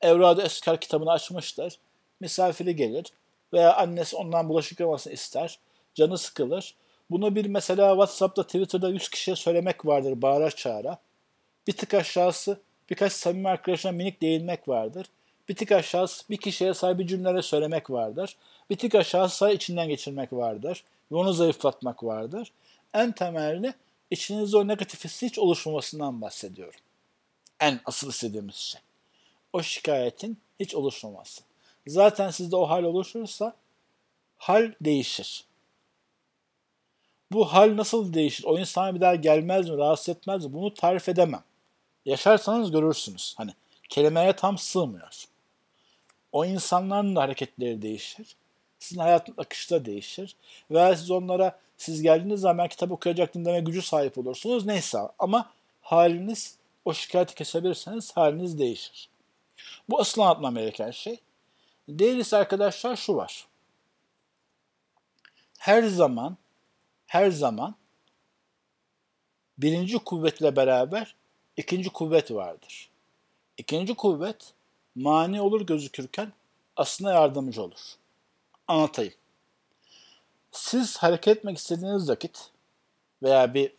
Evrad-ı 0.00 0.42
Eskar 0.42 0.80
kitabını 0.80 1.12
açmıştır. 1.12 1.78
Misafiri 2.20 2.76
gelir 2.76 3.12
veya 3.52 3.76
annesi 3.76 4.16
ondan 4.16 4.48
bulaşık 4.48 4.80
yıkamasını 4.80 5.12
ister. 5.12 5.58
Canı 5.94 6.18
sıkılır. 6.18 6.74
Bunu 7.10 7.34
bir 7.34 7.46
mesela 7.46 7.90
WhatsApp'ta, 7.90 8.42
Twitter'da 8.42 8.88
100 8.88 9.08
kişiye 9.08 9.36
söylemek 9.36 9.86
vardır 9.86 10.22
bağıra 10.22 10.50
çağıra. 10.50 10.98
Bir 11.66 11.72
tık 11.72 11.94
aşağısı 11.94 12.60
birkaç 12.90 13.12
samimi 13.12 13.48
arkadaşına 13.48 13.92
minik 13.92 14.22
değinmek 14.22 14.68
vardır. 14.68 15.06
Bir 15.48 15.56
tık 15.56 15.72
aşağısı 15.72 16.24
bir 16.30 16.36
kişiye 16.36 16.74
sahibi 16.74 17.06
cümlelere 17.06 17.42
söylemek 17.42 17.90
vardır. 17.90 18.36
Bir 18.70 18.76
tık 18.76 18.94
aşağısı 18.94 19.50
içinden 19.50 19.88
geçirmek 19.88 20.32
vardır. 20.32 20.84
Ve 21.12 21.16
onu 21.16 21.32
zayıflatmak 21.32 22.04
vardır. 22.04 22.52
En 22.94 23.12
temelde 23.12 23.74
içinizde 24.10 24.56
o 24.56 24.68
negatif 24.68 25.04
hissi 25.04 25.26
hiç 25.26 25.38
oluşmamasından 25.38 26.20
bahsediyorum. 26.20 26.80
En 27.60 27.80
asıl 27.84 28.10
istediğimiz 28.10 28.54
şey. 28.54 28.80
O 29.52 29.62
şikayetin 29.62 30.38
hiç 30.60 30.74
oluşmaması. 30.74 31.42
Zaten 31.86 32.30
sizde 32.30 32.56
o 32.56 32.68
hal 32.68 32.82
oluşursa 32.82 33.56
hal 34.36 34.72
değişir. 34.80 35.44
Bu 37.32 37.52
hal 37.52 37.76
nasıl 37.76 38.14
değişir? 38.14 38.44
O 38.44 38.58
insana 38.58 38.94
bir 38.94 39.00
daha 39.00 39.14
gelmez 39.14 39.68
mi, 39.68 39.76
rahatsız 39.76 40.08
etmez 40.08 40.46
mi? 40.46 40.52
Bunu 40.52 40.74
tarif 40.74 41.08
edemem. 41.08 41.42
Yaşarsanız 42.04 42.70
görürsünüz. 42.70 43.34
Hani 43.36 43.50
kelimeye 43.88 44.36
tam 44.36 44.58
sığmıyor. 44.58 45.24
O 46.32 46.44
insanların 46.44 47.16
da 47.16 47.20
hareketleri 47.20 47.82
değişir. 47.82 48.36
Sizin 48.78 49.00
hayatın 49.00 49.34
akışı 49.38 49.74
da 49.74 49.84
değişir. 49.84 50.36
Veya 50.70 50.96
siz 50.96 51.10
onlara 51.10 51.58
siz 51.76 52.02
geldiğiniz 52.02 52.40
zaman 52.40 52.68
kitap 52.68 52.90
okuyacaktım 52.90 53.44
deme 53.44 53.60
gücü 53.60 53.82
sahip 53.82 54.18
olursunuz. 54.18 54.66
Neyse 54.66 54.98
ama 55.18 55.50
haliniz 55.82 56.56
o 56.84 56.94
şikayeti 56.94 57.34
kesebilirseniz 57.34 58.16
haliniz 58.16 58.58
değişir. 58.58 59.08
Bu 59.88 60.00
asıl 60.00 60.22
anlatmam 60.22 60.54
gereken 60.54 60.90
şey. 60.90 61.20
Diğer 61.98 62.32
arkadaşlar 62.32 62.96
şu 62.96 63.16
var. 63.16 63.46
Her 65.58 65.82
zaman 65.82 66.36
her 67.06 67.30
zaman 67.30 67.74
birinci 69.58 69.98
kuvvetle 69.98 70.56
beraber 70.56 71.14
ikinci 71.56 71.90
kuvvet 71.90 72.30
vardır. 72.30 72.90
İkinci 73.56 73.94
kuvvet 73.94 74.52
mani 74.94 75.40
olur 75.40 75.60
gözükürken 75.60 76.32
aslında 76.76 77.12
yardımcı 77.12 77.62
olur. 77.62 77.96
Anlatayım. 78.68 79.14
Siz 80.52 80.96
hareket 80.96 81.36
etmek 81.36 81.58
istediğiniz 81.58 82.08
vakit 82.08 82.50
veya 83.22 83.54
bir 83.54 83.72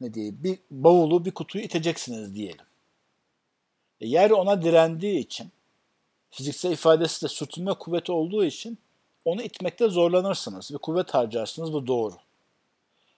ne 0.00 0.14
diyeyim 0.14 0.38
bir 0.40 0.58
bavulu 0.70 1.24
bir 1.24 1.30
kutuyu 1.30 1.64
iteceksiniz 1.64 2.34
diyelim. 2.34 2.64
E, 4.00 4.08
yer 4.08 4.30
ona 4.30 4.62
direndiği 4.62 5.18
için 5.18 5.50
fiziksel 6.30 6.72
ifadesi 6.72 7.24
de 7.24 7.28
sürtünme 7.28 7.74
kuvveti 7.74 8.12
olduğu 8.12 8.44
için 8.44 8.78
onu 9.24 9.42
itmekte 9.42 9.88
zorlanırsınız 9.88 10.72
ve 10.72 10.78
kuvvet 10.78 11.14
harcarsınız 11.14 11.72
bu 11.72 11.86
doğru. 11.86 12.14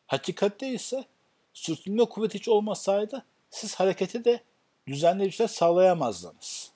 Hakikatte 0.06 0.68
ise 0.68 1.04
sürtünme 1.52 2.04
kuvveti 2.04 2.38
hiç 2.38 2.48
olmasaydı 2.48 3.24
siz 3.50 3.74
hareketi 3.74 4.24
de 4.24 4.42
düzenli 4.86 5.24
bir 5.24 5.30
şey 5.30 5.48
sağlayamazdınız. 5.48 6.72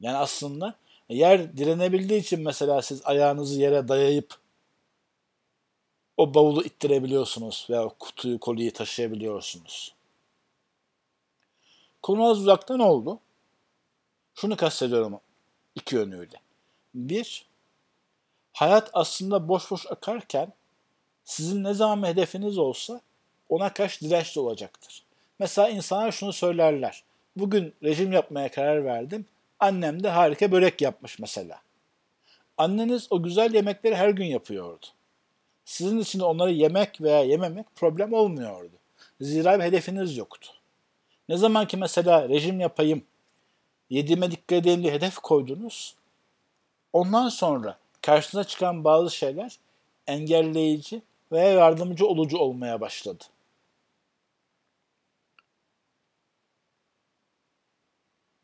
Yani 0.00 0.16
aslında 0.16 0.74
yer 1.08 1.56
direnebildiği 1.56 2.20
için 2.20 2.40
mesela 2.40 2.82
siz 2.82 3.02
ayağınızı 3.04 3.60
yere 3.60 3.88
dayayıp 3.88 4.34
o 6.16 6.34
bavulu 6.34 6.64
ittirebiliyorsunuz 6.64 7.66
veya 7.70 7.88
kutuyu, 7.98 8.40
kolyeyi 8.40 8.72
taşıyabiliyorsunuz. 8.72 9.94
Konu 12.02 12.24
az 12.24 12.38
uzaktan 12.40 12.80
oldu. 12.80 13.20
Şunu 14.34 14.56
kastediyorum 14.56 15.20
iki 15.74 15.94
yönüyle. 15.94 16.40
Bir, 16.94 17.46
hayat 18.52 18.90
aslında 18.92 19.48
boş 19.48 19.70
boş 19.70 19.86
akarken 19.86 20.52
sizin 21.24 21.64
ne 21.64 21.74
zaman 21.74 22.08
hedefiniz 22.08 22.58
olsa 22.58 23.00
ona 23.48 23.72
karşı 23.72 24.04
dirençli 24.04 24.40
olacaktır. 24.40 25.02
Mesela 25.38 25.68
insanlar 25.68 26.12
şunu 26.12 26.32
söylerler. 26.32 27.02
Bugün 27.36 27.74
rejim 27.82 28.12
yapmaya 28.12 28.50
karar 28.50 28.84
verdim. 28.84 29.26
Annem 29.60 30.02
de 30.02 30.08
harika 30.08 30.52
börek 30.52 30.80
yapmış 30.80 31.18
mesela. 31.18 31.60
Anneniz 32.58 33.06
o 33.10 33.22
güzel 33.22 33.54
yemekleri 33.54 33.96
her 33.96 34.08
gün 34.08 34.24
yapıyordu. 34.24 34.86
Sizin 35.64 35.98
için 35.98 36.20
onları 36.20 36.52
yemek 36.52 37.00
veya 37.00 37.22
yememek 37.22 37.66
problem 37.74 38.12
olmuyordu. 38.12 38.72
Zira 39.20 39.58
bir 39.58 39.64
hedefiniz 39.64 40.16
yoktu. 40.16 40.48
Ne 41.28 41.36
zaman 41.36 41.66
ki 41.66 41.76
mesela 41.76 42.28
rejim 42.28 42.60
yapayım, 42.60 43.02
yediğime 43.90 44.30
dikkat 44.30 44.52
edeyim 44.58 44.82
diye 44.82 44.92
hedef 44.92 45.18
koydunuz, 45.18 45.94
ondan 46.92 47.28
sonra 47.28 47.78
karşınıza 48.02 48.48
çıkan 48.48 48.84
bazı 48.84 49.16
şeyler 49.16 49.58
engelleyici 50.06 51.02
veya 51.32 51.48
yardımcı 51.48 52.06
olucu 52.06 52.38
olmaya 52.38 52.80
başladı. 52.80 53.24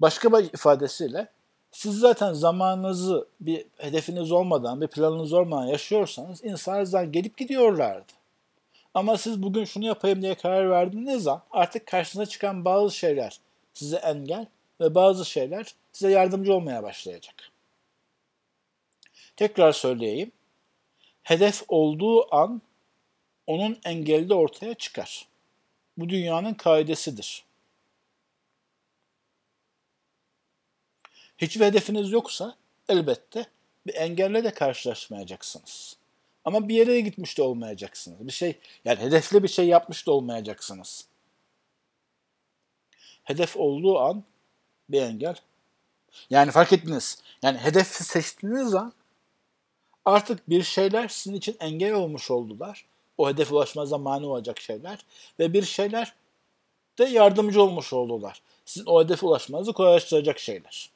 Başka 0.03 0.33
bir 0.33 0.45
ifadesiyle 0.45 1.29
siz 1.71 1.99
zaten 1.99 2.33
zamanınızı 2.33 3.29
bir 3.41 3.67
hedefiniz 3.77 4.33
olmadan, 4.33 4.81
bir 4.81 4.87
planınız 4.87 5.33
olmadan 5.33 5.67
yaşıyorsanız 5.67 6.45
insanlar 6.45 7.05
gelip 7.05 7.37
gidiyorlardı. 7.37 8.13
Ama 8.95 9.19
siz 9.19 9.43
bugün 9.43 9.65
şunu 9.65 9.85
yapayım 9.85 10.23
diye 10.23 10.35
karar 10.35 10.71
verdiğiniz 10.71 11.23
zaman 11.23 11.43
artık 11.51 11.87
karşınıza 11.87 12.31
çıkan 12.31 12.65
bazı 12.65 12.97
şeyler 12.97 13.41
size 13.75 13.97
engel 13.97 14.47
ve 14.81 14.95
bazı 14.95 15.25
şeyler 15.25 15.75
size 15.93 16.11
yardımcı 16.11 16.55
olmaya 16.55 16.83
başlayacak. 16.83 17.35
Tekrar 19.37 19.73
söyleyeyim. 19.73 20.33
Hedef 21.23 21.63
olduğu 21.69 22.35
an 22.35 22.63
onun 23.47 23.79
engeli 23.85 24.29
de 24.29 24.35
ortaya 24.35 24.75
çıkar. 24.75 25.27
Bu 25.97 26.09
dünyanın 26.09 26.55
kaidesidir. 26.55 27.45
Hiçbir 31.43 31.64
hedefiniz 31.64 32.12
yoksa 32.12 32.57
elbette 32.88 33.47
bir 33.86 33.95
engelle 33.95 34.45
de 34.45 34.55
karşılaşmayacaksınız. 34.55 35.97
Ama 36.45 36.68
bir 36.68 36.74
yere 36.74 37.01
gitmiş 37.01 37.38
de 37.38 37.43
olmayacaksınız. 37.43 38.26
Bir 38.26 38.32
şey 38.32 38.59
yani 38.84 39.01
hedefli 39.01 39.43
bir 39.43 39.49
şey 39.49 39.66
yapmış 39.66 40.07
da 40.07 40.12
olmayacaksınız. 40.12 41.07
Hedef 43.24 43.57
olduğu 43.57 43.99
an 43.99 44.24
bir 44.88 45.03
engel. 45.03 45.34
Yani 46.30 46.51
fark 46.51 46.72
ettiniz. 46.72 47.22
Yani 47.43 47.59
hedefi 47.59 48.05
seçtiğiniz 48.05 48.74
an 48.74 48.93
artık 50.05 50.51
bir 50.51 50.62
şeyler 50.62 51.09
sizin 51.09 51.36
için 51.36 51.57
engel 51.61 51.93
olmuş 51.93 52.30
oldular. 52.30 52.86
O 53.18 53.28
hedefe 53.28 53.55
ulaşmanıza 53.55 53.99
mani 53.99 54.26
olacak 54.26 54.61
şeyler. 54.61 54.99
Ve 55.38 55.53
bir 55.53 55.62
şeyler 55.62 56.14
de 56.99 57.05
yardımcı 57.05 57.62
olmuş 57.62 57.93
oldular. 57.93 58.43
Sizin 58.64 58.86
o 58.86 59.05
hedefe 59.05 59.26
ulaşmanızı 59.26 59.72
kolaylaştıracak 59.72 60.38
şeyler. 60.38 60.93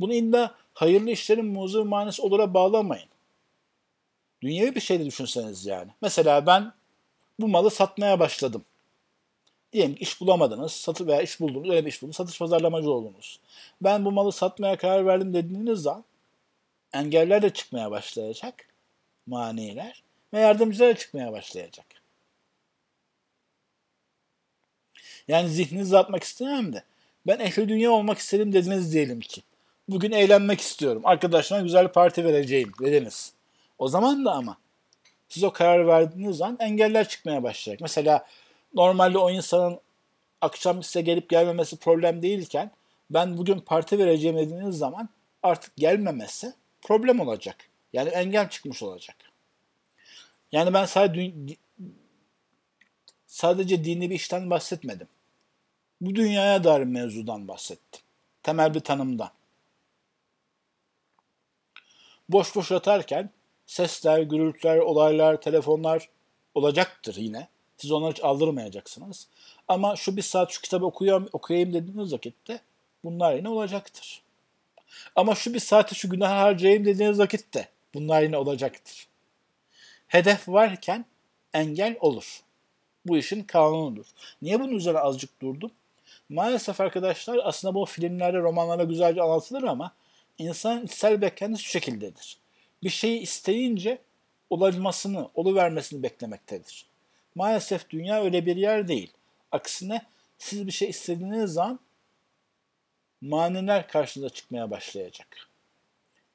Bunu 0.00 0.14
illa 0.14 0.54
hayırlı 0.74 1.10
işlerin 1.10 1.46
muzur 1.46 1.82
manisi 1.82 2.22
olura 2.22 2.54
bağlamayın. 2.54 3.08
Dünyevi 4.42 4.74
bir 4.74 4.80
şey 4.80 5.00
de 5.00 5.04
düşünseniz 5.04 5.66
yani. 5.66 5.90
Mesela 6.02 6.46
ben 6.46 6.72
bu 7.40 7.48
malı 7.48 7.70
satmaya 7.70 8.20
başladım. 8.20 8.64
Diyelim 9.72 9.94
ki 9.94 10.00
iş 10.00 10.20
bulamadınız, 10.20 10.72
satı 10.72 11.06
veya 11.06 11.22
iş 11.22 11.40
buldunuz, 11.40 11.70
öyle 11.70 11.84
bir 11.84 11.90
iş 11.90 12.02
buldunuz, 12.02 12.16
satış 12.16 12.38
pazarlamacı 12.38 12.90
oldunuz. 12.90 13.40
Ben 13.80 14.04
bu 14.04 14.12
malı 14.12 14.32
satmaya 14.32 14.76
karar 14.76 15.06
verdim 15.06 15.34
dediğiniz 15.34 15.80
zaman 15.80 16.04
engeller 16.92 17.42
de 17.42 17.50
çıkmaya 17.50 17.90
başlayacak, 17.90 18.68
maniler 19.26 20.02
ve 20.32 20.40
yardımcılar 20.40 20.88
da 20.88 20.96
çıkmaya 20.96 21.32
başlayacak. 21.32 21.86
Yani 25.28 25.48
zihninizi 25.48 25.98
atmak 25.98 26.22
istemem 26.22 26.72
de 26.72 26.82
ben 27.26 27.38
ehli 27.38 27.68
dünya 27.68 27.90
olmak 27.90 28.18
istedim 28.18 28.52
dediniz 28.52 28.92
diyelim 28.92 29.20
ki. 29.20 29.42
Bugün 29.88 30.12
eğlenmek 30.12 30.60
istiyorum. 30.60 31.02
Arkadaşlarına 31.04 31.64
güzel 31.64 31.88
parti 31.88 32.24
vereceğim 32.24 32.72
dediniz. 32.80 33.32
O 33.78 33.88
zaman 33.88 34.24
da 34.24 34.32
ama 34.32 34.58
siz 35.28 35.44
o 35.44 35.52
karar 35.52 35.86
verdiğiniz 35.86 36.36
zaman 36.36 36.56
engeller 36.60 37.08
çıkmaya 37.08 37.42
başlayacak. 37.42 37.80
Mesela 37.80 38.26
normalde 38.74 39.18
o 39.18 39.30
insanın 39.30 39.80
akşam 40.40 40.82
size 40.82 41.00
gelip 41.00 41.30
gelmemesi 41.30 41.76
problem 41.76 42.22
değilken 42.22 42.70
ben 43.10 43.38
bugün 43.38 43.58
parti 43.58 43.98
vereceğim 43.98 44.36
dediğiniz 44.36 44.78
zaman 44.78 45.08
artık 45.42 45.76
gelmemesi 45.76 46.54
problem 46.82 47.20
olacak. 47.20 47.56
Yani 47.92 48.08
engel 48.08 48.50
çıkmış 48.50 48.82
olacak. 48.82 49.16
Yani 50.52 50.74
ben 50.74 50.84
sadece, 50.84 51.32
sadece 53.26 53.84
dini 53.84 54.10
bir 54.10 54.14
işten 54.14 54.50
bahsetmedim. 54.50 55.08
Bu 56.00 56.14
dünyaya 56.14 56.64
dair 56.64 56.84
mevzudan 56.84 57.48
bahsettim. 57.48 58.00
Temel 58.42 58.74
bir 58.74 58.80
tanımdan. 58.80 59.30
Boş 62.28 62.56
boş 62.56 62.70
yatarken 62.70 63.30
sesler, 63.66 64.22
gürültüler, 64.22 64.78
olaylar, 64.78 65.40
telefonlar 65.40 66.08
olacaktır 66.54 67.16
yine. 67.16 67.48
Siz 67.76 67.92
onları 67.92 68.12
hiç 68.12 68.24
aldırmayacaksınız. 68.24 69.28
Ama 69.68 69.96
şu 69.96 70.16
bir 70.16 70.22
saat 70.22 70.50
şu 70.50 70.60
kitabı 70.60 70.86
okuyayım, 70.86 71.28
okuyayım 71.32 71.74
dediğiniz 71.74 72.12
vakitte 72.12 72.60
bunlar 73.04 73.34
yine 73.34 73.48
olacaktır. 73.48 74.22
Ama 75.16 75.34
şu 75.34 75.54
bir 75.54 75.58
saati 75.58 75.94
şu 75.94 76.10
günah 76.10 76.30
harcayayım 76.30 76.84
dediğiniz 76.84 77.18
vakitte 77.18 77.68
bunlar 77.94 78.22
yine 78.22 78.36
olacaktır. 78.36 79.06
Hedef 80.08 80.48
varken 80.48 81.04
engel 81.54 81.96
olur. 82.00 82.42
Bu 83.06 83.16
işin 83.16 83.42
kanunudur. 83.42 84.06
Niye 84.42 84.60
bunun 84.60 84.72
üzerine 84.72 84.98
azıcık 84.98 85.42
durdum? 85.42 85.70
Maalesef 86.28 86.80
arkadaşlar 86.80 87.40
aslında 87.42 87.74
bu 87.74 87.84
filmlerde, 87.84 88.38
romanlarda 88.38 88.84
güzelce 88.84 89.22
anlatılır 89.22 89.62
ama 89.62 89.92
insanın 90.38 90.86
içsel 90.86 91.20
beklentisi 91.20 91.64
şu 91.64 91.70
şekildedir 91.70 92.38
bir 92.82 92.90
şeyi 92.90 93.20
isteyince 93.20 93.98
olmasını, 94.50 95.30
oluvermesini 95.34 96.02
beklemektedir. 96.02 96.86
Maalesef 97.34 97.90
dünya 97.90 98.22
öyle 98.22 98.46
bir 98.46 98.56
yer 98.56 98.88
değil. 98.88 99.12
Aksine 99.52 100.06
siz 100.38 100.66
bir 100.66 100.72
şey 100.72 100.88
istediğiniz 100.88 101.52
zaman 101.52 101.80
maniler 103.20 103.88
karşınıza 103.88 104.30
çıkmaya 104.30 104.70
başlayacak. 104.70 105.48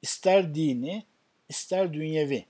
İster 0.02 0.54
dini, 0.54 1.04
ister 1.48 1.94
dünyevi. 1.94 2.46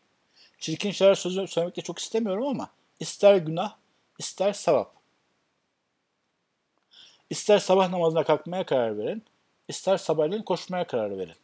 Çirkin 0.58 0.90
şeyler 0.90 1.14
sözü 1.14 1.46
söylemek 1.46 1.76
de 1.76 1.80
çok 1.80 1.98
istemiyorum 1.98 2.46
ama 2.46 2.70
ister 3.00 3.36
günah, 3.36 3.76
ister 4.18 4.52
sevap. 4.52 4.94
İster 7.30 7.58
sabah 7.58 7.90
namazına 7.90 8.24
kalkmaya 8.24 8.66
karar 8.66 8.98
verin, 8.98 9.22
ister 9.68 9.96
sabahleyin 9.96 10.42
koşmaya 10.42 10.86
karar 10.86 11.18
verin. 11.18 11.41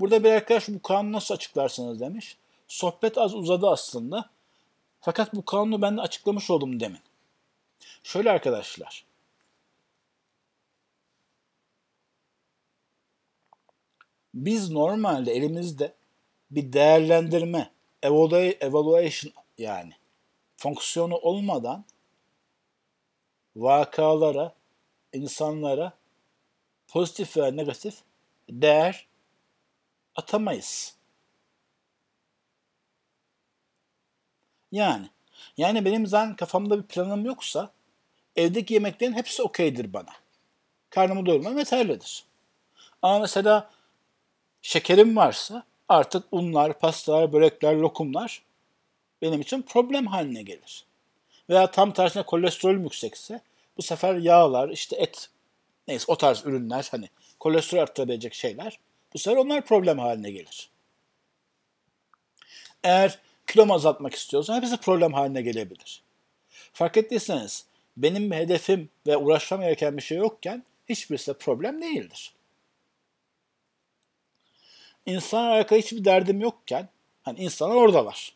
Burada 0.00 0.24
bir 0.24 0.30
arkadaş 0.30 0.68
bu 0.68 0.82
kanunu 0.82 1.12
nasıl 1.12 1.34
açıklarsınız 1.34 2.00
demiş. 2.00 2.36
Sohbet 2.68 3.18
az 3.18 3.34
uzadı 3.34 3.68
aslında. 3.68 4.30
Fakat 5.00 5.34
bu 5.34 5.44
kanunu 5.44 5.82
ben 5.82 5.96
de 5.96 6.00
açıklamış 6.00 6.50
oldum 6.50 6.80
demin. 6.80 7.00
Şöyle 8.02 8.30
arkadaşlar. 8.30 9.04
Biz 14.34 14.70
normalde 14.70 15.32
elimizde 15.32 15.94
bir 16.50 16.72
değerlendirme, 16.72 17.70
evaluation 18.02 19.32
yani 19.58 19.92
fonksiyonu 20.56 21.16
olmadan 21.16 21.84
vakalara, 23.56 24.54
insanlara 25.12 25.92
pozitif 26.88 27.36
veya 27.36 27.50
negatif 27.52 27.98
değer 28.50 29.09
atamayız. 30.20 30.94
Yani. 34.72 35.10
Yani 35.56 35.84
benim 35.84 36.06
zaten 36.06 36.36
kafamda 36.36 36.78
bir 36.78 36.82
planım 36.82 37.24
yoksa 37.24 37.70
evdeki 38.36 38.74
yemeklerin 38.74 39.12
hepsi 39.12 39.42
okeydir 39.42 39.92
bana. 39.92 40.10
Karnımı 40.90 41.26
doyurmam 41.26 41.58
yeterlidir. 41.58 42.24
Ama 43.02 43.18
mesela 43.18 43.70
şekerim 44.62 45.16
varsa 45.16 45.64
artık 45.88 46.24
unlar, 46.30 46.78
pastalar, 46.78 47.32
börekler, 47.32 47.74
lokumlar 47.74 48.42
benim 49.22 49.40
için 49.40 49.62
problem 49.62 50.06
haline 50.06 50.42
gelir. 50.42 50.84
Veya 51.50 51.70
tam 51.70 51.92
tersine 51.92 52.22
kolesterol 52.22 52.74
yüksekse 52.74 53.40
bu 53.76 53.82
sefer 53.82 54.14
yağlar, 54.14 54.68
işte 54.68 54.96
et, 54.96 55.28
neyse 55.88 56.04
o 56.08 56.16
tarz 56.16 56.46
ürünler 56.46 56.88
hani 56.90 57.08
kolesterol 57.40 57.82
arttırabilecek 57.82 58.34
şeyler 58.34 58.78
bu 59.14 59.18
sefer 59.18 59.36
onlar 59.36 59.64
problem 59.66 59.98
haline 59.98 60.30
gelir. 60.30 60.70
Eğer 62.82 63.18
kilomu 63.46 63.74
azaltmak 63.74 64.14
istiyorsam 64.14 64.56
hepsi 64.56 64.76
problem 64.76 65.12
haline 65.12 65.42
gelebilir. 65.42 66.02
Fark 66.72 66.96
ettiyseniz 66.96 67.64
benim 67.96 68.32
hedefim 68.32 68.88
ve 69.06 69.16
uğraşmam 69.16 69.60
gereken 69.60 69.96
bir 69.96 70.02
şey 70.02 70.18
yokken 70.18 70.64
hiçbirisi 70.88 71.34
de 71.34 71.38
problem 71.38 71.82
değildir. 71.82 72.32
İnsan 75.06 75.44
alakalı 75.44 75.78
hiçbir 75.78 76.04
derdim 76.04 76.40
yokken 76.40 76.88
hani 77.22 77.38
insanlar 77.38 77.74
oradalar. 77.74 78.34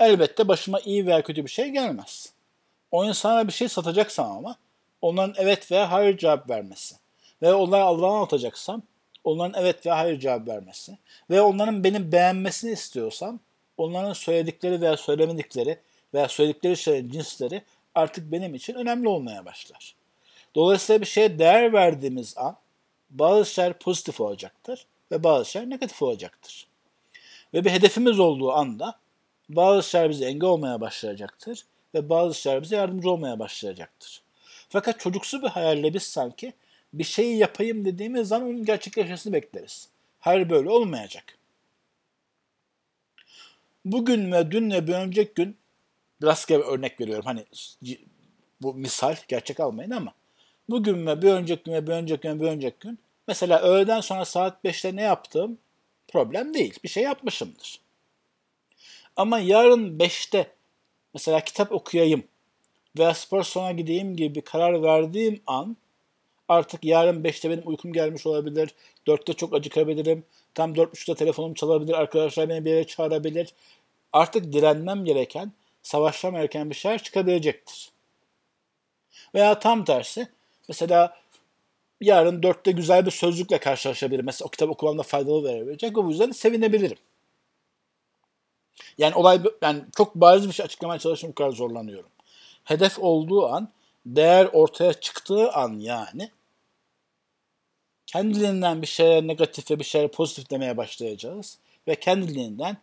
Elbette 0.00 0.48
başıma 0.48 0.80
iyi 0.80 1.06
veya 1.06 1.22
kötü 1.22 1.44
bir 1.44 1.50
şey 1.50 1.68
gelmez. 1.68 2.32
O 2.90 3.04
insana 3.04 3.48
bir 3.48 3.52
şey 3.52 3.68
satacaksam 3.68 4.36
ama 4.36 4.56
onların 5.00 5.34
evet 5.38 5.72
veya 5.72 5.90
hayır 5.90 6.18
cevap 6.18 6.50
vermesi 6.50 6.94
ve 7.42 7.54
onları 7.54 7.82
Allah'a 7.82 8.22
atacaksam 8.22 8.82
onların 9.24 9.62
evet 9.62 9.86
veya 9.86 9.98
hayır 9.98 10.20
cevap 10.20 10.48
vermesi 10.48 10.98
ve 11.30 11.40
onların 11.40 11.84
beni 11.84 12.12
beğenmesini 12.12 12.72
istiyorsam 12.72 13.40
onların 13.76 14.12
söyledikleri 14.12 14.80
veya 14.80 14.96
söylemedikleri 14.96 15.78
veya 16.14 16.28
söyledikleri 16.28 16.76
şeylerin 16.76 17.10
cinsleri 17.10 17.62
artık 17.94 18.32
benim 18.32 18.54
için 18.54 18.74
önemli 18.74 19.08
olmaya 19.08 19.44
başlar. 19.44 19.94
Dolayısıyla 20.54 21.00
bir 21.00 21.06
şeye 21.06 21.38
değer 21.38 21.72
verdiğimiz 21.72 22.38
an 22.38 22.56
bazı 23.10 23.50
şeyler 23.50 23.72
pozitif 23.72 24.20
olacaktır 24.20 24.86
ve 25.12 25.24
bazı 25.24 25.50
şeyler 25.50 25.70
negatif 25.70 26.02
olacaktır. 26.02 26.66
Ve 27.54 27.64
bir 27.64 27.70
hedefimiz 27.70 28.20
olduğu 28.20 28.52
anda 28.52 28.98
bazı 29.48 29.88
şeyler 29.88 30.10
bize 30.10 30.26
engel 30.26 30.48
olmaya 30.48 30.80
başlayacaktır 30.80 31.64
ve 31.94 32.08
bazı 32.08 32.34
şeyler 32.40 32.62
bize 32.62 32.76
yardımcı 32.76 33.10
olmaya 33.10 33.38
başlayacaktır. 33.38 34.22
Fakat 34.68 35.00
çocuksu 35.00 35.42
bir 35.42 35.48
hayalle 35.48 35.94
biz 35.94 36.02
sanki 36.02 36.52
bir 36.92 37.04
şeyi 37.04 37.36
yapayım 37.36 37.84
dediğimiz 37.84 38.28
zaman 38.28 38.48
onun 38.48 38.64
gerçekleşmesini 38.64 39.32
bekleriz. 39.32 39.88
Hayır 40.20 40.50
böyle 40.50 40.70
olmayacak. 40.70 41.38
Bugün 43.84 44.32
ve 44.32 44.50
dün 44.50 44.70
ve 44.70 44.86
bir 44.86 44.92
önceki 44.92 45.34
gün 45.34 45.56
rastgele 46.22 46.58
bir 46.58 46.64
örnek 46.64 47.00
veriyorum. 47.00 47.24
Hani 47.24 47.44
bu 48.62 48.74
misal 48.74 49.16
gerçek 49.28 49.60
almayın 49.60 49.90
ama 49.90 50.14
bugün 50.68 51.06
ve 51.06 51.22
bir 51.22 51.28
önceki 51.28 51.62
gün 51.62 51.72
ve 51.72 51.86
bir 51.86 51.92
önceki 51.92 52.20
gün 52.20 52.30
ve 52.30 52.40
bir 52.40 52.46
önceki 52.46 52.76
gün 52.80 52.98
mesela 53.28 53.60
öğleden 53.60 54.00
sonra 54.00 54.24
saat 54.24 54.64
5'te 54.64 54.96
ne 54.96 55.02
yaptığım 55.02 55.58
problem 56.08 56.54
değil. 56.54 56.78
Bir 56.84 56.88
şey 56.88 57.02
yapmışımdır. 57.02 57.80
Ama 59.16 59.38
yarın 59.38 59.98
5'te 59.98 60.50
mesela 61.14 61.40
kitap 61.40 61.72
okuyayım 61.72 62.24
veya 62.98 63.14
spor 63.14 63.42
salonuna 63.42 63.72
gideyim 63.72 64.16
gibi 64.16 64.34
bir 64.34 64.40
karar 64.40 64.82
verdiğim 64.82 65.42
an 65.46 65.76
artık 66.48 66.84
yarın 66.84 67.22
5'te 67.24 67.50
benim 67.50 67.62
uykum 67.66 67.92
gelmiş 67.92 68.26
olabilir. 68.26 68.74
4'te 69.06 69.32
çok 69.32 69.54
acıkabilirim. 69.54 70.24
Tam 70.54 70.72
4.30'da 70.72 71.14
telefonum 71.14 71.54
çalabilir. 71.54 71.92
Arkadaşlar 71.92 72.48
beni 72.48 72.64
bir 72.64 72.70
yere 72.70 72.86
çağırabilir. 72.86 73.54
Artık 74.12 74.52
direnmem 74.52 75.04
gereken, 75.04 75.52
savaşmam 75.82 76.34
gereken 76.34 76.70
bir 76.70 76.74
şeyler 76.74 77.02
çıkabilecektir. 77.02 77.90
Veya 79.34 79.58
tam 79.58 79.84
tersi. 79.84 80.28
Mesela 80.68 81.16
yarın 82.00 82.42
4'te 82.42 82.72
güzel 82.72 83.06
bir 83.06 83.10
sözlükle 83.10 83.58
karşılaşabilirim. 83.58 84.26
Mesela 84.26 84.46
o 84.46 84.50
kitap 84.50 84.70
okumamda 84.70 85.02
faydalı 85.02 85.44
verebilecek. 85.44 85.98
O 85.98 86.08
yüzden 86.08 86.30
sevinebilirim. 86.30 86.98
Yani 88.98 89.14
olay 89.14 89.40
yani 89.62 89.82
çok 89.96 90.14
bariz 90.14 90.48
bir 90.48 90.52
şey 90.52 90.64
açıklamaya 90.64 90.98
çalıştım 90.98 91.30
bu 91.30 91.34
kadar 91.34 91.50
zorlanıyorum. 91.50 92.10
Hedef 92.64 92.98
olduğu 92.98 93.46
an, 93.46 93.68
değer 94.06 94.48
ortaya 94.52 94.92
çıktığı 94.92 95.52
an 95.52 95.78
yani 95.78 96.30
kendiliğinden 98.06 98.82
bir 98.82 98.86
şeyler 98.86 99.26
negatif 99.26 99.70
ve 99.70 99.78
bir 99.78 99.84
şeyler 99.84 100.10
pozitif 100.10 100.50
demeye 100.50 100.76
başlayacağız. 100.76 101.58
Ve 101.88 101.94
kendiliğinden 101.94 102.76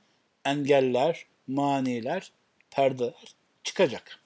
engeller, 0.45 1.25
maniler, 1.47 2.31
perdeler 2.71 3.35
çıkacak. 3.63 4.19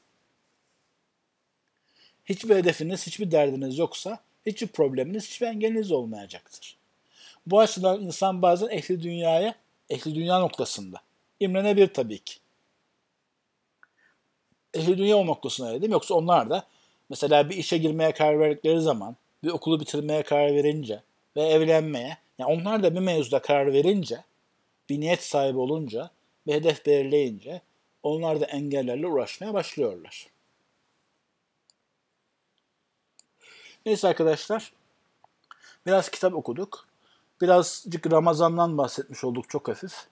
Hiçbir 2.26 2.56
hedefiniz, 2.56 3.08
hiçbir 3.08 3.32
derdiniz 3.32 3.78
yoksa 3.78 4.20
hiçbir 4.46 4.68
probleminiz, 4.68 5.28
hiçbir 5.28 5.48
engeliniz 5.48 5.92
olmayacaktır. 5.92 6.78
Bu 7.46 7.60
açıdan 7.60 8.02
insan 8.02 8.42
bazen 8.42 8.68
ehli 8.68 9.04
dünyaya, 9.04 9.56
ehli 9.90 10.16
dünya 10.16 10.40
noktasında 10.40 11.02
imrenebilir 11.40 11.94
tabii 11.94 12.20
ki. 12.20 12.36
Ehli 14.74 14.98
dünya 14.98 15.18
o 15.18 15.28
noktasına 15.28 15.74
dedim. 15.74 15.92
Yoksa 15.92 16.14
onlar 16.16 16.50
da 16.50 16.68
mesela 17.10 17.50
bir 17.50 17.58
işe 17.58 17.78
girmeye 17.78 18.12
karar 18.12 18.40
verdikleri 18.40 18.82
zaman 18.82 19.16
bir 19.44 19.50
okulu 19.50 19.80
bitirmeye 19.80 20.24
karar 20.24 20.56
verince 20.56 21.04
ve 21.36 21.42
evlenmeye, 21.42 22.18
yani 22.38 22.60
onlar 22.60 22.84
da 22.84 22.96
bir 22.96 23.00
mevzuda 23.00 23.42
karar 23.42 23.74
verince, 23.74 24.24
bir 24.90 25.00
niyet 25.00 25.24
sahibi 25.24 25.58
olunca, 25.58 26.10
bir 26.48 26.54
hedef 26.54 26.86
belirleyince 26.86 27.62
onlar 28.04 28.42
da 28.42 28.46
engellerle 28.46 29.08
uğraşmaya 29.08 29.54
başlıyorlar. 29.54 30.28
Neyse 33.86 34.08
arkadaşlar, 34.08 34.74
biraz 35.86 36.10
kitap 36.10 36.34
okuduk. 36.34 36.88
Birazcık 37.42 38.12
Ramazan'dan 38.12 38.78
bahsetmiş 38.78 39.24
olduk 39.24 39.50
çok 39.50 39.68
hafif. 39.68 40.08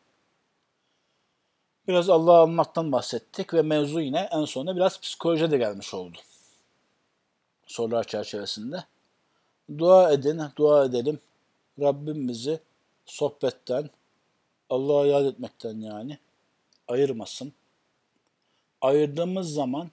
Biraz 1.88 2.10
Allah'ı 2.10 2.36
almaktan 2.36 2.92
bahsettik 2.92 3.54
ve 3.54 3.62
mevzu 3.62 4.02
yine 4.02 4.30
en 4.32 4.46
sonunda 4.46 4.76
biraz 4.76 5.02
psikolojiye 5.02 5.52
de 5.52 5.58
gelmiş 5.58 5.94
oldu. 5.94 6.18
Sorular 7.72 8.04
çerçevesinde. 8.04 8.84
Dua 9.78 10.12
edin, 10.12 10.42
dua 10.58 10.86
edelim. 10.86 11.20
Rabbim 11.80 12.28
bizi 12.28 12.60
sohbetten, 13.06 13.90
Allah'a 14.70 15.06
yad 15.06 15.26
etmekten 15.26 15.80
yani 15.80 16.18
ayırmasın. 16.88 17.54
Ayırdığımız 18.82 19.54
zaman 19.54 19.92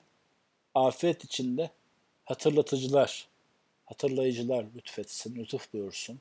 afet 0.75 1.25
içinde 1.25 1.71
hatırlatıcılar, 2.25 3.29
hatırlayıcılar 3.87 4.67
lütfetsin, 4.77 5.37
lütuf 5.37 5.73
buyursun. 5.73 6.21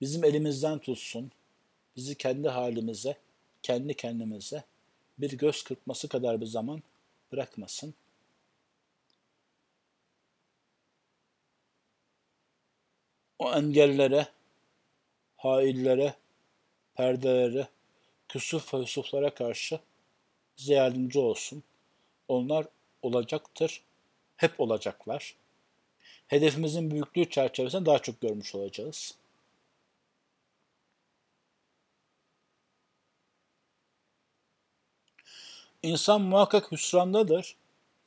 Bizim 0.00 0.24
elimizden 0.24 0.78
tutsun, 0.78 1.30
bizi 1.96 2.14
kendi 2.14 2.48
halimize, 2.48 3.16
kendi 3.62 3.94
kendimize 3.94 4.64
bir 5.18 5.38
göz 5.38 5.62
kırpması 5.62 6.08
kadar 6.08 6.40
bir 6.40 6.46
zaman 6.46 6.82
bırakmasın. 7.32 7.94
O 13.38 13.52
engellere, 13.52 14.26
haillere, 15.36 16.14
perdelere, 16.94 17.68
küsuf 18.28 18.74
ve 18.74 18.78
yusuflara 18.78 19.34
karşı 19.34 19.80
bize 20.58 20.74
yardımcı 20.74 21.20
olsun. 21.20 21.62
Onlar 22.28 22.66
olacaktır, 23.02 23.82
hep 24.36 24.60
olacaklar. 24.60 25.34
Hedefimizin 26.28 26.90
büyüklüğü 26.90 27.30
çerçevesinde 27.30 27.86
daha 27.86 27.98
çok 27.98 28.20
görmüş 28.20 28.54
olacağız. 28.54 29.14
İnsan 35.82 36.22
muhakkak 36.22 36.72
hüsrandadır. 36.72 37.56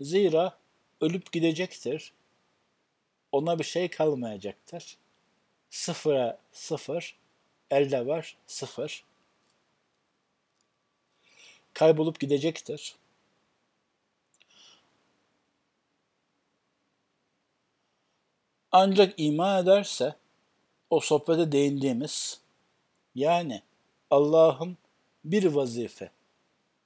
Zira 0.01 0.57
ölüp 1.01 1.31
gidecektir. 1.31 2.13
Ona 3.31 3.59
bir 3.59 3.63
şey 3.63 3.89
kalmayacaktır. 3.89 4.97
Sıfıra 5.69 6.39
sıfır, 6.51 7.15
elde 7.71 8.07
var 8.07 8.37
sıfır. 8.47 9.03
Kaybolup 11.73 12.19
gidecektir. 12.19 12.95
Ancak 18.71 19.13
iman 19.17 19.63
ederse 19.63 20.15
o 20.89 20.99
sohbete 20.99 21.51
değindiğimiz 21.51 22.41
yani 23.15 23.61
Allah'ın 24.11 24.77
bir 25.25 25.45
vazife 25.45 26.11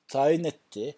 tayin 0.07 0.43
ettiği, 0.43 0.95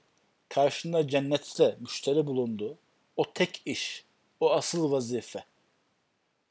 karşında 0.50 1.08
cennette 1.08 1.78
müşteri 1.80 2.28
bulunduğu 2.28 2.78
o 3.16 3.34
tek 3.34 3.62
iş, 3.66 4.06
o 4.40 4.52
asıl 4.52 4.92
vazife. 4.92 5.46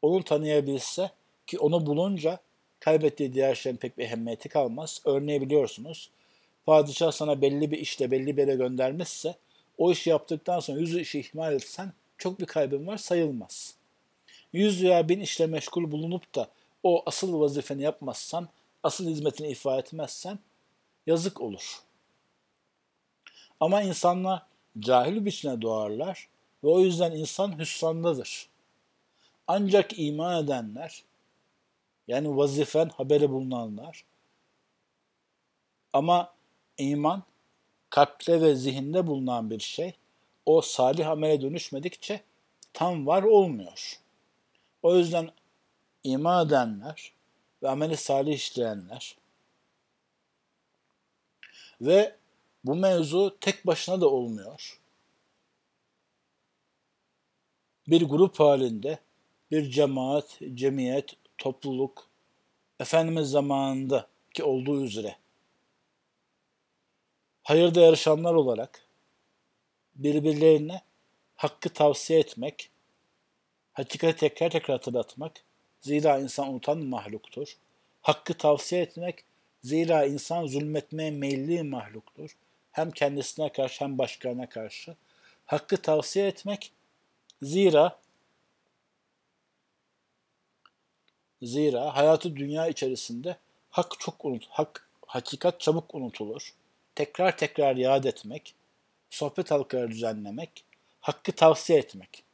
Onu 0.02 0.24
tanıyabilse 0.24 1.10
ki 1.52 1.58
onu 1.58 1.86
bulunca 1.86 2.38
kaybettiği 2.80 3.32
diğer 3.32 3.54
şeyin 3.54 3.76
pek 3.76 3.98
bir 3.98 4.04
ehemmiyeti 4.04 4.48
kalmaz. 4.48 5.00
Örneği 5.04 5.40
biliyorsunuz. 5.40 6.10
padişah 6.66 7.12
sana 7.12 7.42
belli 7.42 7.70
bir 7.70 7.78
işte 7.78 8.10
belli 8.10 8.36
bir 8.36 8.42
yere 8.42 8.54
göndermişse 8.54 9.34
o 9.78 9.92
işi 9.92 10.10
yaptıktan 10.10 10.60
sonra 10.60 10.80
yüzü 10.80 11.00
işi 11.00 11.20
ihmal 11.20 11.52
etsen 11.52 11.92
çok 12.18 12.40
bir 12.40 12.46
kaybın 12.46 12.86
var 12.86 12.96
sayılmaz. 12.96 13.74
Yüz 14.52 14.82
veya 14.82 15.08
bin 15.08 15.20
işle 15.20 15.46
meşgul 15.46 15.90
bulunup 15.90 16.34
da 16.34 16.48
o 16.82 17.02
asıl 17.06 17.40
vazifeni 17.40 17.82
yapmazsan, 17.82 18.48
asıl 18.82 19.08
hizmetini 19.08 19.48
ifa 19.48 19.78
etmezsen 19.78 20.38
yazık 21.06 21.40
olur. 21.40 21.80
Ama 23.60 23.82
insanlar 23.82 24.42
cahil 24.78 25.24
biçimde 25.24 25.62
doğarlar 25.62 26.28
ve 26.64 26.68
o 26.68 26.80
yüzden 26.80 27.12
insan 27.12 27.58
hüsrandadır. 27.58 28.48
Ancak 29.46 29.98
iman 29.98 30.44
edenler, 30.44 31.02
yani 32.08 32.36
vazifen 32.36 32.88
haberi 32.88 33.30
bulunanlar, 33.30 34.04
ama 35.92 36.34
iman 36.78 37.22
kalpte 37.90 38.40
ve 38.40 38.54
zihinde 38.54 39.06
bulunan 39.06 39.50
bir 39.50 39.60
şey, 39.60 39.94
o 40.46 40.60
salih 40.60 41.08
amele 41.08 41.42
dönüşmedikçe 41.42 42.20
tam 42.72 43.06
var 43.06 43.22
olmuyor. 43.22 44.00
O 44.82 44.96
yüzden 44.96 45.30
iman 46.04 46.46
edenler 46.46 47.12
ve 47.62 47.68
ameli 47.68 47.96
salih 47.96 48.34
işleyenler 48.34 49.16
ve 51.80 52.16
bu 52.64 52.74
mevzu 52.74 53.36
tek 53.40 53.66
başına 53.66 54.00
da 54.00 54.10
olmuyor. 54.10 54.80
Bir 57.88 58.02
grup 58.02 58.40
halinde 58.40 58.98
bir 59.50 59.70
cemaat, 59.70 60.40
cemiyet, 60.54 61.16
topluluk, 61.42 62.08
Efendimiz 62.80 63.30
zamanında 63.30 64.08
ki 64.34 64.44
olduğu 64.44 64.84
üzere 64.84 65.16
hayırda 67.42 67.80
yarışanlar 67.80 68.34
olarak 68.34 68.86
birbirlerine 69.94 70.82
hakkı 71.36 71.68
tavsiye 71.68 72.20
etmek, 72.20 72.70
hakikati 73.72 74.16
tekrar 74.16 74.50
tekrar 74.50 74.76
hatırlatmak, 74.76 75.32
zira 75.80 76.18
insan 76.18 76.48
unutan 76.48 76.78
mahluktur. 76.78 77.56
Hakkı 78.02 78.34
tavsiye 78.34 78.82
etmek, 78.82 79.24
zira 79.62 80.04
insan 80.04 80.46
zulmetmeye 80.46 81.10
meyilli 81.10 81.62
mahluktur. 81.62 82.36
Hem 82.72 82.90
kendisine 82.90 83.52
karşı 83.52 83.84
hem 83.84 83.98
başkalarına 83.98 84.48
karşı. 84.48 84.96
Hakkı 85.46 85.82
tavsiye 85.82 86.26
etmek, 86.26 86.72
zira 87.42 88.01
zira 91.42 91.96
hayatı 91.96 92.36
dünya 92.36 92.68
içerisinde 92.68 93.36
hak 93.70 94.00
çok 94.00 94.24
unut, 94.24 94.46
hak, 94.50 94.88
hakikat 95.06 95.60
çabuk 95.60 95.94
unutulur. 95.94 96.54
Tekrar 96.94 97.36
tekrar 97.36 97.76
yad 97.76 98.04
etmek, 98.04 98.54
sohbet 99.10 99.50
halkaları 99.50 99.90
düzenlemek, 99.90 100.64
hakkı 101.00 101.32
tavsiye 101.32 101.78
etmek. 101.78 102.24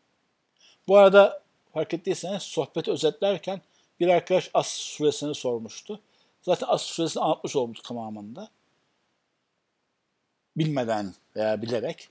Bu 0.88 0.96
arada 0.96 1.42
fark 1.74 1.94
ettiyseniz 1.94 2.42
sohbeti 2.42 2.90
özetlerken 2.90 3.60
bir 4.00 4.08
arkadaş 4.08 4.50
As 4.54 4.68
suresini 4.68 5.34
sormuştu. 5.34 6.00
Zaten 6.42 6.66
As 6.68 6.82
suresini 6.82 7.22
anlatmış 7.22 7.56
olmuş 7.56 7.80
tamamında. 7.80 8.48
Bilmeden 10.56 11.14
veya 11.36 11.62
bilerek. 11.62 12.08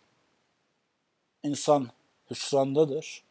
insan 1.43 1.89
hüsrandadır. 2.31 3.23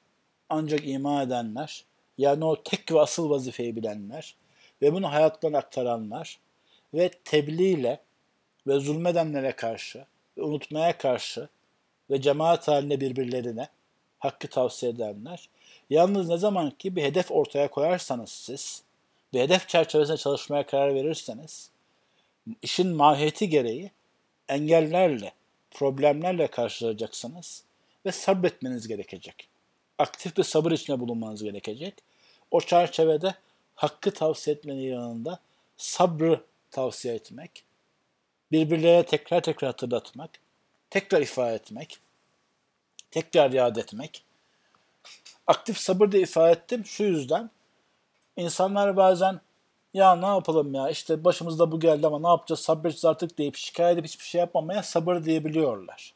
Ancak 0.48 0.88
iman 0.88 1.26
edenler, 1.26 1.84
yani 2.18 2.44
o 2.44 2.62
tek 2.62 2.92
ve 2.92 3.00
asıl 3.00 3.30
vazifeyi 3.30 3.76
bilenler 3.76 4.34
ve 4.82 4.92
bunu 4.92 5.12
hayatlarına 5.12 5.58
aktaranlar 5.58 6.38
ve 6.94 7.10
tebliğ 7.24 7.98
ve 8.66 8.78
zulmedenlere 8.78 9.52
karşı 9.52 10.04
ve 10.38 10.42
unutmaya 10.42 10.98
karşı 10.98 11.48
ve 12.10 12.22
cemaat 12.22 12.68
halinde 12.68 13.00
birbirlerine 13.00 13.68
hakkı 14.18 14.48
tavsiye 14.48 14.92
edenler. 14.92 15.48
Yalnız 15.90 16.28
ne 16.28 16.36
zaman 16.36 16.70
ki 16.70 16.96
bir 16.96 17.02
hedef 17.02 17.30
ortaya 17.30 17.70
koyarsanız 17.70 18.30
siz, 18.30 18.82
bir 19.32 19.40
hedef 19.40 19.68
çerçevesinde 19.68 20.16
çalışmaya 20.16 20.66
karar 20.66 20.94
verirseniz, 20.94 21.70
işin 22.62 22.88
mahiyeti 22.88 23.48
gereği 23.48 23.90
engellerle, 24.48 25.32
problemlerle 25.70 26.46
karşılaşacaksınız 26.46 27.64
ve 28.06 28.12
sabretmeniz 28.12 28.88
gerekecek. 28.88 29.48
Aktif 29.98 30.36
bir 30.36 30.42
sabır 30.42 30.72
içinde 30.72 31.00
bulunmanız 31.00 31.42
gerekecek. 31.42 31.94
O 32.57 32.61
çerçevede 32.61 33.34
hakkı 33.74 34.11
tavsiye 34.11 34.57
etmenin 34.57 34.80
yanında 34.80 35.40
sabrı 35.76 36.44
tavsiye 36.70 37.14
etmek, 37.14 37.64
birbirlerine 38.52 39.07
tekrar 39.07 39.40
tekrar 39.42 39.70
hatırlatmak, 39.70 40.30
tekrar 40.90 41.20
ifade 41.20 41.54
etmek, 41.54 41.98
tekrar 43.11 43.50
yad 43.50 43.76
etmek. 43.76 44.24
Aktif 45.46 45.78
sabır 45.78 46.12
da 46.12 46.18
ifade 46.18 46.52
ettim 46.52 46.84
şu 46.84 47.04
yüzden. 47.04 47.50
İnsanlar 48.36 48.96
bazen 48.96 49.40
ya 49.94 50.16
ne 50.16 50.26
yapalım 50.26 50.74
ya 50.74 50.90
işte 50.90 51.24
başımızda 51.24 51.72
bu 51.72 51.80
geldi 51.80 52.07
ama 52.07 52.18
ne 52.18 52.28
yapacağız 52.28 52.61
sabredeceğiz 52.61 53.04
artık 53.04 53.38
deyip 53.38 53.57
şikayet 53.57 53.98
edip 53.98 54.04
hiçbir 54.04 54.24
şey 54.24 54.38
yapmamaya 54.38 54.82
sabır 54.82 55.24
diyebiliyorlar. 55.24 56.14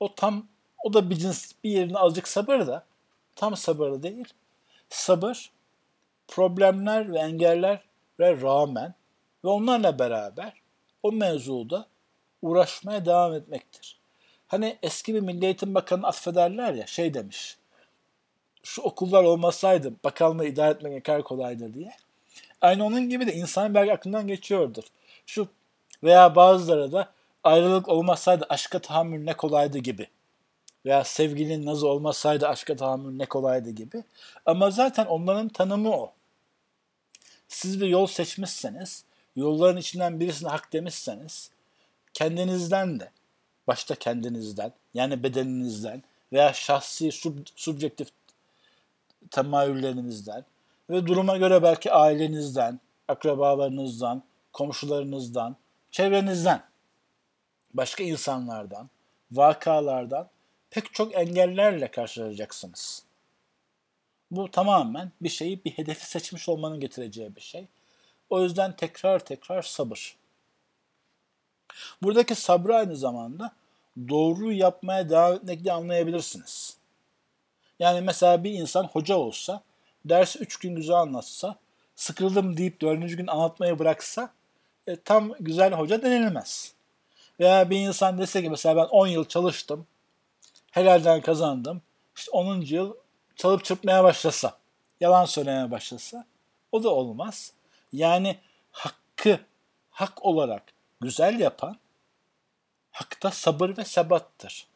O 0.00 0.14
tam 0.14 0.46
o 0.84 0.92
da 0.92 1.10
bir 1.10 1.16
cins 1.16 1.52
bir 1.64 1.70
yerine 1.70 1.98
azıcık 1.98 2.28
sabır 2.28 2.66
da 2.66 2.84
tam 3.36 3.56
sabır 3.56 4.02
değil. 4.02 4.34
Sabır 4.88 5.57
problemler 6.28 7.12
ve 7.12 7.18
engellere 7.18 7.80
rağmen 8.20 8.94
ve 9.44 9.48
onlarla 9.48 9.98
beraber 9.98 10.52
o 11.02 11.12
mevzuda 11.12 11.86
uğraşmaya 12.42 13.06
devam 13.06 13.34
etmektir. 13.34 13.98
Hani 14.46 14.78
eski 14.82 15.14
bir 15.14 15.20
Milli 15.20 15.44
Eğitim 15.44 15.74
Bakanı 15.74 16.06
affederler 16.06 16.74
ya 16.74 16.86
şey 16.86 17.14
demiş. 17.14 17.56
Şu 18.62 18.82
okullar 18.82 19.24
olmasaydı 19.24 19.92
bakanlığı 20.04 20.46
idare 20.46 20.70
etmek 20.70 20.92
ne 20.92 21.00
kadar 21.00 21.22
kolaydır 21.22 21.74
diye. 21.74 21.92
Aynı 22.60 22.84
onun 22.84 23.08
gibi 23.08 23.26
de 23.26 23.34
insan 23.34 23.74
belki 23.74 23.92
aklından 23.92 24.26
geçiyordur. 24.26 24.84
Şu 25.26 25.48
veya 26.04 26.34
bazıları 26.36 26.92
da 26.92 27.08
ayrılık 27.44 27.88
olmasaydı 27.88 28.46
aşka 28.48 28.78
tahammül 28.78 29.24
ne 29.24 29.36
kolaydı 29.36 29.78
gibi. 29.78 30.06
Veya 30.86 31.04
sevgilinin 31.04 31.66
nazı 31.66 31.88
olmasaydı 31.88 32.48
aşka 32.48 32.76
tahammül 32.76 33.16
ne 33.16 33.26
kolaydı 33.26 33.70
gibi. 33.70 34.04
Ama 34.46 34.70
zaten 34.70 35.06
onların 35.06 35.48
tanımı 35.48 35.90
o. 35.96 36.12
Siz 37.48 37.80
bir 37.80 37.86
yol 37.86 38.06
seçmişseniz, 38.06 39.04
yolların 39.36 39.76
içinden 39.76 40.20
birisine 40.20 40.48
hak 40.48 40.72
demişseniz, 40.72 41.50
kendinizden 42.14 43.00
de, 43.00 43.10
başta 43.66 43.94
kendinizden, 43.94 44.72
yani 44.94 45.22
bedeninizden 45.22 46.02
veya 46.32 46.52
şahsi 46.52 47.12
sub, 47.12 47.38
subjektif 47.56 48.08
temayüllerinizden 49.30 50.44
ve 50.90 51.06
duruma 51.06 51.36
göre 51.36 51.62
belki 51.62 51.92
ailenizden, 51.92 52.80
akrabalarınızdan, 53.08 54.22
komşularınızdan, 54.52 55.56
çevrenizden, 55.90 56.62
başka 57.74 58.04
insanlardan, 58.04 58.90
vakalardan 59.32 60.28
pek 60.70 60.94
çok 60.94 61.14
engellerle 61.14 61.90
karşılaşacaksınız. 61.90 63.07
Bu 64.30 64.50
tamamen 64.50 65.12
bir 65.20 65.28
şeyi, 65.28 65.64
bir 65.64 65.70
hedefi 65.70 66.06
seçmiş 66.06 66.48
olmanın 66.48 66.80
getireceği 66.80 67.36
bir 67.36 67.40
şey. 67.40 67.66
O 68.30 68.42
yüzden 68.42 68.76
tekrar 68.76 69.18
tekrar 69.18 69.62
sabır. 69.62 70.16
Buradaki 72.02 72.34
sabrı 72.34 72.76
aynı 72.76 72.96
zamanda 72.96 73.52
doğru 74.08 74.52
yapmaya 74.52 75.10
devam 75.10 75.34
etmekle 75.34 75.72
anlayabilirsiniz. 75.72 76.76
Yani 77.78 78.00
mesela 78.00 78.44
bir 78.44 78.52
insan 78.52 78.84
hoca 78.84 79.16
olsa, 79.16 79.62
dersi 80.04 80.38
üç 80.38 80.56
gün 80.56 80.76
güzel 80.76 80.96
anlatsa, 80.96 81.56
sıkıldım 81.96 82.56
deyip 82.56 82.80
dördüncü 82.80 83.16
gün 83.16 83.26
anlatmayı 83.26 83.78
bıraksa 83.78 84.30
e, 84.86 84.96
tam 84.96 85.32
güzel 85.40 85.72
hoca 85.72 86.02
denilmez. 86.02 86.72
Veya 87.40 87.70
bir 87.70 87.76
insan 87.76 88.18
dese 88.18 88.42
ki 88.42 88.50
mesela 88.50 88.76
ben 88.76 88.84
10 88.84 89.06
yıl 89.06 89.24
çalıştım, 89.24 89.86
helalden 90.70 91.20
kazandım, 91.20 91.82
işte 92.16 92.30
10. 92.30 92.60
yıl 92.60 92.94
çalıp 93.38 93.64
çırpmaya 93.64 94.04
başlasa, 94.04 94.58
yalan 95.00 95.24
söylemeye 95.24 95.70
başlasa 95.70 96.26
o 96.72 96.84
da 96.84 96.90
olmaz. 96.90 97.52
Yani 97.92 98.38
hakkı 98.70 99.40
hak 99.90 100.24
olarak 100.24 100.62
güzel 101.00 101.40
yapan 101.40 101.78
hakta 102.90 103.30
sabır 103.30 103.76
ve 103.76 103.84
sebattır. 103.84 104.66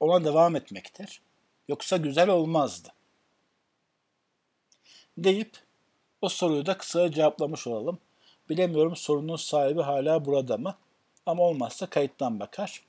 Ona 0.00 0.24
devam 0.24 0.56
etmektir. 0.56 1.20
Yoksa 1.68 1.96
güzel 1.96 2.28
olmazdı. 2.28 2.88
Deyip 5.18 5.58
o 6.22 6.28
soruyu 6.28 6.66
da 6.66 6.78
kısaca 6.78 7.12
cevaplamış 7.12 7.66
olalım. 7.66 7.98
Bilemiyorum 8.48 8.96
sorunun 8.96 9.36
sahibi 9.36 9.82
hala 9.82 10.24
burada 10.24 10.56
mı? 10.56 10.76
Ama 11.26 11.42
olmazsa 11.42 11.86
kayıttan 11.86 12.40
bakar. 12.40 12.82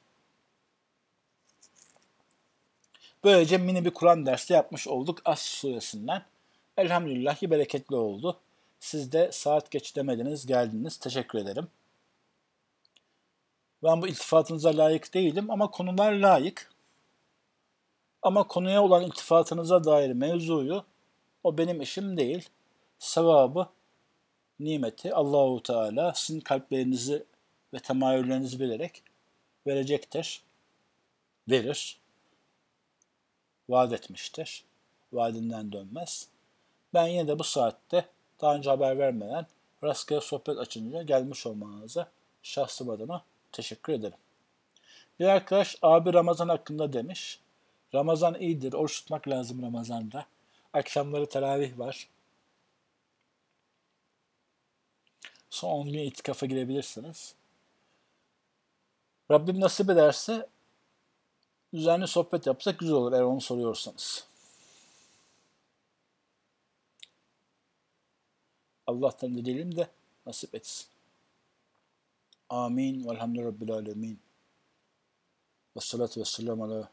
Böylece 3.28 3.58
mini 3.58 3.86
bir 3.86 3.92
Kur'an 3.92 4.26
dersi 4.26 4.54
yapmış 4.54 4.88
olduk 4.88 5.22
As 5.26 5.42
suresinden. 5.42 6.26
Elhamdülillah 6.78 7.36
ki 7.36 7.52
bereketli 7.52 7.96
oldu. 7.96 8.40
Siz 8.80 9.12
de 9.12 9.32
saat 9.32 9.72
geç 9.72 9.96
demediniz, 9.96 10.46
geldiniz. 10.46 10.98
Teşekkür 10.98 11.40
ederim. 11.40 11.68
Ben 13.84 14.02
bu 14.02 14.08
iltifatınıza 14.08 14.78
layık 14.78 15.14
değilim 15.14 15.52
ama 15.52 15.72
konular 15.72 16.14
layık. 16.14 16.72
Ama 18.22 18.48
konuya 18.48 18.84
olan 18.84 19.04
iltifatınıza 19.04 19.84
dair 19.84 20.14
mevzuyu 20.14 20.84
o 21.44 21.58
benim 21.58 21.82
işim 21.82 22.18
değil. 22.18 22.50
Sevabı, 23.00 23.68
nimeti 24.60 25.14
Allahu 25.14 25.64
Teala 25.64 26.14
sizin 26.16 26.40
kalplerinizi 26.40 27.24
ve 27.74 27.80
temayüllerinizi 27.80 28.60
bilerek 28.60 29.04
verecektir. 29.68 30.42
Verir. 31.50 32.07
Vaat 33.70 33.94
etmiştir. 33.94 34.64
Vaadinden 35.14 35.72
dönmez. 35.72 36.28
Ben 36.94 37.08
yine 37.08 37.28
de 37.28 37.40
bu 37.40 37.44
saatte 37.44 38.06
daha 38.42 38.56
önce 38.56 38.70
haber 38.70 38.98
vermeden 38.98 39.46
rastgele 39.84 40.22
sohbet 40.22 40.58
açınca 40.58 41.04
gelmiş 41.04 41.46
olmanıza 41.46 42.12
şahsım 42.44 42.90
adına 42.90 43.24
teşekkür 43.52 43.94
ederim. 43.94 44.18
Bir 45.20 45.26
arkadaş 45.26 45.76
abi 45.82 46.14
Ramazan 46.14 46.50
hakkında 46.50 46.94
demiş. 46.94 47.40
Ramazan 47.94 48.40
iyidir. 48.40 48.74
Oruç 48.74 49.02
tutmak 49.02 49.28
lazım 49.28 49.62
Ramazan'da. 49.62 50.26
Akşamları 50.74 51.30
teravih 51.30 51.80
var. 51.80 52.08
Son 55.50 55.70
10 55.70 55.92
gün 55.92 56.00
itikafa 56.00 56.46
girebilirsiniz. 56.46 57.36
Rabbim 59.32 59.60
nasip 59.60 59.90
ederse 59.90 60.48
düzenli 61.74 62.08
sohbet 62.08 62.48
yapsak 62.48 62.80
güzel 62.80 62.96
olur 62.96 63.14
eğer 63.14 63.22
onu 63.22 63.42
soruyorsanız. 63.42 64.28
Allah'tan 68.88 69.38
dileyelim 69.38 69.76
de 69.76 69.90
nasip 70.26 70.56
etsin. 70.56 70.88
Amin. 72.50 73.08
Velhamdü 73.08 73.44
Rabbil 73.44 73.72
Alemin. 73.72 74.20
Ve 75.76 75.80
salatu 75.80 76.20
ve 76.20 76.26
selamu 76.26 76.64
ala 76.64 76.90